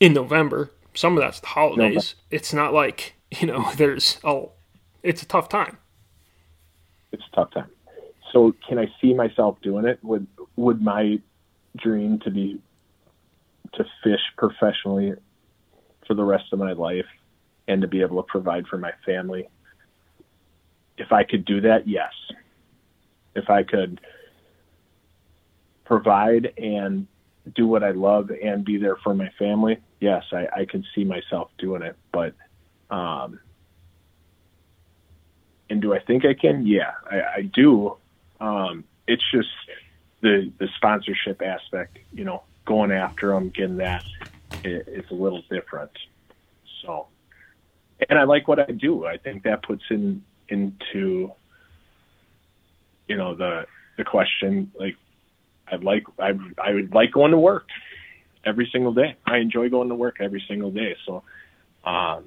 in 0.00 0.14
November. 0.14 0.70
Some 0.94 1.16
of 1.16 1.22
that's 1.22 1.40
the 1.40 1.48
holidays. 1.48 2.14
It's 2.30 2.52
not 2.52 2.72
like, 2.72 3.14
you 3.30 3.46
know, 3.46 3.70
there's, 3.76 4.18
oh, 4.24 4.52
it's 5.02 5.22
a 5.22 5.26
tough 5.26 5.48
time. 5.48 5.78
it's 7.12 7.22
a 7.32 7.36
tough 7.36 7.50
time. 7.52 7.70
So 8.32 8.54
can 8.66 8.78
I 8.78 8.90
see 9.00 9.14
myself 9.14 9.60
doing 9.62 9.84
it? 9.84 10.02
Would 10.02 10.26
would 10.56 10.82
my 10.82 11.20
dream 11.76 12.18
to 12.20 12.30
be 12.30 12.60
to 13.74 13.84
fish 14.02 14.20
professionally 14.36 15.14
for 16.06 16.14
the 16.14 16.22
rest 16.22 16.44
of 16.52 16.58
my 16.58 16.72
life 16.72 17.06
and 17.66 17.82
to 17.82 17.88
be 17.88 18.02
able 18.02 18.22
to 18.22 18.26
provide 18.28 18.66
for 18.66 18.78
my 18.78 18.92
family? 19.04 19.48
If 20.96 21.12
I 21.12 21.24
could 21.24 21.44
do 21.44 21.60
that, 21.62 21.88
yes. 21.88 22.12
If 23.34 23.50
I 23.50 23.64
could 23.64 24.00
provide 25.84 26.52
and 26.56 27.06
do 27.54 27.66
what 27.66 27.82
I 27.82 27.90
love 27.90 28.30
and 28.30 28.64
be 28.64 28.78
there 28.78 28.96
for 29.02 29.14
my 29.14 29.30
family, 29.38 29.78
yes, 30.00 30.24
I, 30.32 30.46
I 30.60 30.64
can 30.66 30.84
see 30.94 31.04
myself 31.04 31.50
doing 31.58 31.82
it. 31.82 31.96
But 32.12 32.34
um, 32.90 33.40
and 35.68 35.82
do 35.82 35.94
I 35.94 35.98
think 35.98 36.24
I 36.24 36.34
can? 36.34 36.66
Yeah, 36.66 36.92
I, 37.10 37.16
I 37.38 37.42
do. 37.42 37.96
Um, 38.40 38.84
it's 39.06 39.24
just 39.32 39.48
the 40.24 40.50
the 40.58 40.68
sponsorship 40.76 41.42
aspect, 41.42 41.98
you 42.12 42.24
know, 42.24 42.42
going 42.64 42.90
after 42.90 43.28
them, 43.28 43.50
getting 43.50 43.76
that 43.76 44.02
i- 44.64 44.82
is 44.98 45.04
a 45.10 45.14
little 45.14 45.42
different. 45.50 45.90
So, 46.80 47.06
and 48.08 48.18
I 48.18 48.24
like 48.24 48.48
what 48.48 48.58
I 48.58 48.72
do. 48.72 49.04
I 49.04 49.18
think 49.18 49.42
that 49.42 49.62
puts 49.62 49.84
in 49.90 50.24
into, 50.48 51.30
you 53.06 53.16
know, 53.16 53.34
the 53.34 53.66
the 53.98 54.04
question 54.04 54.72
like, 54.80 54.96
I'd 55.70 55.84
like 55.84 56.04
I 56.18 56.32
I 56.58 56.72
would 56.72 56.94
like 56.94 57.12
going 57.12 57.32
to 57.32 57.38
work 57.38 57.68
every 58.46 58.68
single 58.72 58.94
day. 58.94 59.16
I 59.26 59.36
enjoy 59.38 59.68
going 59.68 59.90
to 59.90 59.94
work 59.94 60.16
every 60.20 60.42
single 60.48 60.70
day. 60.70 60.96
So, 61.04 61.22
um, 61.84 62.24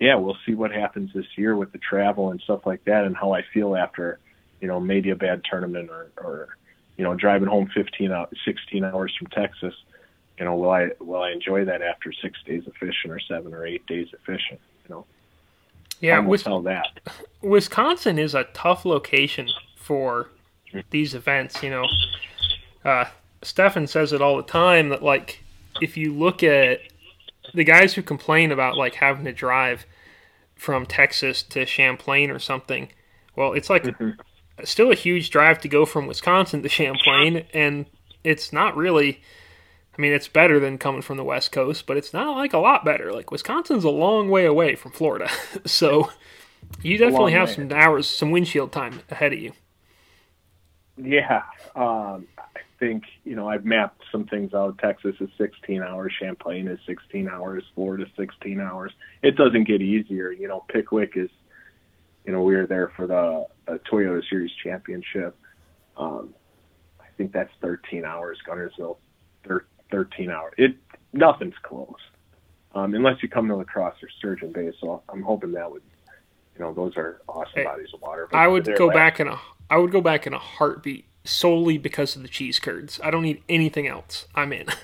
yeah, 0.00 0.14
we'll 0.16 0.38
see 0.46 0.54
what 0.54 0.70
happens 0.72 1.10
this 1.14 1.26
year 1.36 1.54
with 1.54 1.72
the 1.72 1.78
travel 1.78 2.30
and 2.30 2.40
stuff 2.40 2.64
like 2.64 2.84
that, 2.84 3.04
and 3.04 3.14
how 3.14 3.32
I 3.32 3.42
feel 3.52 3.76
after, 3.76 4.18
you 4.60 4.68
know, 4.68 4.80
maybe 4.80 5.10
a 5.10 5.16
bad 5.16 5.42
tournament 5.44 5.90
or, 5.90 6.10
or 6.16 6.56
you 6.96 7.04
know, 7.04 7.14
driving 7.14 7.48
home 7.48 7.70
15 7.74 8.12
out, 8.12 8.32
16 8.44 8.84
hours 8.84 9.14
from 9.18 9.28
Texas. 9.28 9.74
You 10.38 10.44
know, 10.44 10.56
will 10.56 10.70
I 10.70 10.90
will 11.00 11.22
I 11.22 11.30
enjoy 11.30 11.64
that 11.64 11.80
after 11.82 12.12
six 12.12 12.38
days 12.44 12.66
of 12.66 12.74
fishing 12.74 13.10
or 13.10 13.18
seven 13.20 13.54
or 13.54 13.66
eight 13.66 13.86
days 13.86 14.08
of 14.12 14.20
fishing? 14.20 14.58
You 14.84 14.94
know, 14.94 15.06
Yeah, 16.00 16.20
tell 16.36 16.62
that. 16.62 17.00
Wisconsin 17.42 18.18
is 18.18 18.34
a 18.34 18.44
tough 18.52 18.84
location 18.84 19.48
for 19.76 20.28
these 20.90 21.14
events. 21.14 21.62
You 21.62 21.70
know, 21.70 21.86
uh, 22.84 23.06
Stefan 23.42 23.86
says 23.86 24.12
it 24.12 24.20
all 24.20 24.36
the 24.36 24.42
time 24.42 24.90
that 24.90 25.02
like 25.02 25.42
if 25.80 25.96
you 25.96 26.12
look 26.12 26.42
at 26.42 26.80
the 27.54 27.64
guys 27.64 27.94
who 27.94 28.02
complain 28.02 28.52
about 28.52 28.76
like 28.76 28.96
having 28.96 29.24
to 29.24 29.32
drive 29.32 29.86
from 30.54 30.84
Texas 30.84 31.42
to 31.44 31.64
Champlain 31.64 32.30
or 32.30 32.38
something, 32.38 32.90
well, 33.34 33.52
it's 33.54 33.70
like 33.70 33.84
still 34.64 34.90
a 34.90 34.94
huge 34.94 35.30
drive 35.30 35.60
to 35.60 35.68
go 35.68 35.86
from 35.86 36.06
Wisconsin 36.06 36.62
to 36.62 36.68
Champlain, 36.68 37.46
and 37.52 37.86
it's 38.24 38.52
not 38.52 38.76
really. 38.76 39.22
I 39.98 40.02
mean, 40.02 40.12
it's 40.12 40.28
better 40.28 40.60
than 40.60 40.76
coming 40.76 41.00
from 41.00 41.16
the 41.16 41.24
West 41.24 41.52
Coast, 41.52 41.86
but 41.86 41.96
it's 41.96 42.12
not 42.12 42.36
like 42.36 42.52
a 42.52 42.58
lot 42.58 42.84
better. 42.84 43.12
Like 43.12 43.30
Wisconsin's 43.30 43.84
a 43.84 43.90
long 43.90 44.28
way 44.28 44.44
away 44.44 44.74
from 44.74 44.92
Florida, 44.92 45.30
so 45.64 46.10
you 46.82 46.98
definitely 46.98 47.32
have 47.32 47.48
way. 47.48 47.54
some 47.54 47.72
hours, 47.72 48.06
some 48.06 48.30
windshield 48.30 48.72
time 48.72 49.00
ahead 49.10 49.32
of 49.32 49.38
you. 49.38 49.52
Yeah, 50.98 51.42
um, 51.74 52.26
I 52.38 52.60
think 52.78 53.04
you 53.24 53.36
know 53.36 53.48
I've 53.48 53.64
mapped 53.64 54.02
some 54.10 54.26
things 54.26 54.54
out. 54.54 54.78
Texas 54.78 55.16
is 55.20 55.28
16 55.38 55.82
hours, 55.82 56.12
Champlain 56.18 56.68
is 56.68 56.78
16 56.86 57.28
hours, 57.28 57.64
Florida 57.74 58.06
16 58.16 58.60
hours. 58.60 58.92
It 59.22 59.36
doesn't 59.36 59.64
get 59.64 59.82
easier. 59.82 60.30
You 60.30 60.48
know, 60.48 60.64
Pickwick 60.68 61.12
is, 61.16 61.30
you 62.26 62.32
know, 62.32 62.42
we 62.42 62.56
were 62.56 62.66
there 62.66 62.92
for 62.96 63.06
the 63.06 63.46
uh, 63.72 63.78
Toyota 63.90 64.22
Series 64.28 64.50
Championship. 64.62 65.36
Um, 65.96 66.34
I 67.00 67.06
think 67.16 67.32
that's 67.32 67.52
13 67.62 68.04
hours. 68.04 68.38
Guntersville, 68.46 68.96
thir- 69.46 69.66
13 69.90 70.30
hours. 70.30 70.52
It 70.58 70.76
nothing's 71.12 71.54
close, 71.62 71.94
um, 72.74 72.94
unless 72.94 73.22
you 73.22 73.28
come 73.28 73.48
to 73.48 73.56
La 73.56 73.64
Crosse 73.64 73.94
or 74.02 74.08
Sturgeon 74.18 74.52
Bay. 74.52 74.70
So 74.80 75.02
I'm 75.08 75.22
hoping 75.22 75.52
that 75.52 75.70
would, 75.70 75.82
you 76.54 76.60
know, 76.64 76.74
those 76.74 76.96
are 76.96 77.22
awesome 77.28 77.52
Hey, 77.54 77.64
bodies 77.64 77.88
of 77.94 78.02
water. 78.02 78.28
I 78.32 78.48
would 78.48 78.64
go 78.76 78.86
last- 78.86 78.94
back 78.94 79.20
in 79.20 79.28
a 79.28 79.38
I 79.70 79.78
would 79.78 79.90
go 79.92 80.00
back 80.00 80.26
in 80.26 80.34
a 80.34 80.38
heartbeat 80.38 81.06
solely 81.24 81.78
because 81.78 82.14
of 82.16 82.22
the 82.22 82.28
cheese 82.28 82.58
curds. 82.58 83.00
I 83.02 83.10
don't 83.10 83.22
need 83.22 83.42
anything 83.48 83.86
else. 83.86 84.26
I'm 84.34 84.52
in. 84.52 84.66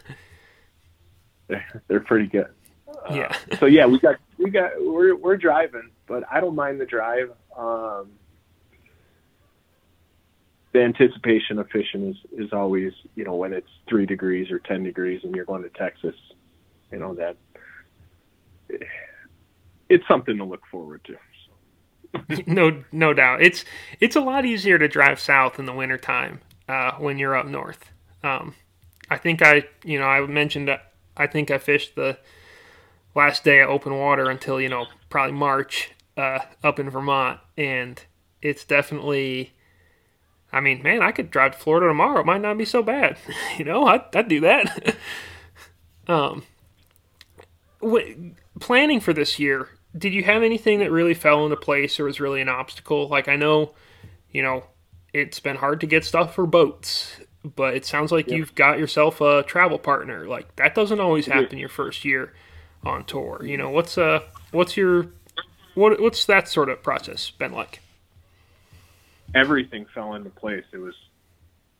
They're, 1.48 1.82
they're 1.88 2.00
pretty 2.00 2.28
good. 2.28 2.48
Uh, 2.88 3.14
yeah. 3.14 3.36
so 3.58 3.66
yeah, 3.66 3.84
we 3.84 3.98
got 3.98 4.16
we 4.38 4.48
got 4.48 4.70
we're 4.78 5.14
we're 5.14 5.36
driving, 5.36 5.90
but 6.06 6.24
I 6.30 6.40
don't 6.40 6.54
mind 6.54 6.80
the 6.80 6.86
drive. 6.86 7.30
Um, 7.56 8.10
the 10.72 10.82
anticipation 10.82 11.58
of 11.58 11.68
fishing 11.70 12.08
is 12.10 12.46
is 12.46 12.52
always 12.52 12.92
you 13.14 13.24
know 13.24 13.34
when 13.34 13.52
it's 13.52 13.68
three 13.88 14.06
degrees 14.06 14.50
or 14.50 14.58
ten 14.58 14.82
degrees 14.82 15.20
and 15.22 15.34
you're 15.34 15.44
going 15.44 15.62
to 15.62 15.70
Texas, 15.70 16.14
you 16.90 16.98
know 16.98 17.14
that 17.14 17.36
it's 19.88 20.06
something 20.08 20.38
to 20.38 20.44
look 20.44 20.62
forward 20.70 21.04
to. 21.04 21.16
no 22.46 22.82
no 22.92 23.12
doubt. 23.14 23.42
It's 23.42 23.64
it's 24.00 24.16
a 24.16 24.20
lot 24.20 24.44
easier 24.44 24.78
to 24.78 24.88
drive 24.88 25.20
south 25.20 25.58
in 25.58 25.66
the 25.66 25.72
wintertime 25.72 26.40
uh, 26.68 26.92
when 26.92 27.18
you're 27.18 27.36
up 27.36 27.46
north. 27.46 27.90
Um, 28.22 28.54
I 29.10 29.18
think 29.18 29.42
I 29.42 29.64
you 29.84 29.98
know 29.98 30.06
I 30.06 30.24
mentioned 30.26 30.70
I 31.16 31.26
think 31.26 31.50
I 31.50 31.58
fished 31.58 31.94
the 31.96 32.18
last 33.14 33.44
day 33.44 33.60
of 33.60 33.70
open 33.70 33.96
water 33.96 34.30
until 34.30 34.60
you 34.60 34.68
know 34.68 34.86
probably 35.10 35.32
March 35.32 35.92
uh, 36.16 36.40
up 36.62 36.78
in 36.78 36.90
Vermont, 36.90 37.40
and 37.56 38.02
it's 38.40 38.64
definitely 38.64 39.52
I 40.52 40.60
mean, 40.60 40.82
man, 40.82 41.00
I 41.00 41.12
could 41.12 41.30
drive 41.30 41.52
to 41.52 41.58
Florida 41.58 41.88
tomorrow. 41.88 42.20
It 42.20 42.26
might 42.26 42.42
not 42.42 42.58
be 42.58 42.66
so 42.66 42.82
bad. 42.82 43.16
you 43.58 43.64
know, 43.64 43.86
I'd, 43.86 44.14
I'd 44.14 44.28
do 44.28 44.40
that. 44.40 44.96
um, 46.06 46.42
w- 47.80 48.34
planning 48.60 49.00
for 49.00 49.14
this 49.14 49.38
year, 49.38 49.70
did 49.96 50.12
you 50.12 50.24
have 50.24 50.42
anything 50.42 50.78
that 50.80 50.90
really 50.90 51.14
fell 51.14 51.44
into 51.44 51.56
place 51.56 51.98
or 51.98 52.04
was 52.04 52.20
really 52.20 52.42
an 52.42 52.50
obstacle? 52.50 53.08
Like, 53.08 53.28
I 53.28 53.36
know, 53.36 53.74
you 54.30 54.42
know, 54.42 54.64
it's 55.14 55.40
been 55.40 55.56
hard 55.56 55.80
to 55.80 55.86
get 55.86 56.04
stuff 56.04 56.34
for 56.34 56.46
boats, 56.46 57.20
but 57.42 57.74
it 57.74 57.86
sounds 57.86 58.12
like 58.12 58.30
you've 58.30 58.54
got 58.54 58.78
yourself 58.78 59.20
a 59.22 59.42
travel 59.42 59.78
partner. 59.78 60.26
Like, 60.26 60.56
that 60.56 60.74
doesn't 60.74 61.00
always 61.00 61.26
happen 61.26 61.58
your 61.58 61.68
first 61.68 62.04
year 62.04 62.32
on 62.84 63.04
tour. 63.04 63.44
You 63.44 63.56
know, 63.56 63.70
what's, 63.70 63.96
uh, 63.96 64.20
what's 64.50 64.76
your, 64.76 65.08
what, 65.74 66.00
what's 66.00 66.24
that 66.26 66.48
sort 66.48 66.68
of 66.68 66.82
process 66.82 67.30
been 67.30 67.52
like? 67.52 67.80
everything 69.34 69.86
fell 69.94 70.14
into 70.14 70.30
place. 70.30 70.64
It 70.72 70.78
was 70.78 70.94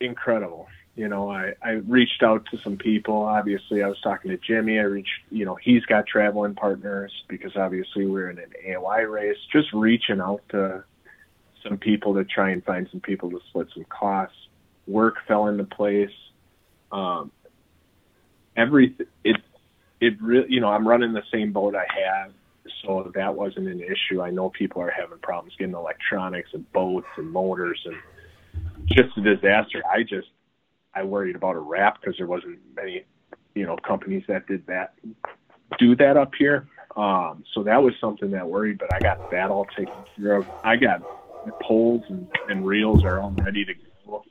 incredible. 0.01 0.69
You 0.95 1.09
know, 1.09 1.31
I, 1.31 1.55
I 1.63 1.71
reached 1.71 2.23
out 2.23 2.47
to 2.51 2.59
some 2.59 2.77
people. 2.77 3.23
Obviously, 3.23 3.83
I 3.83 3.89
was 3.89 4.01
talking 4.03 4.31
to 4.31 4.37
Jimmy. 4.37 4.79
I 4.79 4.83
reached, 4.83 5.11
you 5.31 5.45
know, 5.45 5.55
he's 5.55 5.85
got 5.87 6.07
traveling 6.07 6.55
partners 6.55 7.13
because 7.29 7.57
obviously 7.57 8.07
we're 8.07 8.29
in 8.31 8.39
an 8.39 8.53
AOY 8.67 9.11
race. 9.11 9.39
Just 9.51 9.73
reaching 9.73 10.21
out 10.21 10.43
to 10.51 10.85
some 11.63 11.79
people 11.79 12.15
to 12.15 12.25
try 12.25 12.51
and 12.51 12.63
find 12.65 12.89
some 12.91 13.01
people 13.01 13.31
to 13.31 13.41
split 13.49 13.69
some 13.73 13.85
costs. 13.85 14.37
Work 14.87 15.17
fell 15.27 15.47
into 15.47 15.65
place. 15.65 16.11
Um, 16.91 17.31
every 18.55 18.95
it 19.25 19.37
it 20.03 20.21
really, 20.21 20.47
you 20.49 20.61
know, 20.61 20.69
I'm 20.69 20.87
running 20.87 21.13
the 21.13 21.23
same 21.33 21.53
boat 21.53 21.77
I 21.77 21.87
have 22.05 22.33
so 22.85 23.11
that 23.15 23.35
wasn't 23.37 23.69
an 23.69 23.81
issue. 23.81 24.21
I 24.21 24.31
know 24.31 24.51
people 24.51 24.83
are 24.83 24.91
having 24.91 25.19
problems 25.19 25.55
getting 25.57 25.75
electronics 25.75 26.51
and 26.53 26.71
boats 26.73 27.07
and 27.17 27.31
motors 27.31 27.81
and 27.85 27.97
just 28.87 29.17
a 29.17 29.21
disaster. 29.21 29.81
I 29.89 30.03
just 30.03 30.27
I 30.93 31.05
worried 31.05 31.37
about 31.37 31.55
a 31.55 31.61
wrap 31.61 32.01
because 32.01 32.17
there 32.19 32.27
wasn't 32.27 32.59
many 32.75 33.05
you 33.55 33.65
know 33.65 33.77
companies 33.77 34.25
that 34.27 34.49
did 34.49 34.67
that 34.67 34.95
do 35.79 35.95
that 35.97 36.17
up 36.17 36.33
here. 36.37 36.67
Um, 36.97 37.45
so 37.55 37.63
that 37.63 37.81
was 37.81 37.95
something 38.01 38.33
that 38.33 38.49
worried, 38.49 38.79
but 38.79 38.93
I 38.93 38.99
got 38.99 39.31
that 39.31 39.51
all 39.51 39.67
taken 39.77 39.95
care 40.17 40.35
of. 40.35 40.47
I 40.65 40.77
got 40.77 41.03
poles 41.63 42.03
and, 42.09 42.29
and 42.49 42.67
reels 42.67 43.05
are 43.05 43.21
all 43.21 43.35
ready 43.39 43.65
to 43.65 43.73
go. 44.05 44.25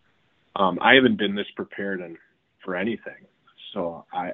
Um, 0.58 0.78
I 0.82 0.96
haven't 0.96 1.18
been 1.18 1.34
this 1.34 1.50
prepared 1.56 2.02
in, 2.02 2.18
for 2.64 2.76
anything, 2.76 3.26
so 3.74 4.06
I 4.12 4.34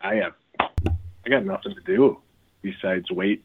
I 0.00 0.16
have 0.16 0.34
I 1.24 1.30
got 1.30 1.44
nothing 1.44 1.74
to 1.74 1.80
do 1.80 2.18
besides 2.62 3.10
wait, 3.10 3.42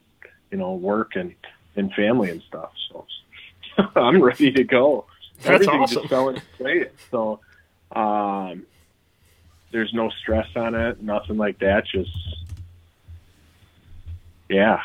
you 0.52 0.58
know, 0.58 0.74
work 0.74 1.15
and 1.15 1.34
and 1.76 1.94
family 1.94 2.30
and 2.30 2.42
stuff. 2.44 2.72
So 2.89 3.06
I'm 3.96 4.22
ready 4.22 4.52
to 4.52 4.63
go. 4.63 5.06
That's 5.38 5.56
Everything 5.56 5.82
awesome. 5.82 6.02
just 6.02 6.10
fell 6.10 6.30
into 6.30 6.42
place. 6.58 6.89
So 7.12 7.39
um, 7.94 8.65
there's 9.72 9.94
no 9.94 10.10
stress 10.10 10.48
on 10.56 10.76
it, 10.76 11.02
nothing 11.02 11.38
like 11.38 11.60
that. 11.60 11.86
Just 11.86 12.12
yeah. 14.50 14.82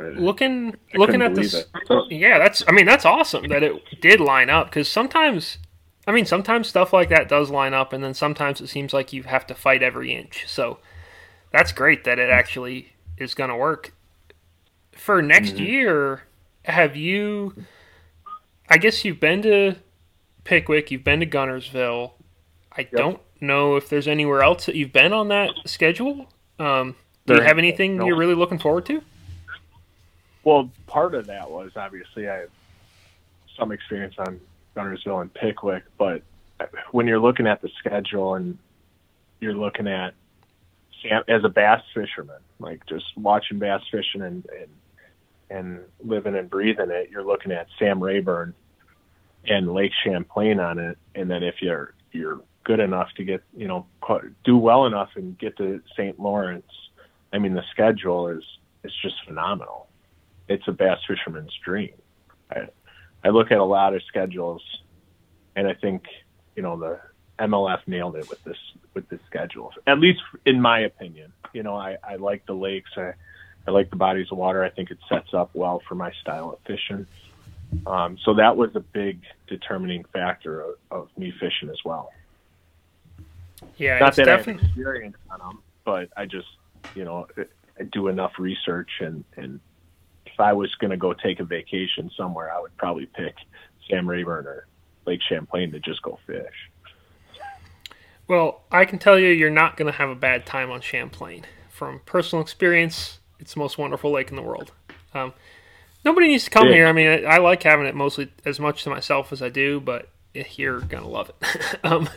Looking 0.00 0.76
I 0.92 0.98
looking 0.98 1.22
at 1.22 1.34
this, 1.34 1.66
yeah, 2.10 2.38
that's 2.38 2.64
I 2.66 2.72
mean 2.72 2.86
that's 2.86 3.04
awesome 3.04 3.48
that 3.48 3.62
it 3.62 4.00
did 4.00 4.20
line 4.20 4.50
up 4.50 4.66
because 4.66 4.88
sometimes 4.88 5.58
I 6.06 6.12
mean, 6.12 6.26
sometimes 6.26 6.68
stuff 6.68 6.92
like 6.92 7.08
that 7.08 7.28
does 7.28 7.50
line 7.50 7.72
up, 7.72 7.92
and 7.92 8.04
then 8.04 8.14
sometimes 8.14 8.60
it 8.60 8.68
seems 8.68 8.92
like 8.92 9.12
you 9.12 9.22
have 9.22 9.46
to 9.46 9.54
fight 9.54 9.82
every 9.82 10.12
inch. 10.12 10.44
So 10.46 10.78
that's 11.54 11.70
great 11.70 12.02
that 12.02 12.18
it 12.18 12.30
actually 12.30 12.92
is 13.16 13.32
going 13.32 13.48
to 13.48 13.54
work. 13.54 13.94
For 14.90 15.22
next 15.22 15.52
mm-hmm. 15.52 15.64
year, 15.64 16.22
have 16.64 16.96
you? 16.96 17.54
I 18.68 18.76
guess 18.76 19.04
you've 19.04 19.20
been 19.20 19.40
to 19.42 19.76
Pickwick, 20.42 20.90
you've 20.90 21.04
been 21.04 21.20
to 21.20 21.26
Guntersville. 21.26 22.12
I 22.76 22.80
yep. 22.80 22.90
don't 22.90 23.20
know 23.40 23.76
if 23.76 23.88
there's 23.88 24.08
anywhere 24.08 24.42
else 24.42 24.66
that 24.66 24.74
you've 24.74 24.92
been 24.92 25.12
on 25.12 25.28
that 25.28 25.50
schedule. 25.64 26.26
Um, 26.58 26.96
do 27.26 27.34
you 27.34 27.40
have 27.40 27.58
anything 27.58 27.98
no. 27.98 28.06
you're 28.06 28.16
really 28.16 28.34
looking 28.34 28.58
forward 28.58 28.86
to? 28.86 29.00
Well, 30.42 30.70
part 30.88 31.14
of 31.14 31.26
that 31.26 31.48
was 31.48 31.70
obviously 31.76 32.28
I 32.28 32.38
have 32.38 32.50
some 33.56 33.70
experience 33.70 34.16
on 34.18 34.40
Guntersville 34.76 35.22
and 35.22 35.32
Pickwick, 35.32 35.84
but 35.98 36.22
when 36.90 37.06
you're 37.06 37.20
looking 37.20 37.46
at 37.46 37.62
the 37.62 37.70
schedule 37.78 38.34
and 38.34 38.58
you're 39.38 39.54
looking 39.54 39.86
at 39.86 40.14
as 41.04 41.44
a 41.44 41.48
bass 41.48 41.82
fisherman, 41.94 42.40
like 42.58 42.84
just 42.86 43.04
watching 43.16 43.58
bass 43.58 43.82
fishing 43.90 44.22
and, 44.22 44.46
and 44.58 44.68
and 45.50 45.80
living 46.02 46.34
and 46.34 46.48
breathing 46.48 46.90
it, 46.90 47.10
you're 47.10 47.24
looking 47.24 47.52
at 47.52 47.66
Sam 47.78 48.02
Rayburn 48.02 48.54
and 49.46 49.72
Lake 49.72 49.92
Champlain 50.02 50.58
on 50.58 50.78
it, 50.78 50.98
and 51.14 51.30
then 51.30 51.42
if 51.42 51.56
you're 51.60 51.94
you're 52.12 52.40
good 52.64 52.80
enough 52.80 53.08
to 53.16 53.24
get 53.24 53.42
you 53.56 53.68
know 53.68 53.86
do 54.44 54.56
well 54.56 54.86
enough 54.86 55.10
and 55.16 55.38
get 55.38 55.56
to 55.58 55.80
St. 55.92 56.18
Lawrence, 56.18 56.70
I 57.32 57.38
mean 57.38 57.54
the 57.54 57.64
schedule 57.70 58.28
is 58.28 58.42
it's 58.82 58.94
just 59.02 59.16
phenomenal. 59.26 59.88
It's 60.48 60.66
a 60.68 60.72
bass 60.72 60.98
fisherman's 61.06 61.54
dream. 61.64 61.94
I 62.50 62.68
I 63.22 63.28
look 63.28 63.50
at 63.50 63.58
a 63.58 63.64
lot 63.64 63.94
of 63.94 64.02
schedules, 64.08 64.62
and 65.56 65.66
I 65.68 65.74
think 65.74 66.04
you 66.56 66.62
know 66.62 66.78
the 66.78 67.00
MLF 67.38 67.80
nailed 67.86 68.16
it 68.16 68.28
with 68.28 68.42
this 68.44 68.56
with 68.94 69.08
this 69.08 69.20
schedule. 69.26 69.72
At 69.86 69.98
least 69.98 70.20
in 70.44 70.60
my 70.60 70.80
opinion. 70.80 71.32
You 71.52 71.62
know, 71.62 71.76
I, 71.76 71.96
I 72.02 72.16
like 72.16 72.46
the 72.46 72.54
lakes. 72.54 72.90
I, 72.96 73.12
I 73.66 73.70
like 73.70 73.90
the 73.90 73.96
bodies 73.96 74.28
of 74.30 74.38
water. 74.38 74.62
I 74.62 74.70
think 74.70 74.90
it 74.90 74.98
sets 75.08 75.32
up 75.32 75.50
well 75.54 75.82
for 75.88 75.94
my 75.94 76.12
style 76.20 76.50
of 76.50 76.58
fishing. 76.66 77.06
Um, 77.86 78.18
so 78.24 78.34
that 78.34 78.56
was 78.56 78.74
a 78.76 78.80
big 78.80 79.20
determining 79.46 80.04
factor 80.12 80.60
of, 80.60 80.74
of 80.90 81.08
me 81.18 81.32
fishing 81.40 81.70
as 81.70 81.78
well. 81.84 82.12
Yeah, 83.76 83.98
not 83.98 84.14
that 84.16 84.26
definitely... 84.26 84.62
I 84.62 84.66
have 84.66 84.76
experience 84.76 85.16
on 85.30 85.38
them, 85.38 85.62
but 85.84 86.10
I 86.16 86.26
just 86.26 86.48
you 86.94 87.04
know 87.04 87.26
I 87.78 87.82
do 87.84 88.08
enough 88.08 88.32
research 88.38 88.90
and 89.00 89.24
and 89.36 89.60
if 90.26 90.40
I 90.40 90.52
was 90.52 90.74
going 90.76 90.90
to 90.90 90.96
go 90.96 91.12
take 91.12 91.40
a 91.40 91.44
vacation 91.44 92.10
somewhere, 92.16 92.52
I 92.52 92.60
would 92.60 92.76
probably 92.76 93.06
pick 93.06 93.34
Sam 93.88 94.08
Rayburn 94.08 94.46
or 94.46 94.66
Lake 95.06 95.20
Champlain 95.28 95.70
to 95.72 95.80
just 95.80 96.02
go 96.02 96.18
fish. 96.26 96.70
Well, 98.26 98.62
I 98.70 98.84
can 98.84 98.98
tell 98.98 99.18
you, 99.18 99.28
you're 99.28 99.50
not 99.50 99.76
going 99.76 99.90
to 99.90 99.98
have 99.98 100.08
a 100.08 100.14
bad 100.14 100.46
time 100.46 100.70
on 100.70 100.80
Champlain. 100.80 101.44
From 101.68 102.00
personal 102.06 102.42
experience, 102.42 103.18
it's 103.38 103.54
the 103.54 103.60
most 103.60 103.76
wonderful 103.78 104.12
lake 104.12 104.30
in 104.30 104.36
the 104.36 104.42
world. 104.42 104.72
Um, 105.12 105.34
nobody 106.04 106.28
needs 106.28 106.44
to 106.44 106.50
come 106.50 106.68
yeah. 106.68 106.74
here. 106.74 106.86
I 106.86 106.92
mean, 106.92 107.06
I, 107.08 107.22
I, 107.22 107.38
like 107.38 107.62
having 107.62 107.86
it 107.86 107.94
mostly 107.94 108.32
as 108.44 108.58
much 108.58 108.84
to 108.84 108.90
myself 108.90 109.32
as 109.32 109.42
I 109.42 109.48
do, 109.48 109.80
but 109.80 110.08
you're 110.56 110.80
gonna 110.80 111.08
love 111.08 111.30
it. 111.30 111.78
um, 111.84 112.08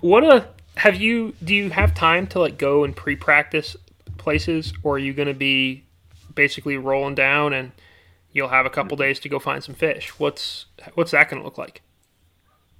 what 0.00 0.24
a 0.24 0.48
have 0.76 0.96
you? 0.96 1.34
Do 1.42 1.54
you 1.54 1.70
have 1.70 1.94
time 1.94 2.26
to 2.28 2.40
like 2.40 2.58
go 2.58 2.84
and 2.84 2.96
pre-practice 2.96 3.76
places, 4.18 4.72
or 4.82 4.96
are 4.96 4.98
you 4.98 5.12
going 5.12 5.28
to 5.28 5.34
be 5.34 5.84
basically 6.34 6.76
rolling 6.76 7.14
down 7.14 7.52
and 7.52 7.72
you'll 8.32 8.48
have 8.48 8.64
a 8.64 8.70
couple 8.70 8.96
days 8.96 9.20
to 9.20 9.28
go 9.28 9.38
find 9.38 9.62
some 9.62 9.74
fish? 9.74 10.18
What's 10.18 10.66
what's 10.94 11.10
that 11.10 11.28
going 11.28 11.42
to 11.42 11.44
look 11.44 11.58
like? 11.58 11.82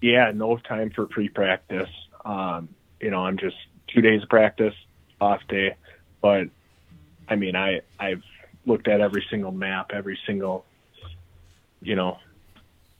Yeah, 0.01 0.33
no 0.35 0.57
time 0.57 0.91
for 0.91 1.07
pre-practice. 1.07 1.91
Um, 2.25 2.69
you 3.01 3.11
know, 3.11 3.25
I'm 3.25 3.39
just 3.39 3.57
two 3.89 4.01
days 4.01 4.23
of 4.23 4.29
practice, 4.29 4.75
off 5.21 5.41
day. 5.49 5.77
But 6.21 6.49
I 7.29 7.37
mean, 7.37 7.57
I 7.57 7.81
I've 7.99 8.23
looked 8.67 8.89
at 8.89 9.01
every 9.01 9.25
single 9.31 9.53
map, 9.53 9.91
every 9.93 10.19
single, 10.27 10.65
you 11.81 11.97
know, 11.97 12.19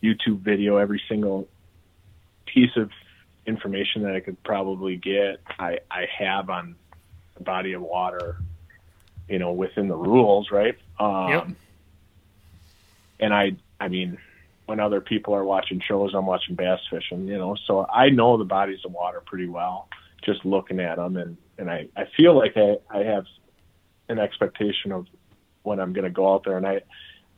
YouTube 0.03 0.41
video, 0.41 0.77
every 0.77 1.01
single 1.09 1.49
piece 2.47 2.77
of 2.77 2.91
information 3.47 4.03
that 4.03 4.15
I 4.15 4.21
could 4.21 4.43
probably 4.43 4.97
get. 4.97 5.41
I 5.59 5.79
I 5.91 6.07
have 6.19 6.51
on 6.51 6.77
the 7.35 7.45
body 7.45 7.73
of 7.73 7.83
water, 7.83 8.37
you 9.29 9.39
know, 9.39 9.53
within 9.53 9.89
the 9.89 9.97
rules, 9.97 10.51
right? 10.51 10.77
Um, 10.99 11.29
yep. 11.29 11.47
And 13.21 13.35
I 13.35 13.53
I 13.81 13.89
mean, 13.89 14.19
when 14.67 14.81
other 14.81 15.01
people 15.01 15.35
are 15.35 15.45
watching 15.45 15.81
shows, 15.81 16.13
I'm 16.15 16.27
watching 16.27 16.55
bass 16.55 16.81
fishing, 16.91 17.27
you 17.27 17.39
know. 17.39 17.57
So 17.67 17.87
I 17.93 18.11
know 18.11 18.37
the 18.37 18.45
bodies 18.45 18.81
of 18.85 18.93
water 18.93 19.23
pretty 19.25 19.49
well, 19.49 19.89
just 20.25 20.45
looking 20.45 20.81
at 20.81 20.97
them, 20.97 21.17
and 21.17 21.37
and 21.59 21.71
I 21.71 21.89
I 21.97 22.05
feel 22.17 22.37
like 22.37 22.57
I 22.57 22.77
I 22.91 23.05
have 23.05 23.25
an 24.09 24.19
expectation 24.19 24.93
of 24.93 25.07
when 25.63 25.81
I'm 25.81 25.93
going 25.93 26.05
to 26.05 26.11
go 26.11 26.33
out 26.33 26.45
there, 26.45 26.57
and 26.57 26.67
I 26.67 26.83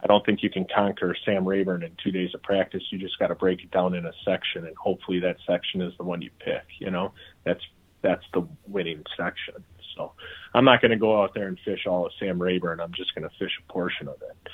I 0.03 0.07
don't 0.07 0.25
think 0.27 0.43
you 0.43 0.51
can 0.51 0.67
conquer 0.73 1.17
Sam 1.25 1.47
Rayburn 1.47 1.83
in 1.83 1.93
two 2.03 2.11
days 2.11 2.35
of 2.35 2.43
practice. 2.43 2.83
You 2.91 2.99
just 2.99 3.19
got 3.19 3.29
to 3.29 3.35
break 3.35 3.63
it 3.63 3.71
down 3.71 3.95
in 3.95 4.05
a 4.05 4.13
section, 4.25 4.67
and 4.67 4.77
hopefully 4.77 5.19
that 5.21 5.37
section 5.47 5.81
is 5.81 5.95
the 5.97 6.05
one 6.05 6.21
you 6.21 6.31
pick. 6.39 6.65
You 6.79 6.91
know, 6.91 7.13
that's 7.45 7.63
that's 8.03 8.25
the 8.35 8.47
winning 8.67 9.03
section. 9.17 9.65
So 9.97 10.13
I'm 10.53 10.65
not 10.65 10.83
going 10.83 10.91
to 10.91 10.99
go 10.99 11.23
out 11.23 11.33
there 11.35 11.49
and 11.49 11.59
fish 11.65 11.87
all 11.87 12.05
of 12.05 12.13
Sam 12.19 12.41
Rayburn. 12.41 12.81
I'm 12.81 12.93
just 12.93 13.15
going 13.15 13.29
to 13.29 13.35
fish 13.39 13.53
a 13.59 13.73
portion 13.73 14.09
of 14.09 14.17
it. 14.17 14.51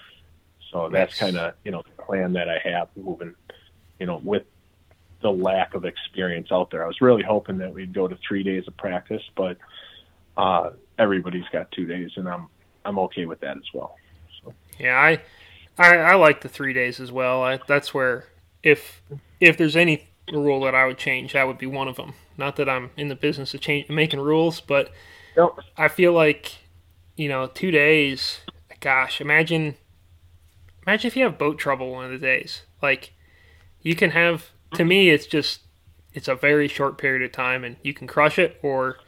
So 0.71 0.89
that's 0.89 1.19
kind 1.19 1.37
of 1.37 1.55
you 1.65 1.71
know 1.71 1.83
the 1.83 2.03
plan 2.03 2.33
that 2.35 2.49
I 2.49 2.59
have 2.69 2.89
moving, 2.97 3.35
you 3.99 4.07
know, 4.07 4.21
with 4.23 4.45
the 5.23 5.31
lack 5.31 5.75
of 5.75 5.85
experience 5.85 6.49
out 6.51 6.71
there. 6.71 6.85
I 6.85 6.87
was 6.87 7.01
really 7.01 7.23
hoping 7.23 7.59
that 7.59 7.73
we'd 7.73 7.93
go 7.93 8.09
to 8.09 8.17
three 8.27 8.43
days 8.43 8.67
of 8.67 8.77
practice, 8.77 9.23
but 9.37 9.59
uh, 10.37 10.71
everybody's 10.99 11.49
got 11.53 11.71
two 11.73 11.87
days, 11.87 12.13
and 12.17 12.29
I'm 12.29 12.49
I'm 12.85 12.99
okay 13.01 13.27
with 13.27 13.41
that 13.41 13.57
as 13.57 13.65
well. 13.75 13.97
So. 14.43 14.55
Yeah, 14.79 14.97
I, 14.97 15.21
I, 15.77 15.97
I 15.97 16.15
like 16.15 16.41
the 16.41 16.49
three 16.49 16.73
days 16.73 17.01
as 17.01 17.13
well. 17.13 17.43
I, 17.43 17.59
that's 17.67 17.93
where 17.93 18.27
if 18.63 19.03
if 19.41 19.57
there's 19.57 19.77
any 19.77 20.09
rule 20.33 20.61
that 20.63 20.75
I 20.75 20.87
would 20.87 20.99
change, 20.99 21.33
that 21.33 21.47
would 21.47 21.59
be 21.59 21.67
one 21.67 21.89
of 21.89 21.97
them. 21.97 22.15
Not 22.39 22.57
that 22.57 22.69
I'm 22.69 22.91
in 22.97 23.09
the 23.09 23.17
business 23.17 23.53
of 23.53 23.61
change, 23.61 23.89
making 23.89 24.21
rules, 24.21 24.61
but 24.61 24.91
Yep. 25.37 25.51
I 25.77 25.89
feel 25.89 26.13
like 26.13 26.59
you 27.17 27.29
know 27.29 27.47
two 27.47 27.71
days. 27.71 28.41
Gosh, 28.81 29.21
imagine 29.21 29.77
imagine 30.87 31.09
if 31.09 31.17
you 31.17 31.25
have 31.25 31.39
boat 31.39 31.59
trouble 31.59 31.91
one 31.91 32.05
of 32.07 32.11
the 32.11 32.19
days. 32.19 32.63
Like 32.83 33.13
you 33.83 33.95
can 33.95 34.11
have. 34.11 34.51
To 34.75 34.85
me, 34.85 35.11
it's 35.11 35.27
just 35.27 35.63
it's 36.13 36.29
a 36.29 36.35
very 36.37 36.69
short 36.69 36.97
period 36.97 37.23
of 37.23 37.33
time, 37.33 37.65
and 37.65 37.77
you 37.83 37.93
can 37.93 38.07
crush 38.07 38.39
it, 38.39 38.59
or 38.63 38.99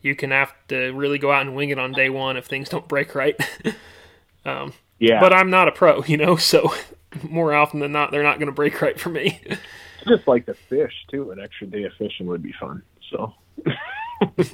you 0.00 0.14
can 0.14 0.30
have 0.30 0.52
to 0.68 0.92
really 0.92 1.18
go 1.18 1.30
out 1.32 1.42
and 1.46 1.54
wing 1.54 1.70
it 1.70 1.78
on 1.78 1.92
day 1.92 2.08
one 2.10 2.36
if 2.36 2.46
things 2.46 2.68
don't 2.68 2.88
break 2.88 3.14
right. 3.14 3.36
um, 4.44 4.72
Yeah. 4.98 5.20
but 5.20 5.32
I'm 5.32 5.50
not 5.50 5.68
a 5.68 5.72
pro, 5.72 6.02
you 6.04 6.16
know, 6.16 6.36
so 6.36 6.72
more 7.22 7.54
often 7.54 7.80
than 7.80 7.92
not, 7.92 8.10
they're 8.10 8.22
not 8.22 8.38
going 8.38 8.48
to 8.48 8.54
break 8.54 8.80
right 8.82 8.98
for 9.00 9.08
me. 9.10 9.40
just 10.08 10.26
like 10.28 10.44
the 10.46 10.54
fish 10.54 10.92
too. 11.10 11.30
An 11.30 11.40
extra 11.40 11.66
day 11.66 11.84
of 11.84 11.92
fishing 11.98 12.26
would 12.26 12.42
be 12.42 12.52
fun. 12.60 12.82
So 13.10 13.34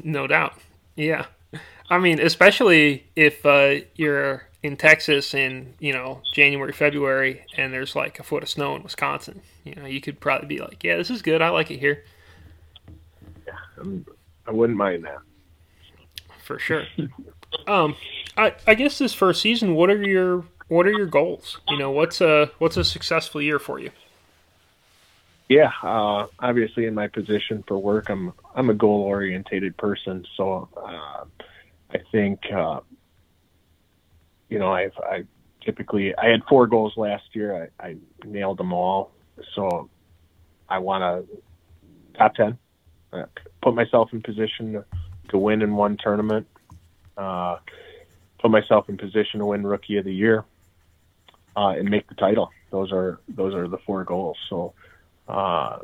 no 0.05 0.27
doubt. 0.27 0.55
Yeah. 0.97 1.27
I 1.91 1.99
mean, 1.99 2.21
especially 2.21 3.07
if 3.17 3.45
uh, 3.45 3.85
you're 3.97 4.45
in 4.63 4.77
Texas 4.77 5.35
in, 5.35 5.75
you 5.81 5.93
know, 5.93 6.23
January, 6.33 6.73
February, 6.73 7.45
and 7.57 7.73
there's 7.73 7.97
like 7.97 8.21
a 8.21 8.23
foot 8.23 8.43
of 8.43 8.49
snow 8.49 8.77
in 8.77 8.83
Wisconsin. 8.83 9.43
You 9.65 9.75
know, 9.75 9.87
you 9.87 10.01
could 10.01 10.21
probably 10.21 10.47
be 10.47 10.59
like, 10.59 10.85
yeah, 10.85 10.97
this 10.97 11.11
is 11.11 11.21
good. 11.21 11.43
I 11.43 11.49
like 11.49 11.71
it 11.71 11.81
here 11.81 12.05
um, 13.81 14.07
I 14.47 14.53
wouldn't 14.53 14.79
mind 14.79 15.05
that. 15.05 15.19
for 16.43 16.59
sure. 16.59 16.85
um, 17.67 17.97
I, 18.37 18.55
I 18.67 18.75
guess 18.75 18.99
this 18.99 19.13
first 19.13 19.41
season, 19.43 19.75
what 19.75 19.91
are 19.91 20.03
your 20.03 20.45
what 20.69 20.87
are 20.87 20.93
your 20.93 21.07
goals? 21.07 21.59
You 21.69 21.79
know, 21.79 21.91
what's 21.91 22.21
a 22.21 22.51
what's 22.59 22.77
a 22.77 22.85
successful 22.85 23.43
year 23.43 23.59
for 23.59 23.79
you? 23.79 23.91
Yeah, 25.49 25.73
uh, 25.83 26.27
obviously 26.39 26.87
in 26.87 26.95
my 26.95 27.09
position 27.09 27.65
for 27.67 27.77
work, 27.79 28.09
I'm 28.09 28.33
I'm 28.55 28.71
a 28.71 28.75
goal 28.75 29.03
orientated 29.03 29.77
person. 29.77 30.25
So 30.37 30.69
uh, 30.77 31.25
I 31.93 31.99
think 32.13 32.41
uh, 32.53 32.81
you 34.49 34.59
know 34.59 34.73
I've 34.73 34.97
I 34.99 35.25
typically 35.65 36.17
I 36.17 36.29
had 36.29 36.43
four 36.49 36.67
goals 36.67 36.97
last 36.97 37.25
year. 37.35 37.71
I, 37.81 37.87
I 37.87 37.97
nailed 38.25 38.59
them 38.59 38.73
all. 38.73 39.13
So 39.55 39.89
I 40.69 40.79
want 40.79 41.03
to 41.29 41.43
top 42.17 42.35
ten. 42.35 42.59
Uh, 43.13 43.25
put 43.61 43.75
myself 43.75 44.13
in 44.13 44.23
position 44.23 44.73
to, 44.75 44.85
to 45.31 45.39
win 45.39 45.63
in 45.63 45.75
one 45.75 45.97
tournament. 45.97 46.47
Uh, 47.17 47.59
put 48.39 48.51
myself 48.51 48.89
in 48.89 48.97
position 48.97 49.41
to 49.41 49.47
win 49.47 49.67
Rookie 49.67 49.97
of 49.97 50.05
the 50.05 50.15
Year. 50.15 50.45
Uh, 51.57 51.71
and 51.71 51.91
make 51.91 52.07
the 52.09 52.15
title. 52.15 52.51
Those 52.71 52.93
are 52.93 53.19
those 53.29 53.55
are 53.55 53.67
the 53.67 53.79
four 53.79 54.05
goals. 54.05 54.39
So 54.49 54.73
uh, 55.29 55.79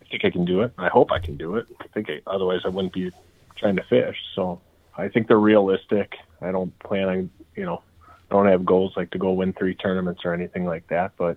I 0.00 0.04
think 0.08 0.24
I 0.24 0.30
can 0.30 0.44
do 0.44 0.62
it. 0.62 0.72
I 0.78 0.88
hope 0.88 1.10
I 1.10 1.18
can 1.18 1.36
do 1.36 1.56
it. 1.56 1.66
I 1.80 1.88
think 1.88 2.08
I, 2.08 2.20
otherwise 2.26 2.60
I 2.64 2.68
wouldn't 2.68 2.94
be 2.94 3.10
trying 3.56 3.76
to 3.76 3.82
fish. 3.84 4.16
So 4.34 4.60
I 4.96 5.08
think 5.08 5.28
they're 5.28 5.38
realistic. 5.38 6.16
I 6.40 6.52
don't 6.52 6.76
plan 6.80 7.08
on, 7.08 7.30
you 7.54 7.64
know, 7.64 7.82
I 8.08 8.34
don't 8.34 8.46
have 8.46 8.64
goals 8.64 8.96
like 8.96 9.10
to 9.10 9.18
go 9.18 9.32
win 9.32 9.52
three 9.52 9.74
tournaments 9.74 10.22
or 10.24 10.34
anything 10.34 10.64
like 10.64 10.86
that, 10.88 11.12
but 11.16 11.36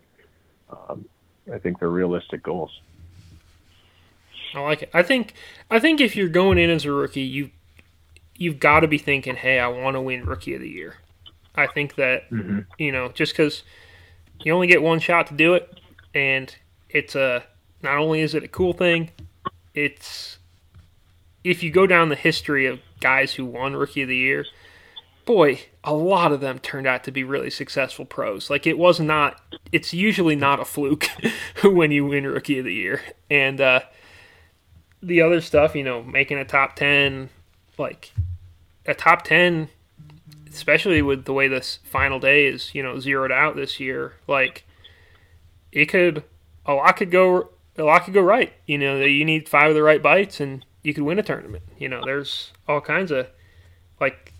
um, 0.69 1.05
I 1.51 1.59
think 1.59 1.79
they're 1.79 1.89
realistic 1.89 2.43
goals. 2.43 2.71
I 4.55 4.61
like 4.61 4.81
it. 4.81 4.89
I 4.93 5.03
think 5.03 5.33
I 5.69 5.79
think 5.79 6.01
if 6.01 6.15
you're 6.15 6.27
going 6.27 6.57
in 6.57 6.69
as 6.69 6.85
a 6.85 6.91
rookie, 6.91 7.21
you 7.21 7.51
you've 8.35 8.59
got 8.59 8.79
to 8.79 8.87
be 8.87 8.97
thinking, 8.97 9.35
"Hey, 9.35 9.59
I 9.59 9.67
want 9.67 9.95
to 9.95 10.01
win 10.01 10.25
Rookie 10.25 10.55
of 10.55 10.61
the 10.61 10.69
Year." 10.69 10.97
I 11.55 11.67
think 11.67 11.95
that 11.95 12.29
Mm-hmm. 12.31 12.59
you 12.79 12.91
know, 12.91 13.09
just 13.09 13.33
because 13.33 13.63
you 14.43 14.53
only 14.53 14.67
get 14.67 14.81
one 14.81 14.99
shot 14.99 15.27
to 15.27 15.35
do 15.35 15.53
it, 15.53 15.79
and 16.15 16.55
it's 16.89 17.15
a 17.15 17.43
not 17.83 17.97
only 17.97 18.21
is 18.21 18.33
it 18.33 18.43
a 18.43 18.47
cool 18.47 18.73
thing, 18.73 19.11
it's 19.75 20.38
if 21.43 21.63
you 21.63 21.71
go 21.71 21.87
down 21.87 22.09
the 22.09 22.15
history 22.15 22.65
of 22.65 22.79
guys 22.99 23.33
who 23.33 23.45
won 23.45 23.75
Rookie 23.75 24.01
of 24.01 24.09
the 24.09 24.15
Year, 24.15 24.45
boy, 25.25 25.61
a 25.83 25.93
lot 25.93 26.31
of 26.31 26.41
them 26.41 26.59
turned 26.59 26.87
out 26.87 27.03
to 27.05 27.11
be 27.11 27.23
really 27.23 27.49
successful 27.49 28.05
pros. 28.05 28.49
Like 28.49 28.67
it 28.67 28.77
was 28.77 28.99
not, 28.99 29.41
it's 29.71 29.93
usually 29.93 30.35
not 30.35 30.59
a 30.59 30.65
fluke 30.65 31.07
when 31.63 31.91
you 31.91 32.05
win 32.05 32.25
Rookie 32.25 32.59
of 32.59 32.65
the 32.65 32.73
Year, 32.73 33.01
and 33.29 33.61
uh, 33.61 33.81
the 35.01 35.21
other 35.21 35.41
stuff, 35.41 35.75
you 35.75 35.83
know, 35.83 36.03
making 36.03 36.37
a 36.37 36.45
top 36.45 36.75
ten, 36.75 37.29
like 37.77 38.13
a 38.85 38.93
top 38.93 39.23
ten 39.23 39.69
especially 40.49 41.01
with 41.01 41.25
the 41.25 41.33
way 41.33 41.47
this 41.47 41.79
final 41.83 42.19
day 42.19 42.45
is, 42.45 42.73
you 42.73 42.83
know, 42.83 42.99
zeroed 42.99 43.31
out 43.31 43.55
this 43.55 43.79
year, 43.79 44.13
like 44.27 44.65
it 45.71 45.85
could 45.85 46.23
a 46.65 46.73
lot 46.73 46.97
could 46.97 47.11
go 47.11 47.49
a 47.77 47.83
lot 47.83 48.03
could 48.03 48.13
go 48.13 48.21
right. 48.21 48.53
You 48.65 48.77
know, 48.77 48.99
you 48.99 49.23
need 49.25 49.47
five 49.47 49.69
of 49.69 49.75
the 49.75 49.83
right 49.83 50.01
bites 50.01 50.39
and 50.39 50.65
you 50.83 50.93
could 50.93 51.03
win 51.03 51.19
a 51.19 51.23
tournament. 51.23 51.63
You 51.77 51.89
know, 51.89 52.01
there's 52.05 52.51
all 52.67 52.81
kinds 52.81 53.11
of 53.11 53.27
like 53.99 54.33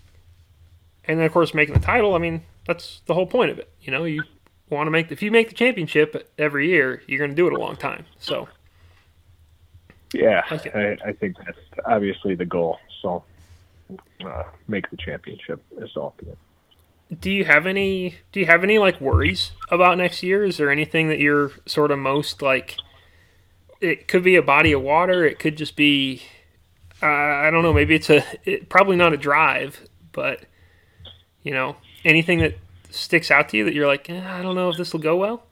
and 1.04 1.18
then 1.18 1.26
of 1.26 1.32
course 1.32 1.54
making 1.54 1.74
the 1.74 1.80
title, 1.80 2.14
I 2.14 2.18
mean, 2.18 2.42
that's 2.66 3.00
the 3.06 3.14
whole 3.14 3.26
point 3.26 3.50
of 3.50 3.58
it. 3.58 3.70
You 3.82 3.90
know, 3.92 4.04
you 4.04 4.22
want 4.68 4.86
to 4.86 4.90
make 4.90 5.10
if 5.10 5.22
you 5.22 5.30
make 5.30 5.48
the 5.48 5.54
championship 5.54 6.30
every 6.38 6.68
year, 6.68 7.02
you're 7.06 7.18
going 7.18 7.30
to 7.30 7.36
do 7.36 7.46
it 7.46 7.52
a 7.52 7.58
long 7.58 7.76
time. 7.76 8.04
So, 8.18 8.48
Yeah. 10.12 10.42
I, 10.50 10.96
I 11.04 11.12
think 11.12 11.36
that's 11.44 11.58
obviously 11.86 12.34
the 12.34 12.44
goal. 12.44 12.78
So 13.02 13.24
uh, 14.24 14.44
make 14.68 14.88
the 14.90 14.96
championship 14.96 15.62
is 15.78 15.90
ultimate. 15.96 16.38
do 17.20 17.30
you 17.30 17.44
have 17.44 17.66
any 17.66 18.16
do 18.30 18.38
you 18.40 18.46
have 18.46 18.62
any 18.62 18.78
like 18.78 19.00
worries 19.00 19.50
about 19.70 19.98
next 19.98 20.22
year 20.22 20.44
is 20.44 20.58
there 20.58 20.70
anything 20.70 21.08
that 21.08 21.18
you're 21.18 21.50
sort 21.66 21.90
of 21.90 21.98
most 21.98 22.40
like 22.40 22.76
it 23.80 24.08
could 24.08 24.22
be 24.22 24.36
a 24.36 24.42
body 24.42 24.72
of 24.72 24.82
water 24.82 25.24
it 25.24 25.38
could 25.38 25.56
just 25.56 25.76
be 25.76 26.22
uh, 27.02 27.06
i 27.06 27.50
don't 27.50 27.62
know 27.62 27.72
maybe 27.72 27.94
it's 27.94 28.10
a 28.10 28.24
it, 28.44 28.68
probably 28.68 28.96
not 28.96 29.12
a 29.12 29.16
drive 29.16 29.88
but 30.12 30.44
you 31.42 31.52
know 31.52 31.76
anything 32.04 32.38
that 32.38 32.54
sticks 32.90 33.30
out 33.30 33.48
to 33.48 33.56
you 33.56 33.64
that 33.64 33.74
you're 33.74 33.86
like 33.86 34.08
eh, 34.10 34.22
i 34.26 34.42
don't 34.42 34.54
know 34.54 34.68
if 34.68 34.76
this 34.76 34.92
will 34.92 35.00
go 35.00 35.16
well 35.16 35.44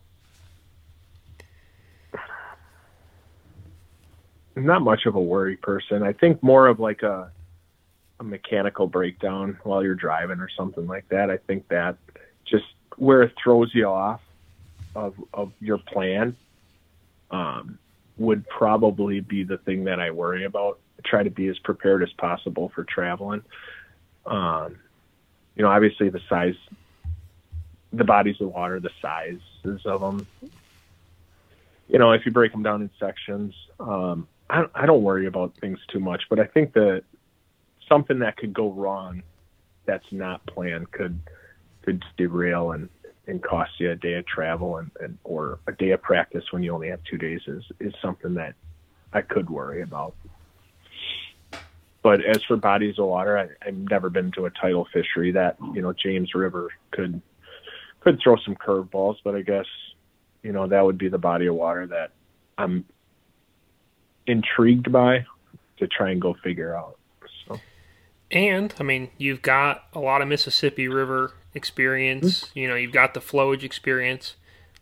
I'm 4.58 4.66
not 4.66 4.82
much 4.82 5.06
of 5.06 5.14
a 5.14 5.20
worry 5.20 5.56
person. 5.56 6.02
I 6.02 6.12
think 6.12 6.42
more 6.42 6.66
of 6.66 6.80
like 6.80 7.04
a 7.04 7.30
a 8.18 8.24
mechanical 8.24 8.88
breakdown 8.88 9.56
while 9.62 9.84
you're 9.84 9.94
driving 9.94 10.40
or 10.40 10.48
something 10.48 10.88
like 10.88 11.08
that. 11.10 11.30
I 11.30 11.36
think 11.36 11.68
that 11.68 11.96
just 12.44 12.64
where 12.96 13.22
it 13.22 13.32
throws 13.40 13.72
you 13.72 13.86
off 13.86 14.20
of 14.96 15.14
of 15.32 15.52
your 15.60 15.78
plan 15.78 16.34
um, 17.30 17.78
would 18.18 18.46
probably 18.48 19.20
be 19.20 19.44
the 19.44 19.58
thing 19.58 19.84
that 19.84 20.00
I 20.00 20.10
worry 20.10 20.44
about. 20.44 20.78
I 20.98 21.08
try 21.08 21.22
to 21.22 21.30
be 21.30 21.48
as 21.48 21.58
prepared 21.60 22.02
as 22.02 22.12
possible 22.14 22.70
for 22.74 22.84
traveling. 22.84 23.42
Um, 24.26 24.78
you 25.56 25.62
know, 25.62 25.70
obviously 25.70 26.08
the 26.08 26.20
size, 26.28 26.56
the 27.92 28.04
bodies 28.04 28.40
of 28.40 28.48
water, 28.48 28.80
the 28.80 28.90
sizes 29.00 29.86
of 29.86 30.00
them. 30.00 30.26
You 31.88 31.98
know, 31.98 32.12
if 32.12 32.26
you 32.26 32.32
break 32.32 32.52
them 32.52 32.62
down 32.62 32.82
in 32.82 32.90
sections, 33.00 33.54
um, 33.80 34.28
I, 34.50 34.66
I 34.74 34.86
don't 34.86 35.02
worry 35.02 35.26
about 35.26 35.54
things 35.56 35.78
too 35.88 36.00
much, 36.00 36.24
but 36.28 36.38
I 36.38 36.44
think 36.44 36.74
that 36.74 37.04
something 37.88 38.18
that 38.20 38.36
could 38.36 38.52
go 38.52 38.70
wrong 38.70 39.22
that's 39.86 40.10
not 40.12 40.44
planned 40.46 40.90
could 40.90 41.18
could 41.82 42.04
derail 42.18 42.72
and, 42.72 42.90
and 43.28 43.42
cost 43.42 43.72
you 43.78 43.90
a 43.90 43.94
day 43.94 44.14
of 44.14 44.26
travel 44.26 44.78
and, 44.78 44.90
and 45.00 45.18
or 45.22 45.60
a 45.68 45.72
day 45.72 45.90
of 45.90 46.02
practice 46.02 46.44
when 46.50 46.62
you 46.62 46.74
only 46.74 46.88
have 46.88 47.00
two 47.04 47.18
days 47.18 47.42
is, 47.46 47.62
is 47.78 47.92
something 48.02 48.34
that 48.34 48.54
I 49.12 49.20
could 49.20 49.48
worry 49.50 49.82
about. 49.82 50.14
But 52.02 52.24
as 52.24 52.42
for 52.44 52.56
bodies 52.56 52.98
of 52.98 53.06
water, 53.06 53.38
I, 53.38 53.48
I've 53.66 53.76
never 53.76 54.08
been 54.08 54.32
to 54.32 54.46
a 54.46 54.50
tidal 54.50 54.88
fishery 54.92 55.32
that, 55.32 55.56
you 55.74 55.82
know, 55.82 55.92
James 55.92 56.34
River 56.34 56.70
could 56.90 57.20
could 58.00 58.20
throw 58.22 58.36
some 58.36 58.54
curveballs, 58.54 59.16
but 59.24 59.34
I 59.34 59.42
guess, 59.42 59.66
you 60.42 60.52
know, 60.52 60.68
that 60.68 60.84
would 60.84 60.96
be 60.96 61.08
the 61.08 61.18
body 61.18 61.46
of 61.46 61.56
water 61.56 61.86
that 61.88 62.12
I'm 62.56 62.84
intrigued 64.26 64.90
by 64.92 65.26
to 65.78 65.86
try 65.88 66.10
and 66.10 66.20
go 66.20 66.34
figure 66.42 66.74
out. 66.76 66.96
So 67.46 67.60
And 68.30 68.72
I 68.78 68.84
mean, 68.84 69.10
you've 69.18 69.42
got 69.42 69.84
a 69.92 69.98
lot 69.98 70.22
of 70.22 70.28
Mississippi 70.28 70.86
River 70.86 71.32
experience. 71.58 72.50
You 72.54 72.68
know, 72.68 72.74
you've 72.74 72.92
got 72.92 73.12
the 73.12 73.20
flowage 73.20 73.62
experience. 73.62 74.36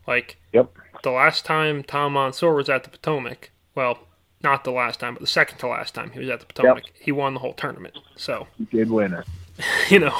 Like 0.07 0.37
Yep. 0.53 0.73
the 1.03 1.11
last 1.11 1.45
time 1.45 1.83
Tom 1.83 2.15
Monsoor 2.15 2.55
was 2.55 2.69
at 2.69 2.85
the 2.85 2.91
Potomac, 2.91 3.51
well, 3.75 3.99
not 4.43 4.63
the 4.63 4.71
last 4.71 5.01
time, 5.01 5.15
but 5.15 5.21
the 5.21 5.27
second 5.27 5.59
to 5.59 5.67
last 5.67 5.95
time 5.95 6.11
he 6.11 6.21
was 6.21 6.29
at 6.29 6.39
the 6.39 6.47
Potomac, 6.47 6.85
he 7.01 7.11
won 7.11 7.35
the 7.35 7.41
whole 7.41 7.55
tournament. 7.55 7.99
So 8.15 8.47
you 8.59 8.67
did 8.67 8.91
win 8.91 9.15
it. 9.15 9.27
you 9.91 9.99
know, 9.99 10.15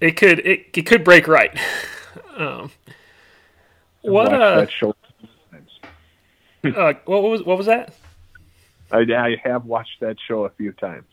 it 0.00 0.12
could 0.12 0.38
it, 0.40 0.66
it 0.74 0.82
could 0.86 1.02
break 1.02 1.26
right. 1.26 1.58
Um, 2.36 2.72
what 4.02 4.32
uh, 4.32 4.56
that 4.56 4.70
show 4.72 4.94
uh, 6.64 6.94
what 7.04 7.22
was 7.22 7.42
what 7.42 7.58
was 7.58 7.66
that? 7.66 7.94
I, 8.90 8.98
I 9.00 9.36
have 9.42 9.64
watched 9.66 10.00
that 10.00 10.16
show 10.26 10.44
a 10.44 10.50
few 10.50 10.72
times. 10.72 11.06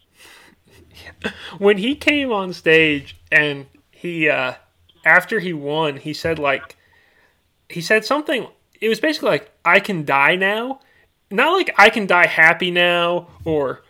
when 1.57 1.77
he 1.77 1.95
came 1.95 2.31
on 2.31 2.53
stage 2.53 3.17
and 3.31 3.65
he 4.01 4.29
uh 4.29 4.53
after 5.05 5.39
he 5.39 5.53
won 5.53 5.97
he 5.97 6.13
said 6.13 6.39
like 6.39 6.75
he 7.69 7.81
said 7.81 8.03
something. 8.05 8.47
It 8.79 8.89
was 8.89 8.99
basically 8.99 9.29
like, 9.29 9.51
"I 9.63 9.79
can 9.79 10.05
die 10.05 10.35
now," 10.35 10.79
not 11.29 11.53
like 11.53 11.73
"I 11.77 11.89
can 11.89 12.07
die 12.07 12.27
happy 12.27 12.71
now" 12.71 13.27
or 13.45 13.83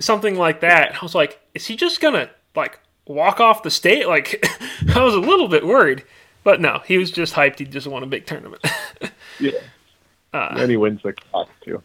something 0.00 0.36
like 0.36 0.60
that. 0.60 0.96
I 0.96 0.98
was 1.02 1.14
like, 1.14 1.40
"Is 1.54 1.66
he 1.66 1.76
just 1.76 2.00
gonna 2.00 2.30
like 2.56 2.78
walk 3.06 3.40
off 3.40 3.62
the 3.62 3.70
stage?" 3.70 4.06
Like, 4.06 4.44
I 4.94 5.04
was 5.04 5.14
a 5.14 5.20
little 5.20 5.48
bit 5.48 5.66
worried, 5.66 6.04
but 6.44 6.60
no, 6.60 6.80
he 6.86 6.98
was 6.98 7.10
just 7.10 7.34
hyped. 7.34 7.58
He 7.58 7.64
just 7.64 7.86
won 7.86 8.02
a 8.02 8.06
big 8.06 8.26
tournament. 8.26 8.64
Yeah. 9.40 9.58
Uh, 10.32 10.54
and 10.58 10.70
he 10.70 10.76
wins 10.76 11.02
the 11.02 11.14
class 11.14 11.48
too. 11.64 11.82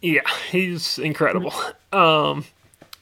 Yeah, 0.00 0.22
he's 0.50 0.98
incredible. 0.98 1.52
Um, 1.92 2.46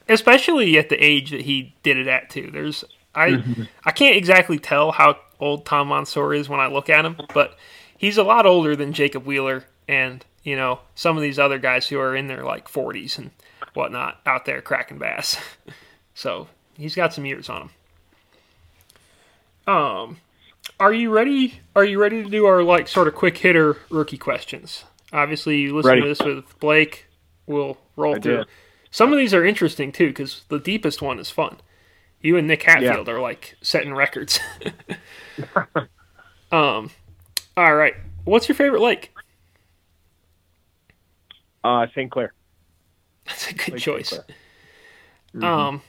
especially 0.08 0.76
at 0.76 0.88
the 0.88 1.02
age 1.02 1.30
that 1.30 1.42
he 1.42 1.74
did 1.82 1.96
it 1.96 2.06
at 2.06 2.28
too. 2.28 2.50
There's 2.52 2.84
I 3.16 3.42
I 3.84 3.90
can't 3.92 4.16
exactly 4.16 4.58
tell 4.58 4.92
how 4.92 5.18
old 5.40 5.64
Tom 5.64 5.88
Monsoor 5.88 6.36
is 6.36 6.48
when 6.48 6.60
I 6.60 6.66
look 6.66 6.88
at 6.90 7.04
him, 7.04 7.16
but 7.34 7.56
he's 7.98 8.18
a 8.18 8.22
lot 8.22 8.46
older 8.46 8.76
than 8.76 8.92
Jacob 8.92 9.24
Wheeler 9.26 9.64
and 9.88 10.24
you 10.42 10.56
know 10.56 10.80
some 10.94 11.16
of 11.16 11.22
these 11.22 11.38
other 11.38 11.58
guys 11.58 11.88
who 11.88 11.98
are 11.98 12.14
in 12.14 12.26
their 12.28 12.44
like 12.44 12.68
40s 12.68 13.18
and 13.18 13.30
whatnot 13.74 14.20
out 14.26 14.44
there 14.44 14.60
cracking 14.62 14.98
bass. 14.98 15.38
so 16.14 16.48
he's 16.76 16.94
got 16.94 17.12
some 17.12 17.24
years 17.26 17.48
on 17.48 17.62
him. 17.62 17.70
Um, 19.74 20.18
are 20.78 20.92
you 20.92 21.10
ready? 21.10 21.60
Are 21.74 21.84
you 21.84 22.00
ready 22.00 22.22
to 22.22 22.30
do 22.30 22.46
our 22.46 22.62
like 22.62 22.88
sort 22.88 23.08
of 23.08 23.14
quick 23.14 23.38
hitter 23.38 23.78
rookie 23.90 24.18
questions? 24.18 24.84
Obviously, 25.12 25.58
you 25.58 25.74
listen 25.74 25.90
Ready. 25.90 26.02
to 26.02 26.08
this 26.08 26.20
with 26.20 26.58
Blake. 26.60 27.06
We'll 27.46 27.78
roll 27.96 28.16
I 28.16 28.18
through. 28.18 28.36
did. 28.38 28.46
Some 28.90 29.12
of 29.12 29.18
these 29.18 29.34
are 29.34 29.44
interesting 29.44 29.92
too 29.92 30.08
because 30.08 30.44
the 30.48 30.58
deepest 30.58 31.00
one 31.00 31.18
is 31.18 31.30
fun. 31.30 31.56
You 32.26 32.36
and 32.36 32.48
Nick 32.48 32.64
Hatfield 32.64 33.08
are 33.08 33.20
like 33.20 33.56
setting 33.62 33.94
records. 33.94 34.40
um, 36.50 36.90
all 37.56 37.76
right. 37.76 37.94
What's 38.24 38.48
your 38.48 38.56
favorite 38.56 38.82
lake? 38.82 39.14
Uh, 41.62 41.86
St. 41.94 42.10
Clair. 42.10 42.32
That's 43.26 43.48
a 43.52 43.54
good 43.54 43.74
Lake 43.74 43.80
choice. 43.80 44.18
Clair. 45.38 45.48
Um, 45.48 45.82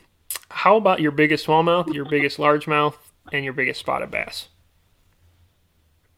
how 0.52 0.78
about 0.78 1.02
your 1.02 1.10
biggest 1.10 1.48
smallmouth, 1.48 1.92
your 1.92 2.06
biggest 2.06 2.38
largemouth, 2.38 2.98
and 3.32 3.44
your 3.44 3.54
biggest 3.54 3.80
spotted 3.80 4.12
bass? 4.12 4.50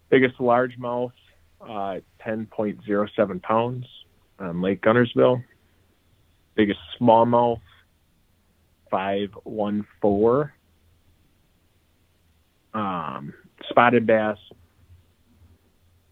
Biggest 0.09 0.37
largemouth, 0.39 1.13
uh, 1.61 2.01
10.07 2.25 3.41
pounds 3.41 3.85
on 4.37 4.61
Lake 4.61 4.81
Guntersville. 4.81 5.41
Biggest 6.55 6.79
smallmouth, 6.99 7.61
514. 8.89 10.51
Um, 12.73 13.33
spotted 13.69 14.05
bass, 14.05 14.37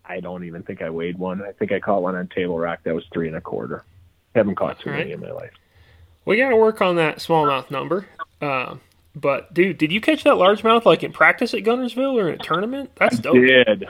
I 0.04 0.20
don't 0.20 0.46
even 0.46 0.64
think 0.64 0.82
I 0.82 0.90
weighed 0.90 1.18
one. 1.18 1.42
I 1.42 1.52
think 1.52 1.72
I 1.72 1.80
caught 1.80 2.02
one 2.02 2.16
on 2.16 2.28
Table 2.28 2.58
Rock 2.58 2.80
that 2.84 2.96
was 2.96 3.04
three 3.14 3.28
and 3.28 3.36
a 3.36 3.42
quarter. 3.42 3.84
Haven't 4.34 4.56
caught 4.56 4.80
too 4.80 4.90
All 4.90 4.96
many 4.96 5.12
in 5.12 5.20
my 5.20 5.32
life. 5.32 5.52
We 6.26 6.38
got 6.38 6.50
to 6.50 6.56
work 6.56 6.82
on 6.82 6.96
that 6.98 7.18
smallmouth 7.18 7.72
number. 7.72 8.08
Um, 8.42 8.82
but 9.16 9.54
dude, 9.54 9.78
did 9.78 9.92
you 9.92 10.02
catch 10.02 10.24
that 10.24 10.36
largemouth 10.36 10.86
like 10.86 11.04
in 11.04 11.12
practice 11.12 11.54
at 11.54 11.62
Guntersville 11.62 12.14
or 12.14 12.30
in 12.30 12.40
a 12.40 12.44
tournament? 12.44 12.92
That's 12.96 13.20
dope. 13.20 13.36
did. 13.36 13.88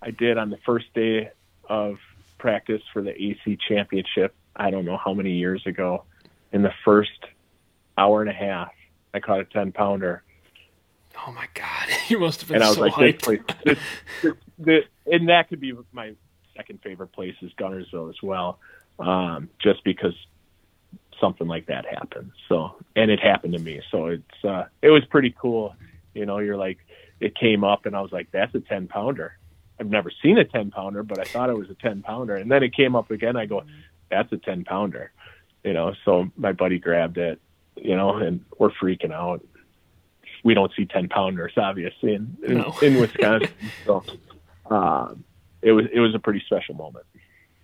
I 0.00 0.10
did 0.10 0.36
on 0.36 0.50
the 0.50 0.58
first 0.58 0.92
day 0.94 1.30
of 1.68 1.98
practice 2.38 2.82
for 2.92 3.02
the 3.02 3.10
AC 3.10 3.58
championship. 3.68 4.34
I 4.56 4.70
don't 4.70 4.84
know 4.84 4.96
how 4.96 5.14
many 5.14 5.32
years 5.32 5.66
ago. 5.66 6.04
In 6.52 6.62
the 6.62 6.72
first 6.84 7.10
hour 7.96 8.20
and 8.20 8.30
a 8.30 8.34
half, 8.34 8.72
I 9.14 9.20
caught 9.20 9.40
a 9.40 9.44
10 9.44 9.72
pounder. 9.72 10.22
Oh 11.26 11.32
my 11.32 11.46
god, 11.54 11.88
you 12.08 12.18
must 12.18 12.40
have 12.40 12.48
been 12.48 12.56
And 12.56 12.64
I 12.64 12.68
was 12.68 12.76
so 12.76 12.82
like, 12.82 12.94
hyped. 12.94 13.12
this 13.12 13.22
place, 13.22 13.40
this, 13.64 13.78
this, 14.22 14.32
this, 14.58 14.84
and 15.06 15.28
that 15.28 15.48
could 15.48 15.60
be 15.60 15.74
my 15.92 16.14
second 16.56 16.80
favorite 16.82 17.12
place 17.12 17.34
is 17.42 17.50
Guntersville 17.58 18.10
as 18.10 18.22
well, 18.22 18.58
um, 18.98 19.48
just 19.58 19.84
because 19.84 20.14
something 21.20 21.46
like 21.46 21.66
that 21.66 21.86
happened. 21.86 22.32
So, 22.48 22.76
and 22.96 23.10
it 23.10 23.20
happened 23.20 23.52
to 23.54 23.58
me. 23.58 23.80
So 23.90 24.06
it's, 24.06 24.44
uh, 24.44 24.64
it 24.82 24.90
was 24.90 25.04
pretty 25.06 25.34
cool. 25.38 25.74
You 26.14 26.26
know, 26.26 26.38
you're 26.38 26.56
like, 26.56 26.78
it 27.20 27.36
came 27.36 27.62
up 27.64 27.86
and 27.86 27.96
I 27.96 28.00
was 28.00 28.12
like, 28.12 28.30
that's 28.32 28.54
a 28.54 28.60
10 28.60 28.88
pounder. 28.88 29.38
I've 29.78 29.88
never 29.88 30.10
seen 30.22 30.38
a 30.38 30.44
10 30.44 30.70
pounder, 30.70 31.02
but 31.02 31.18
I 31.18 31.24
thought 31.24 31.48
it 31.48 31.56
was 31.56 31.70
a 31.70 31.74
10 31.74 32.02
pounder. 32.02 32.36
And 32.36 32.50
then 32.50 32.62
it 32.62 32.74
came 32.74 32.96
up 32.96 33.10
again. 33.10 33.36
I 33.36 33.46
go, 33.46 33.62
that's 34.10 34.30
a 34.32 34.36
10 34.36 34.64
pounder, 34.64 35.12
you 35.64 35.72
know? 35.72 35.94
So 36.04 36.30
my 36.36 36.52
buddy 36.52 36.78
grabbed 36.78 37.18
it, 37.18 37.40
you 37.76 37.96
know, 37.96 38.16
and 38.16 38.44
we're 38.58 38.70
freaking 38.70 39.12
out. 39.12 39.44
We 40.44 40.54
don't 40.54 40.72
see 40.76 40.86
10 40.86 41.08
pounders, 41.08 41.52
obviously, 41.56 42.14
in, 42.14 42.36
in, 42.46 42.58
No. 42.58 42.74
in 42.82 42.98
Wisconsin. 43.00 43.50
so, 43.86 44.04
um, 44.70 45.22
it 45.62 45.72
was, 45.72 45.86
it 45.92 46.00
was 46.00 46.14
a 46.14 46.18
pretty 46.18 46.40
special 46.46 46.74
moment. 46.74 47.06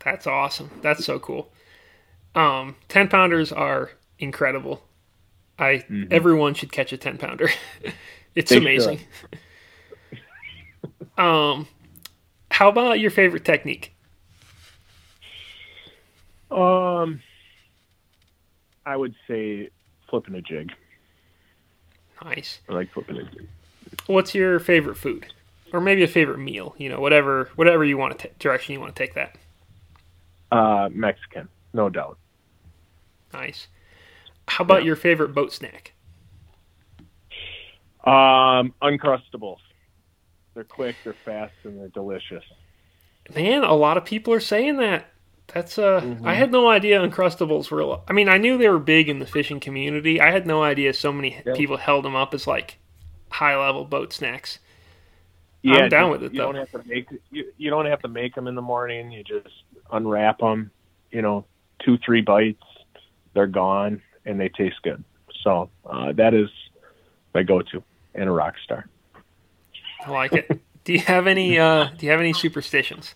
That's 0.05 0.27
awesome. 0.27 0.71
That's 0.83 1.05
so 1.05 1.19
cool. 1.19 1.51
Um, 2.35 2.77
ten 2.89 3.09
pounders 3.09 3.51
are 3.53 3.91
incredible. 4.21 4.85
I 5.59 5.85
everyone 6.13 6.55
should 6.55 6.71
catch 6.71 6.93
a 6.93 6.97
ten 6.97 7.19
pounder. 7.19 7.49
it's 8.37 8.51
They 8.51 8.59
amazing. 8.59 9.01
um, 11.19 11.67
how 12.53 12.69
about 12.69 13.01
your 13.01 13.11
favorite 13.11 13.45
technique? 13.45 13.93
Um, 16.51 17.21
I 18.87 18.97
would 18.97 19.15
say 19.27 19.71
flipping 20.09 20.35
a 20.35 20.41
jig. 20.43 20.73
Nice. 22.25 22.61
I 22.69 22.73
like 22.73 22.93
flipping 22.93 23.17
a 23.17 23.23
jig. 23.25 23.47
What's 24.07 24.35
your 24.35 24.59
favorite 24.59 24.97
food, 24.97 25.27
or 25.73 25.81
maybe 25.81 26.03
a 26.03 26.09
favorite 26.09 26.39
meal? 26.39 26.75
You 26.79 26.89
know, 26.89 27.01
whatever, 27.01 27.51
whatever 27.57 27.85
you 27.85 27.97
want 27.97 28.19
to 28.19 28.29
ta 28.29 28.35
direction 28.39 28.73
you 28.75 28.81
want 28.81 28.95
to 28.95 29.03
take 29.03 29.15
that. 29.15 29.37
Uh, 30.51 30.89
Mexican, 30.93 31.49
no 31.73 31.89
doubt. 31.89 32.19
Nice. 33.33 33.69
How 34.49 34.65
about 34.65 34.81
Yeah. 34.83 34.87
your 34.87 34.97
favorite 34.97 35.35
boat 35.35 35.53
snack? 35.53 35.93
Um, 38.05 38.73
Uncrustables. 38.83 39.59
They're 40.55 40.65
quick, 40.65 40.97
they're 41.05 41.13
fast, 41.25 41.53
and 41.65 41.79
they're 41.79 41.89
delicious. 41.89 42.45
Man, 43.35 43.63
a 43.63 43.75
lot 43.75 43.97
of 43.99 44.05
people 44.05 44.33
are 44.33 44.41
saying 44.41 44.79
that. 44.79 45.13
That's 45.55 45.79
uh, 45.79 46.17
I 46.25 46.35
had 46.35 46.53
no 46.53 46.69
idea 46.69 47.01
Uncrustables 47.01 47.71
were. 47.71 48.01
I 48.07 48.13
mean, 48.13 48.29
I 48.29 48.37
knew 48.37 48.59
they 48.59 48.69
were 48.69 48.79
big 48.79 49.09
in 49.09 49.19
the 49.19 49.27
fishing 49.27 49.61
community. 49.61 50.21
I 50.21 50.31
had 50.31 50.47
no 50.47 50.63
idea 50.63 50.93
so 50.93 51.11
many 51.13 51.43
Yeah. 51.47 51.55
people 51.55 51.79
held 51.79 52.05
them 52.05 52.15
up 52.15 52.35
as 52.35 52.47
like 52.47 52.79
high 53.31 53.57
level 53.57 53.85
boat 53.87 54.13
snacks. 54.13 54.59
Yeah, 55.63 55.77
I'm 55.85 55.89
down 55.89 56.11
with 56.11 56.23
it, 56.23 56.33
You 56.33 56.39
though. 56.41 56.53
don't 56.53 56.69
have 56.69 56.83
to 56.83 56.89
make 56.89 57.09
you, 57.31 57.51
you 57.57 57.71
don't 57.71 57.87
have 57.87 58.01
to 58.03 58.09
make 58.09 58.35
them 58.35 58.47
in 58.47 58.55
the 58.55 58.63
morning. 58.63 59.11
You 59.11 59.25
just 59.25 59.49
unwrap 59.91 60.39
them. 60.39 60.71
You 61.11 61.23
know, 61.23 61.47
two 61.83 61.97
three 61.99 62.21
bites, 62.21 62.63
they're 63.35 63.47
gone, 63.47 64.03
and 64.27 64.39
they 64.39 64.51
taste 64.51 64.77
good. 64.83 65.03
So 65.43 65.71
uh, 65.87 66.13
that 66.13 66.35
is 66.35 66.49
my 67.35 67.43
go-to 67.43 67.83
and 68.15 68.29
a 68.29 68.33
rock 68.33 68.55
star. 68.65 68.87
I 70.05 70.11
like 70.11 70.33
it. 70.35 70.61
do 70.85 70.93
you 70.93 71.01
have 71.01 71.27
any? 71.27 71.59
uh 71.59 71.89
Do 71.97 72.05
you 72.05 72.13
have 72.13 72.21
any 72.21 72.35
superstitions? 72.35 73.15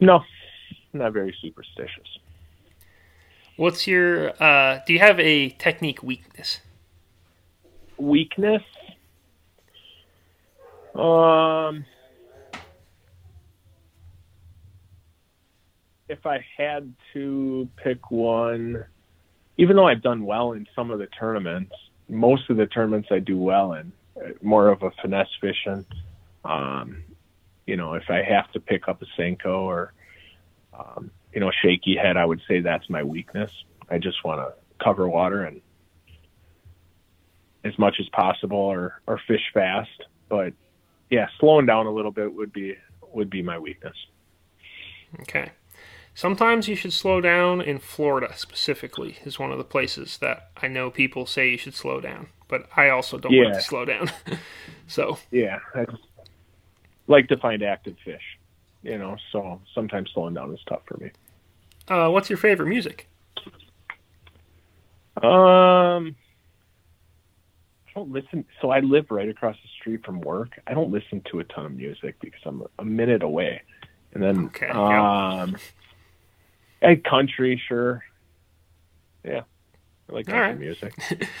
No, 0.00 0.20
not 0.92 1.12
very 1.12 1.34
superstitious. 1.42 2.06
What's 3.56 3.86
your? 3.86 4.40
uh 4.42 4.80
Do 4.86 4.92
you 4.92 5.00
have 5.00 5.18
a 5.18 5.50
technique 5.50 6.02
weakness? 6.02 6.60
weakness 7.98 8.62
um 10.94 11.84
if 16.08 16.24
i 16.24 16.38
had 16.56 16.94
to 17.12 17.68
pick 17.82 18.10
one 18.10 18.84
even 19.56 19.74
though 19.76 19.86
i've 19.88 20.00
done 20.02 20.24
well 20.24 20.52
in 20.52 20.64
some 20.76 20.90
of 20.92 20.98
the 21.00 21.06
tournaments 21.18 21.74
most 22.08 22.48
of 22.50 22.56
the 22.56 22.66
tournaments 22.66 23.08
i 23.10 23.18
do 23.18 23.36
well 23.36 23.72
in 23.72 23.92
uh, 24.16 24.28
more 24.42 24.68
of 24.68 24.82
a 24.82 24.90
finesse 25.02 25.28
fishing 25.40 25.84
um 26.44 27.02
you 27.68 27.76
know 27.76 27.94
if 27.94 28.04
i 28.08 28.22
have 28.22 28.50
to 28.52 28.60
pick 28.60 28.88
up 28.88 29.02
a 29.02 29.20
senko 29.20 29.60
or 29.60 29.92
um 30.78 31.10
you 31.32 31.40
know 31.40 31.48
a 31.48 31.52
shaky 31.62 31.94
head 31.94 32.16
i 32.16 32.24
would 32.24 32.40
say 32.48 32.60
that's 32.60 32.88
my 32.88 33.02
weakness 33.02 33.50
i 33.90 33.98
just 33.98 34.24
want 34.24 34.40
to 34.40 34.84
cover 34.84 35.08
water 35.08 35.44
and 35.44 35.60
as 37.64 37.78
much 37.78 37.96
as 38.00 38.08
possible 38.08 38.56
or 38.56 39.00
or 39.06 39.20
fish 39.26 39.50
fast 39.52 40.04
but 40.28 40.52
yeah 41.10 41.26
slowing 41.38 41.66
down 41.66 41.86
a 41.86 41.90
little 41.90 42.12
bit 42.12 42.32
would 42.32 42.52
be 42.52 42.74
would 43.12 43.30
be 43.30 43.42
my 43.42 43.58
weakness 43.58 43.94
Okay. 45.20 45.52
Sometimes 46.14 46.68
you 46.68 46.74
should 46.74 46.92
slow 46.92 47.20
down 47.20 47.60
in 47.60 47.78
Florida 47.78 48.34
specifically 48.36 49.18
is 49.24 49.38
one 49.38 49.52
of 49.52 49.58
the 49.58 49.64
places 49.64 50.18
that 50.18 50.50
I 50.60 50.68
know 50.68 50.90
people 50.90 51.26
say 51.26 51.50
you 51.50 51.58
should 51.58 51.74
slow 51.74 52.00
down, 52.00 52.28
but 52.48 52.66
I 52.76 52.88
also 52.88 53.18
don't 53.18 53.32
like 53.32 53.54
to 53.54 53.62
slow 53.62 53.84
down. 53.84 54.10
so 54.88 55.18
yeah 55.30 55.58
i 55.74 55.84
just 55.84 56.07
like 57.08 57.26
to 57.28 57.36
find 57.36 57.62
active 57.62 57.96
fish 58.04 58.38
you 58.82 58.96
know 58.96 59.16
so 59.32 59.60
sometimes 59.74 60.08
slowing 60.14 60.34
down 60.34 60.52
is 60.54 60.60
tough 60.68 60.82
for 60.86 60.96
me 60.98 61.10
Uh, 61.88 62.08
what's 62.10 62.30
your 62.30 62.36
favorite 62.38 62.68
music? 62.68 63.08
um 65.22 66.14
I 67.88 68.00
don't 68.00 68.12
listen. 68.12 68.44
So 68.60 68.70
I 68.70 68.78
live 68.80 69.06
right 69.10 69.28
across 69.28 69.56
the 69.60 69.68
street 69.80 70.04
from 70.06 70.20
work. 70.20 70.60
I 70.68 70.74
don't 70.74 70.92
listen 70.92 71.20
to 71.32 71.40
a 71.40 71.44
ton 71.44 71.66
of 71.66 71.72
music 71.74 72.14
because 72.20 72.40
I'm 72.44 72.62
a 72.78 72.84
minute 72.84 73.24
away. 73.24 73.62
And 74.14 74.22
then, 74.22 74.44
Okay, 74.46 74.68
yeah. 74.68 75.40
um, 75.42 75.56
and 76.80 77.02
country, 77.02 77.60
sure. 77.66 78.04
Yeah, 79.24 79.40
I 80.08 80.12
like 80.12 80.26
country 80.26 80.40
right. 80.42 80.58
music. 80.60 80.94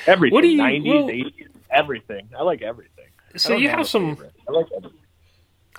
Everything. 0.08 0.32
What 0.34 0.40
do 0.42 0.48
you- 0.48 0.60
90s, 0.60 0.84
well- 0.88 1.08
80s, 1.08 1.48
everything. 1.70 2.28
I 2.36 2.42
like 2.42 2.62
everything. 2.62 3.06
So 3.36 3.54
you 3.54 3.68
have 3.68 3.78
have 3.78 3.88
some. 3.88 4.16
favorite. 4.16 4.32
I 4.48 4.52
like 4.52 4.66
everything. 4.76 4.98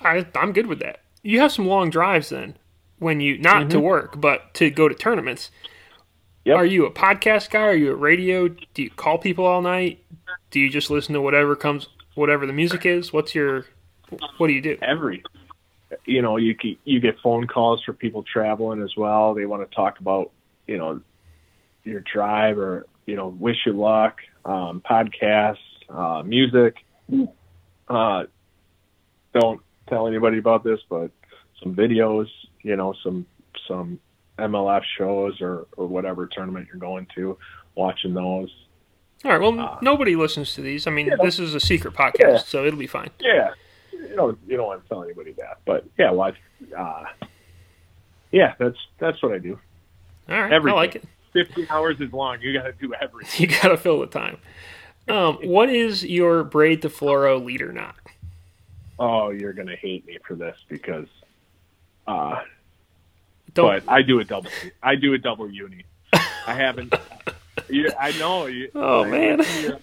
I, 0.02 0.26
I'm 0.36 0.54
good 0.54 0.68
with 0.68 0.80
that. 0.80 1.02
You 1.24 1.40
have 1.42 1.52
some 1.52 1.68
long 1.68 1.90
drives 1.90 2.30
then, 2.30 2.58
when 3.00 3.20
you 3.20 3.38
not 3.38 3.70
to 3.72 3.80
work, 3.80 4.20
but 4.20 4.54
to 4.56 4.70
go 4.70 4.88
to 4.88 4.96
tournaments. 4.96 5.52
Yep. 6.46 6.58
Are 6.58 6.66
you 6.66 6.86
a 6.86 6.92
podcast 6.92 7.50
guy? 7.50 7.68
Are 7.68 7.76
you 7.76 7.92
a 7.92 7.96
radio? 7.96 8.48
Do 8.48 8.82
you 8.82 8.90
call 8.90 9.18
people 9.18 9.46
all 9.46 9.62
night? 9.62 10.04
Do 10.52 10.60
you 10.60 10.70
just 10.70 10.90
listen 10.90 11.14
to 11.14 11.22
whatever 11.22 11.56
comes, 11.56 11.88
whatever 12.16 12.46
the 12.46 12.54
music 12.54 12.86
is? 12.86 13.12
What's 13.12 13.36
your, 13.36 13.66
what 14.38 14.48
do 14.48 14.54
you 14.54 14.62
do? 14.62 14.78
every 14.82 15.24
you 16.06 16.22
know 16.22 16.38
you 16.38 16.54
get, 16.54 16.78
you 16.84 17.00
get 17.00 17.20
phone 17.22 17.48
calls 17.48 17.84
for 17.84 17.94
people 17.94 18.24
traveling 18.24 18.82
as 18.82 18.96
well 18.96 19.34
they 19.34 19.46
want 19.46 19.68
to 19.68 19.76
talk 19.76 20.00
about 20.00 20.32
you 20.68 20.78
know 20.78 21.02
your 21.84 22.02
drive 22.02 22.58
or 22.58 22.86
you 23.06 23.16
know 23.16 23.28
wish 23.28 23.58
you 23.66 23.74
luck 23.74 24.20
um 24.46 24.82
podcasts 24.88 25.58
uh 25.90 26.22
music 26.24 26.76
uh 27.88 28.24
don't 29.34 29.62
tell 29.90 30.08
anybody 30.08 30.38
about 30.38 30.64
this 30.64 30.80
but 30.90 31.12
some 31.62 31.76
videos 31.76 32.28
you 32.62 32.76
know 32.76 32.94
some 33.04 33.26
some 33.68 34.00
mlf 34.38 34.82
shows 34.98 35.42
or 35.42 35.68
or 35.78 35.88
whatever 35.88 36.28
tournament 36.28 36.68
you're 36.72 36.80
going 36.80 37.06
to 37.16 37.38
watching 37.76 38.14
those 38.14 38.50
All 39.26 39.32
right. 39.32 39.42
Well, 39.42 39.60
Uh, 39.60 39.78
nobody 39.82 40.16
listens 40.16 40.54
to 40.56 40.62
these. 40.62 40.88
I 40.88 40.92
mean, 40.92 41.12
this 41.22 41.40
is 41.40 41.54
a 41.54 41.60
secret 41.60 41.94
podcast, 41.94 42.20
Yeah. 42.20 42.38
so 42.38 42.66
it'll 42.66 42.80
be 42.80 42.88
fine. 42.88 43.10
yeah 43.20 43.50
you 43.92 44.16
know 44.16 44.38
you 44.48 44.56
don't 44.58 44.68
want 44.68 44.82
to 44.84 44.88
tell 44.90 45.04
anybody 45.04 45.34
that 45.34 45.58
but 45.66 45.86
yeah 45.98 46.10
watch 46.12 46.36
uh 46.78 47.04
yeah 48.32 48.54
that's 48.60 48.78
that's 49.00 49.22
what 49.22 49.34
i 49.34 49.38
do 49.38 49.60
All 50.30 50.40
right. 50.42 50.52
Everything. 50.54 50.78
I 50.78 50.82
like 50.82 50.96
it. 50.96 51.04
15 51.34 51.68
hours 51.70 52.00
is 52.02 52.12
long. 52.14 52.42
You 52.42 52.54
got 52.54 52.64
to 52.64 52.72
do 52.74 52.94
everything. 53.00 53.42
You 53.50 53.56
got 53.62 53.68
to 53.70 53.78
fill 53.78 54.00
the 54.00 54.08
time. 54.08 54.38
Um, 55.08 55.38
what 55.44 55.70
is 55.70 56.04
your 56.04 56.44
braid 56.44 56.82
to 56.84 56.90
fluoro 56.90 57.44
leader 57.44 57.72
knot? 57.74 57.96
Oh, 59.00 59.30
you're 59.30 59.54
going 59.54 59.68
to 59.68 59.76
hate 59.76 60.06
me 60.06 60.18
for 60.28 60.36
this 60.36 60.58
because, 60.68 61.08
uh, 62.08 62.42
Don't. 63.54 63.86
but 63.86 63.92
I 63.92 64.02
do 64.02 64.20
a 64.20 64.24
double. 64.26 64.50
I 64.84 64.96
do 64.96 65.14
a 65.14 65.18
double 65.18 65.50
uni. 65.50 65.86
I 66.14 66.54
haven't. 66.54 66.94
You, 67.68 67.92
I 68.00 68.14
know. 68.18 68.46
You, 68.48 68.70
Oh, 68.74 69.04
I- 69.04 69.10
man. 69.10 69.42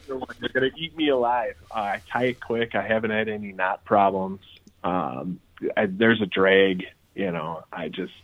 You're 0.08 0.18
going 0.52 0.70
to 0.72 0.72
eat 0.76 0.96
me 0.96 1.08
alive. 1.10 1.54
Uh, 1.70 1.74
I 1.78 2.02
tie 2.10 2.24
it 2.24 2.40
quick. 2.40 2.74
I 2.74 2.82
haven't 2.84 3.10
had 3.10 3.28
any 3.28 3.52
knot 3.52 3.84
problems. 3.84 4.40
Um, 4.82 5.38
I, 5.76 5.86
there's 5.86 6.20
a 6.20 6.26
drag. 6.26 6.84
You 7.14 7.30
know, 7.30 7.62
I 7.72 7.88
just, 7.88 8.14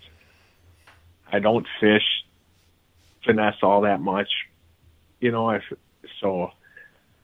I 1.31 1.39
don't 1.39 1.67
fish 1.81 2.03
finesse 3.25 3.57
all 3.63 3.83
that 3.83 4.01
much. 4.01 4.31
You 5.21 5.31
know, 5.31 5.49
I 5.51 5.61
so 6.21 6.51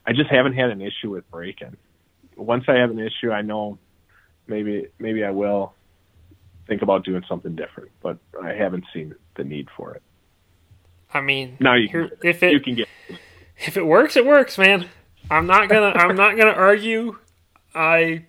I 0.07 0.13
just 0.13 0.31
haven't 0.31 0.53
had 0.53 0.71
an 0.71 0.81
issue 0.83 1.11
with 1.11 1.29
breaking. 1.31 1.77
Once 2.39 2.65
I 2.69 2.75
have 2.75 2.91
an 2.91 2.99
issue, 2.99 3.31
I 3.31 3.43
know 3.43 3.79
maybe 4.47 4.87
maybe 4.99 5.25
I 5.25 5.31
will 5.31 5.75
think 6.67 6.83
about 6.83 7.05
doing 7.05 7.25
something 7.29 7.55
different, 7.57 7.91
but 8.03 8.19
I 8.43 8.53
haven't 8.53 8.85
seen 8.93 9.15
the 9.37 9.45
need 9.45 9.69
for 9.77 9.95
it. 9.95 10.03
I 11.13 11.21
mean, 11.21 11.57
Now 11.61 11.75
you 11.75 11.89
can, 11.89 12.11
if 12.23 12.43
you 12.43 12.49
it 12.57 12.65
can 12.65 12.75
get 12.75 12.89
if 13.59 13.77
it 13.77 13.85
works, 13.87 14.17
it 14.17 14.25
works, 14.27 14.59
man. 14.59 14.89
I'm 15.31 15.47
not 15.47 15.69
gonna 15.69 15.93
I'm 15.95 16.17
not 16.17 16.37
gonna 16.37 16.51
argue. 16.53 17.19
I 17.75 18.25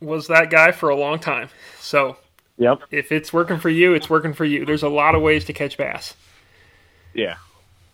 was 0.00 0.26
that 0.28 0.50
guy 0.50 0.72
for 0.72 0.88
a 0.88 0.96
long 0.96 1.18
time. 1.18 1.48
So 1.80 2.16
yep, 2.58 2.80
if 2.90 3.12
it's 3.12 3.32
working 3.32 3.58
for 3.58 3.70
you, 3.70 3.94
it's 3.94 4.10
working 4.10 4.32
for 4.34 4.44
you. 4.44 4.64
There's 4.66 4.82
a 4.82 4.88
lot 4.88 5.14
of 5.14 5.22
ways 5.22 5.44
to 5.46 5.52
catch 5.52 5.76
bass. 5.76 6.14
yeah. 7.14 7.36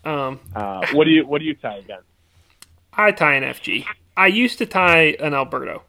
Um, 0.05 0.41
Uh, 0.55 0.85
what 0.93 1.05
do 1.05 1.11
you 1.11 1.27
what 1.27 1.39
do 1.39 1.45
you 1.45 1.55
tie 1.55 1.77
again? 1.77 2.01
I 2.93 3.12
tie 3.12 3.35
an 3.35 3.45
FG. 3.45 3.85
I 4.17 4.27
used 4.27 4.59
to 4.59 4.67
tie 4.67 5.17
an 5.21 5.35
Alberto, 5.35 5.83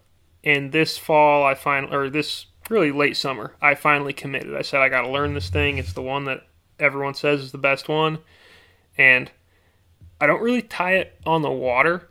and 0.44 0.72
this 0.72 0.98
fall 0.98 1.44
I 1.46 1.56
find 1.56 1.94
or 1.94 2.10
this 2.10 2.48
really 2.70 2.92
late 2.92 3.18
summer 3.18 3.56
I 3.62 3.76
finally 3.76 4.14
committed. 4.14 4.56
I 4.56 4.62
said 4.62 4.82
I 4.82 4.90
got 4.90 5.02
to 5.02 5.10
learn 5.10 5.34
this 5.34 5.50
thing. 5.50 5.78
It's 5.78 5.94
the 5.94 6.02
one 6.02 6.26
that 6.26 6.48
everyone 6.80 7.14
says 7.14 7.42
is 7.42 7.52
the 7.52 7.58
best 7.58 7.90
one, 7.90 8.20
and 8.98 9.32
I 10.22 10.28
don't 10.28 10.42
really 10.42 10.62
tie 10.62 10.96
it 10.96 11.20
on 11.26 11.42
the 11.42 11.52
water 11.52 12.10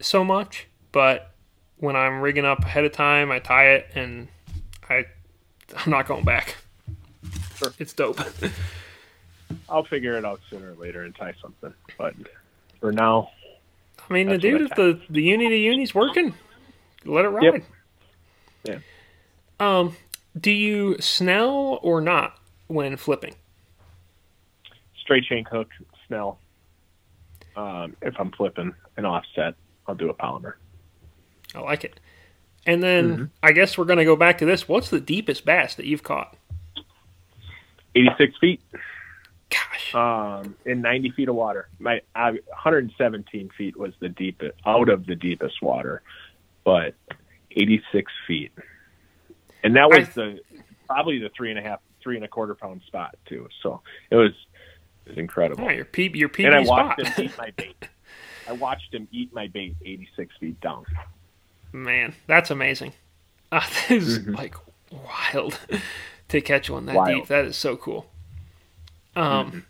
so 0.00 0.24
much, 0.24 0.66
but 0.92 1.32
when 1.76 1.96
I'm 1.96 2.20
rigging 2.20 2.44
up 2.44 2.60
ahead 2.60 2.84
of 2.84 2.92
time, 2.92 3.30
I 3.30 3.38
tie 3.38 3.70
it, 3.72 3.90
and 3.94 4.28
I 4.88 5.04
I'm 5.76 5.90
not 5.90 6.06
going 6.06 6.24
back. 6.24 6.56
Sure. 7.56 7.72
It's 7.78 7.92
dope. 7.92 8.20
I'll 9.68 9.84
figure 9.84 10.16
it 10.16 10.24
out 10.24 10.40
sooner 10.48 10.72
or 10.72 10.74
later 10.74 11.02
and 11.02 11.14
tie 11.14 11.34
something. 11.40 11.74
But 11.96 12.14
for 12.80 12.92
now, 12.92 13.30
I 14.08 14.12
mean, 14.14 14.28
the 14.28 14.38
That's 14.38 14.44
what 14.44 14.58
dude, 14.58 14.60
if 14.62 14.76
the 14.76 15.00
the 15.10 15.22
uni 15.22 15.48
to 15.48 15.56
uni's 15.56 15.94
working, 15.94 16.34
let 17.04 17.24
it 17.24 17.28
ride. 17.28 17.44
Yep. 17.44 17.64
Yeah. 18.64 18.78
Um, 19.60 19.96
do 20.38 20.50
you 20.50 20.96
snell 21.00 21.78
or 21.82 22.00
not 22.00 22.38
when 22.68 22.96
flipping? 22.96 23.34
straight 25.02 25.24
chain 25.24 25.44
hook, 25.50 25.68
snell. 26.06 26.38
Um, 27.56 27.96
if 28.02 28.14
I'm 28.18 28.30
flipping 28.30 28.74
an 28.98 29.06
offset, 29.06 29.54
I'll 29.86 29.94
do 29.94 30.10
a 30.10 30.14
Palomar. 30.14 30.58
I 31.54 31.60
like 31.60 31.82
it. 31.82 31.98
And 32.66 32.82
then 32.82 33.12
Mm-hmm. 33.14 33.24
I 33.42 33.52
guess 33.52 33.78
we're 33.78 33.86
gonna 33.86 34.04
go 34.04 34.16
back 34.16 34.36
to 34.38 34.44
this. 34.44 34.68
What's 34.68 34.90
the 34.90 35.00
deepest 35.00 35.46
bass 35.46 35.74
that 35.76 35.86
you've 35.86 36.02
caught? 36.02 36.36
86 37.94 38.34
feet 38.38 38.60
Gosh, 39.50 39.94
um, 39.94 40.54
in 40.66 40.82
90 40.82 41.10
feet 41.12 41.28
of 41.28 41.34
water. 41.34 41.68
My 41.78 42.00
I, 42.14 42.32
117 42.32 43.50
feet 43.56 43.76
was 43.76 43.92
the 44.00 44.08
deepest 44.08 44.54
out 44.66 44.88
of 44.88 45.06
the 45.06 45.14
deepest 45.14 45.62
water, 45.62 46.02
but 46.64 46.94
86 47.52 48.12
feet, 48.26 48.52
and 49.64 49.74
that 49.76 49.88
was 49.88 50.08
I- 50.10 50.12
the 50.14 50.40
probably 50.86 51.18
the 51.18 51.30
three 51.30 51.50
and 51.50 51.58
a 51.58 51.62
half, 51.62 51.80
three 52.02 52.16
and 52.16 52.24
a 52.24 52.28
quarter 52.28 52.54
pound 52.54 52.82
spot 52.86 53.16
too. 53.26 53.48
So 53.62 53.80
it 54.10 54.16
was 54.16 54.32
it 55.06 55.10
was 55.10 55.18
incredible. 55.18 55.64
yeah, 55.64 55.72
your 55.72 55.84
P, 55.86 56.10
your 56.14 56.28
PB 56.28 56.46
and 56.46 56.54
I 56.54 56.64
spot. 56.64 56.98
watched 56.98 57.18
him 57.18 57.24
eat 57.24 57.38
my 57.38 57.50
bait. 57.56 57.88
I 58.48 58.52
watched 58.52 58.92
him 58.94 59.08
eat 59.12 59.32
my 59.34 59.46
bait 59.46 59.76
86 59.84 60.34
feet 60.38 60.60
down. 60.60 60.84
Man, 61.72 62.14
that's 62.26 62.50
amazing. 62.50 62.92
Uh, 63.50 63.60
that 63.88 63.90
is 63.90 64.18
Mhm. 64.20 64.36
like 64.36 64.54
wild 64.90 65.58
to 66.28 66.40
catch 66.42 66.68
one 66.68 66.84
that 66.86 66.94
Wild. 66.96 67.14
deep. 67.22 67.26
That 67.28 67.46
is 67.46 67.56
so 67.56 67.76
cool. 67.76 68.10
Um, 69.18 69.66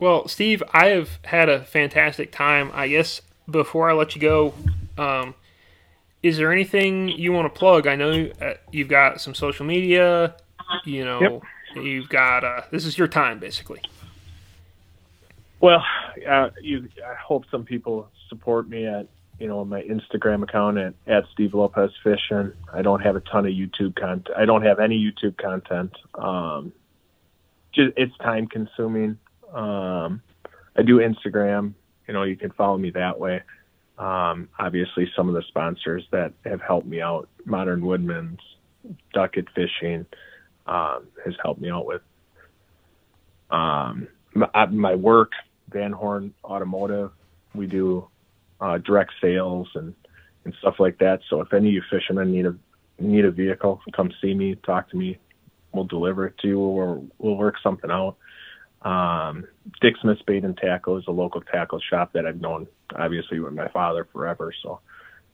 well, 0.00 0.26
Steve, 0.28 0.62
I 0.72 0.86
have 0.86 1.18
had 1.24 1.48
a 1.48 1.62
fantastic 1.62 2.32
time. 2.32 2.70
I 2.72 2.88
guess 2.88 3.20
before 3.48 3.90
I 3.90 3.92
let 3.92 4.14
you 4.14 4.20
go, 4.20 4.54
um, 4.96 5.34
is 6.22 6.38
there 6.38 6.50
anything 6.50 7.08
you 7.08 7.32
want 7.32 7.52
to 7.52 7.58
plug? 7.58 7.86
I 7.86 7.96
know 7.96 8.30
uh, 8.40 8.54
you've 8.70 8.88
got 8.88 9.20
some 9.20 9.34
social 9.34 9.66
media. 9.66 10.36
You 10.84 11.04
know, 11.04 11.42
you've 11.74 12.08
got 12.08 12.44
uh, 12.44 12.62
this 12.70 12.86
is 12.86 12.96
your 12.96 13.08
time 13.08 13.38
basically. 13.38 13.82
Well, 15.60 15.84
uh, 16.26 16.50
you, 16.62 16.88
I 17.06 17.14
hope 17.14 17.44
some 17.50 17.64
people 17.64 18.08
support 18.28 18.68
me 18.68 18.86
at 18.86 19.06
you 19.38 19.48
know 19.48 19.64
my 19.64 19.82
Instagram 19.82 20.42
account 20.42 20.78
at, 20.78 20.94
at 21.06 21.24
Steve 21.32 21.52
Lopez 21.52 21.90
Fishing. 22.02 22.52
I 22.72 22.80
don't 22.80 23.00
have 23.00 23.16
a 23.16 23.20
ton 23.20 23.44
of 23.44 23.52
YouTube 23.52 23.96
content. 23.96 24.28
I 24.34 24.46
don't 24.46 24.62
have 24.62 24.78
any 24.78 24.98
YouTube 24.98 25.36
content. 25.36 25.92
Um, 26.14 26.72
just 27.74 27.92
it's 27.96 28.16
time 28.18 28.46
consuming. 28.46 29.18
Um, 29.52 30.22
I 30.76 30.82
do 30.84 30.98
Instagram. 30.98 31.74
You 32.06 32.14
know, 32.14 32.22
you 32.24 32.36
can 32.36 32.50
follow 32.52 32.78
me 32.78 32.90
that 32.90 33.18
way. 33.18 33.42
Um, 33.98 34.48
obviously, 34.58 35.10
some 35.14 35.28
of 35.28 35.34
the 35.34 35.42
sponsors 35.48 36.04
that 36.10 36.32
have 36.44 36.60
helped 36.60 36.86
me 36.86 37.00
out, 37.02 37.28
Modern 37.44 37.84
Woodmen's, 37.84 38.40
Duckett 39.12 39.46
Fishing, 39.54 40.06
um, 40.66 41.06
has 41.24 41.34
helped 41.42 41.60
me 41.60 41.70
out 41.70 41.84
with 41.84 42.02
um, 43.50 44.08
my, 44.34 44.48
uh, 44.54 44.66
my 44.66 44.94
work, 44.94 45.32
Van 45.70 45.92
Horn 45.92 46.32
Automotive. 46.44 47.10
We 47.54 47.66
do 47.66 48.08
uh, 48.60 48.78
direct 48.78 49.12
sales 49.20 49.68
and, 49.74 49.94
and 50.44 50.54
stuff 50.60 50.76
like 50.78 50.98
that. 50.98 51.20
So 51.28 51.40
if 51.40 51.52
any 51.52 51.68
of 51.68 51.74
you 51.74 51.82
fishermen 51.90 52.32
need 52.32 52.46
a 52.46 52.56
need 52.98 53.24
a 53.24 53.30
vehicle, 53.30 53.80
come 53.94 54.10
see 54.20 54.34
me, 54.34 54.56
talk 54.66 54.90
to 54.90 54.96
me. 54.96 55.18
We'll 55.72 55.84
deliver 55.84 56.26
it 56.26 56.38
to 56.38 56.48
you, 56.48 56.58
or 56.58 57.02
we'll 57.18 57.36
work 57.36 57.56
something 57.62 57.90
out. 57.90 58.16
Um, 58.82 59.46
Dick 59.80 59.94
Smith's 60.00 60.22
Bait 60.22 60.44
and 60.44 60.56
Tackle 60.56 60.96
is 60.96 61.04
a 61.06 61.12
local 61.12 61.42
tackle 61.42 61.80
shop 61.90 62.12
that 62.14 62.26
I've 62.26 62.40
known, 62.40 62.66
obviously, 62.96 63.38
with 63.40 63.52
my 63.52 63.68
father 63.68 64.08
forever. 64.12 64.52
So 64.62 64.80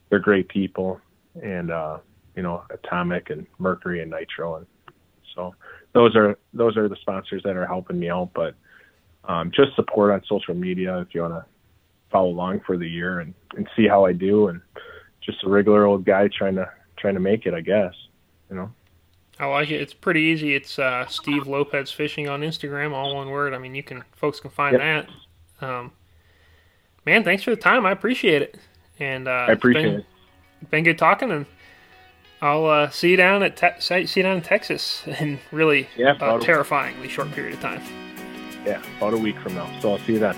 they're 0.08 0.18
great 0.18 0.48
people, 0.48 1.00
and 1.42 1.70
uh, 1.70 1.98
you 2.34 2.42
know, 2.42 2.64
Atomic 2.70 3.30
and 3.30 3.46
Mercury 3.58 4.02
and 4.02 4.10
Nitro, 4.10 4.56
and 4.56 4.66
so 5.34 5.54
those 5.92 6.16
are 6.16 6.38
those 6.52 6.76
are 6.76 6.88
the 6.88 6.96
sponsors 7.00 7.42
that 7.44 7.56
are 7.56 7.66
helping 7.66 7.98
me 7.98 8.10
out. 8.10 8.30
But 8.34 8.54
um, 9.24 9.50
just 9.54 9.74
support 9.76 10.12
on 10.12 10.22
social 10.28 10.54
media 10.54 10.98
if 10.98 11.14
you 11.14 11.22
want 11.22 11.34
to 11.34 11.44
follow 12.10 12.28
along 12.28 12.60
for 12.66 12.76
the 12.76 12.88
year 12.88 13.20
and, 13.20 13.34
and 13.56 13.68
see 13.76 13.86
how 13.88 14.04
I 14.04 14.12
do 14.12 14.48
and 14.48 14.60
just 15.22 15.42
a 15.44 15.48
regular 15.48 15.84
old 15.84 16.04
guy 16.04 16.28
trying 16.28 16.54
to 16.56 16.70
trying 16.96 17.14
to 17.14 17.20
make 17.20 17.46
it, 17.46 17.54
I 17.54 17.60
guess. 17.60 17.94
You 18.50 18.56
know. 18.56 18.72
I 19.38 19.46
like 19.46 19.70
it. 19.70 19.80
It's 19.80 19.92
pretty 19.92 20.20
easy. 20.20 20.54
It's 20.54 20.78
uh, 20.78 21.06
Steve 21.06 21.46
Lopez 21.46 21.90
Fishing 21.92 22.28
on 22.28 22.40
Instagram, 22.40 22.92
all 22.92 23.16
one 23.16 23.28
word. 23.28 23.52
I 23.52 23.58
mean, 23.58 23.74
you 23.74 23.82
can 23.82 24.02
folks 24.16 24.40
can 24.40 24.50
find 24.50 24.78
yep. 24.78 25.08
that. 25.60 25.66
Um, 25.66 25.92
man, 27.04 27.22
thanks 27.22 27.42
for 27.42 27.50
the 27.50 27.56
time. 27.56 27.84
I 27.84 27.92
appreciate 27.92 28.42
it. 28.42 28.56
And 28.98 29.28
uh, 29.28 29.46
I 29.48 29.52
appreciate 29.52 29.82
been, 29.82 30.00
it. 30.00 30.70
Been 30.70 30.84
good 30.84 30.98
talking, 30.98 31.30
and 31.30 31.44
I'll 32.40 32.64
uh, 32.64 32.90
see 32.90 33.10
you 33.10 33.16
down 33.16 33.42
at 33.42 33.56
te- 33.56 33.80
see 33.80 34.20
you 34.20 34.22
down 34.22 34.38
in 34.38 34.42
Texas 34.42 35.02
in 35.20 35.38
really 35.52 35.88
yeah, 35.96 36.12
uh, 36.12 36.38
terrifyingly 36.38 37.08
short 37.08 37.30
period 37.32 37.54
of 37.54 37.60
time. 37.60 37.82
Yeah, 38.64 38.82
about 38.96 39.14
a 39.14 39.18
week 39.18 39.38
from 39.38 39.54
now. 39.54 39.70
So 39.80 39.92
I'll 39.92 39.98
see 39.98 40.14
you 40.14 40.18
then. 40.18 40.36